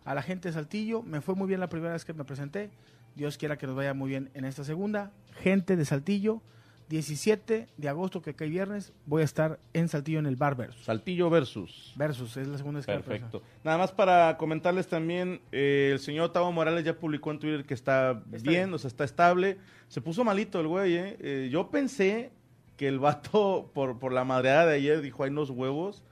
a 0.07 0.14
la 0.14 0.22
gente 0.22 0.48
de 0.48 0.54
Saltillo. 0.54 1.02
Me 1.02 1.20
fue 1.20 1.34
muy 1.34 1.46
bien 1.46 1.61
la 1.61 1.68
primera 1.68 1.92
vez 1.92 2.07
que 2.07 2.14
me 2.14 2.24
presenté. 2.24 2.70
Dios 3.16 3.36
quiera 3.36 3.59
que 3.59 3.66
nos 3.66 3.76
vaya 3.76 3.92
muy 3.92 4.09
bien 4.09 4.30
en 4.32 4.46
esta 4.46 4.64
segunda. 4.64 5.12
Gente 5.42 5.76
de 5.76 5.84
Saltillo, 5.84 6.40
17 6.89 7.66
de 7.76 7.89
agosto, 7.89 8.22
que 8.22 8.34
cae 8.34 8.49
viernes, 8.49 8.93
voy 9.07 9.22
a 9.22 9.24
estar 9.24 9.59
en 9.72 9.89
Saltillo 9.89 10.18
en 10.18 10.26
el 10.26 10.37
bar 10.37 10.55
Versus. 10.57 10.84
Saltillo 10.84 11.28
versus. 11.30 11.93
Versus, 11.97 12.37
es 12.37 12.47
la 12.47 12.59
segunda 12.59 12.80
me 12.80 12.87
Perfecto. 12.87 13.43
Nada 13.64 13.76
más 13.78 13.93
para 13.93 14.37
comentarles 14.37 14.87
también, 14.87 15.41
eh, 15.53 15.91
el 15.93 15.99
señor 15.99 16.32
Tavo 16.32 16.53
Morales 16.53 16.84
ya 16.84 16.97
publicó 16.97 17.30
en 17.32 17.39
Twitter 17.41 17.64
que 17.64 17.74
está, 17.74 18.11
Está 18.12 18.28
bien, 18.30 18.43
bien. 18.43 18.74
o 18.74 18.78
sea, 18.78 18.89
está 18.89 19.05
estable. 19.05 19.59
Se 19.89 20.01
puso 20.01 20.22
malito 20.24 20.61
el 20.61 20.68
güey, 20.68 20.95
¿eh? 20.97 21.16
Eh, 21.20 21.49
Yo 21.51 21.70
pensé 21.70 22.30
que 22.76 22.87
el 22.89 22.99
vato, 23.01 23.70
por, 23.74 23.99
por 23.99 24.12
la 24.12 24.24
madreada 24.24 24.66
de 24.66 24.76
ayer, 24.76 25.01
dijo, 25.01 25.24
hay 25.24 25.30
unos 25.30 25.51
huevos, 25.51 26.05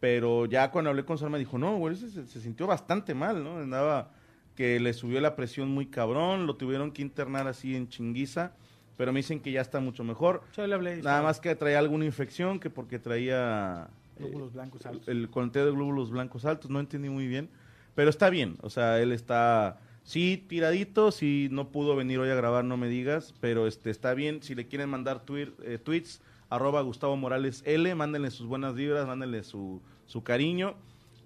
pero 0.00 0.46
ya 0.46 0.70
cuando 0.70 0.90
hablé 0.90 1.04
con 1.04 1.18
su 1.18 1.24
hermana 1.24 1.38
dijo, 1.40 1.58
no, 1.58 1.76
güey, 1.78 1.96
se, 1.96 2.08
se- 2.10 2.26
se 2.26 2.40
sintió 2.40 2.66
bastante 2.66 3.14
mal, 3.14 3.42
¿no? 3.42 3.58
Andaba 3.58 4.10
que 4.54 4.78
le 4.78 4.92
subió 4.92 5.20
la 5.20 5.34
presión 5.34 5.68
muy 5.70 5.86
cabrón, 5.86 6.46
lo 6.46 6.56
tuvieron 6.56 6.92
que 6.92 7.02
internar 7.02 7.48
así 7.48 7.74
en 7.74 7.88
chinguiza, 7.88 8.52
pero 8.96 9.12
me 9.12 9.18
dicen 9.20 9.40
que 9.40 9.52
ya 9.52 9.60
está 9.60 9.80
mucho 9.80 10.04
mejor. 10.04 10.42
Yo 10.56 10.66
le 10.66 10.74
hablé. 10.74 10.96
Nada 11.02 11.22
más 11.22 11.40
que 11.40 11.54
traía 11.54 11.78
alguna 11.78 12.04
infección, 12.04 12.60
que 12.60 12.70
porque 12.70 12.98
traía... 12.98 13.88
eh, 14.16 14.20
Glóbulos 14.20 14.52
blancos 14.52 14.86
altos. 14.86 15.08
El 15.08 15.28
conteo 15.30 15.64
de 15.66 15.72
glóbulos 15.72 16.10
blancos 16.10 16.44
altos, 16.44 16.70
no 16.70 16.80
entendí 16.80 17.08
muy 17.08 17.26
bien. 17.26 17.48
Pero 17.94 18.10
está 18.10 18.28
bien, 18.28 18.56
o 18.62 18.70
sea, 18.70 19.00
él 19.00 19.12
está, 19.12 19.78
sí, 20.02 20.44
tiradito, 20.48 21.12
si 21.12 21.48
no 21.52 21.68
pudo 21.68 21.94
venir 21.94 22.18
hoy 22.18 22.28
a 22.28 22.34
grabar, 22.34 22.64
no 22.64 22.76
me 22.76 22.88
digas, 22.88 23.34
pero 23.40 23.68
este 23.68 23.90
está 23.90 24.14
bien. 24.14 24.42
Si 24.42 24.56
le 24.56 24.66
quieren 24.66 24.88
mandar 24.88 25.24
tuir- 25.24 25.54
eh, 25.62 25.78
tweets, 25.78 26.20
arroba 26.50 26.80
Gustavo 26.82 27.16
Morales 27.16 27.62
L, 27.64 27.94
mándenle 27.94 28.32
sus 28.32 28.48
buenas 28.48 28.74
vibras, 28.74 29.06
mándenle 29.06 29.44
su, 29.44 29.80
su 30.06 30.24
cariño, 30.24 30.74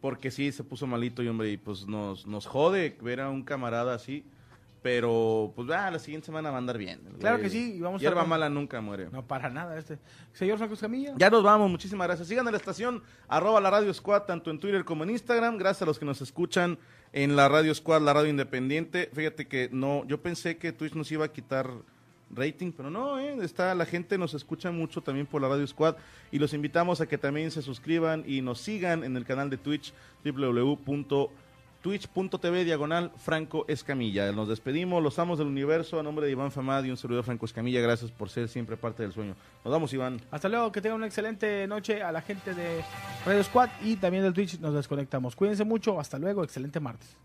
porque 0.02 0.30
sí, 0.30 0.52
se 0.52 0.62
puso 0.62 0.86
malito 0.86 1.22
y 1.22 1.28
hombre, 1.28 1.50
y 1.50 1.56
pues 1.56 1.86
nos, 1.86 2.26
nos 2.26 2.44
jode 2.46 2.96
ver 3.00 3.20
a 3.22 3.30
un 3.30 3.42
camarada 3.44 3.94
así. 3.94 4.24
Pero, 4.90 5.52
pues, 5.54 5.68
ah, 5.68 5.90
la 5.90 5.98
siguiente 5.98 6.24
semana 6.24 6.48
va 6.48 6.56
a 6.56 6.60
andar 6.60 6.78
bien. 6.78 6.98
Claro 7.20 7.36
güey. 7.36 7.44
que 7.44 7.50
sí, 7.50 7.74
y 7.74 7.80
vamos 7.80 8.00
a 8.00 8.02
Hierba 8.02 8.24
mala 8.24 8.48
nunca 8.48 8.80
muere. 8.80 9.10
No, 9.12 9.22
para 9.22 9.50
nada. 9.50 9.76
Este. 9.76 9.98
Señor 10.32 10.56
Franco 10.56 10.72
Escamilla. 10.72 11.12
Ya 11.18 11.28
nos 11.28 11.42
vamos, 11.42 11.70
muchísimas 11.70 12.06
gracias. 12.06 12.26
Sigan 12.26 12.48
a 12.48 12.50
la 12.50 12.56
estación, 12.56 13.02
arroba 13.28 13.60
la 13.60 13.68
Radio 13.68 13.92
Squad, 13.92 14.22
tanto 14.22 14.50
en 14.50 14.58
Twitter 14.58 14.86
como 14.86 15.04
en 15.04 15.10
Instagram. 15.10 15.58
Gracias 15.58 15.82
a 15.82 15.84
los 15.84 15.98
que 15.98 16.06
nos 16.06 16.22
escuchan 16.22 16.78
en 17.12 17.36
la 17.36 17.50
Radio 17.50 17.74
Squad, 17.74 18.00
la 18.00 18.14
radio 18.14 18.30
independiente. 18.30 19.10
Fíjate 19.12 19.46
que 19.46 19.68
no, 19.70 20.06
yo 20.06 20.22
pensé 20.22 20.56
que 20.56 20.72
Twitch 20.72 20.94
nos 20.94 21.12
iba 21.12 21.26
a 21.26 21.32
quitar 21.34 21.70
rating, 22.34 22.72
pero 22.72 22.88
no, 22.88 23.18
¿eh? 23.18 23.36
está, 23.42 23.74
la 23.74 23.84
gente 23.84 24.16
nos 24.16 24.32
escucha 24.32 24.70
mucho 24.70 25.02
también 25.02 25.26
por 25.26 25.42
la 25.42 25.48
Radio 25.48 25.66
Squad 25.66 25.96
y 26.32 26.38
los 26.38 26.54
invitamos 26.54 27.02
a 27.02 27.06
que 27.06 27.18
también 27.18 27.50
se 27.50 27.60
suscriban 27.60 28.24
y 28.26 28.40
nos 28.40 28.58
sigan 28.58 29.04
en 29.04 29.18
el 29.18 29.26
canal 29.26 29.50
de 29.50 29.58
Twitch 29.58 29.92
www.twitch.tv 31.82 32.64
diagonal 32.64 33.12
Franco 33.16 33.64
Escamilla. 33.68 34.32
Nos 34.32 34.48
despedimos, 34.48 35.02
los 35.02 35.18
amos 35.18 35.38
del 35.38 35.46
universo, 35.46 35.98
a 35.98 36.02
nombre 36.02 36.26
de 36.26 36.32
Iván 36.32 36.50
Famad 36.50 36.84
y 36.84 36.90
un 36.90 36.96
servidor 36.96 37.24
Franco 37.24 37.46
Escamilla, 37.46 37.80
gracias 37.80 38.10
por 38.10 38.28
ser 38.28 38.48
siempre 38.48 38.76
parte 38.76 39.02
del 39.02 39.12
sueño. 39.12 39.34
Nos 39.64 39.72
vamos, 39.72 39.92
Iván. 39.92 40.20
Hasta 40.30 40.48
luego, 40.48 40.72
que 40.72 40.80
tengan 40.80 40.96
una 40.96 41.06
excelente 41.06 41.66
noche 41.66 42.02
a 42.02 42.12
la 42.12 42.20
gente 42.20 42.54
de 42.54 42.82
Radio 43.24 43.42
Squad 43.44 43.70
y 43.82 43.96
también 43.96 44.22
del 44.24 44.32
Twitch. 44.32 44.58
Nos 44.60 44.74
desconectamos. 44.74 45.36
Cuídense 45.36 45.64
mucho. 45.64 45.98
Hasta 46.00 46.18
luego. 46.18 46.44
Excelente 46.44 46.80
martes. 46.80 47.16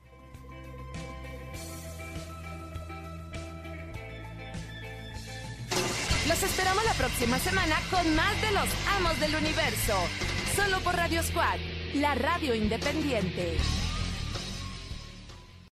Los 6.27 6.41
esperamos 6.41 6.83
la 6.85 6.93
próxima 6.93 7.37
semana 7.37 7.75
con 7.91 8.15
más 8.15 8.41
de 8.41 8.51
los 8.53 8.67
amos 8.97 9.19
del 9.19 9.35
universo. 9.35 9.93
Solo 10.55 10.79
por 10.79 10.95
Radio 10.95 11.21
Squad, 11.21 11.59
la 11.95 12.15
radio 12.15 12.55
independiente. 12.55 13.57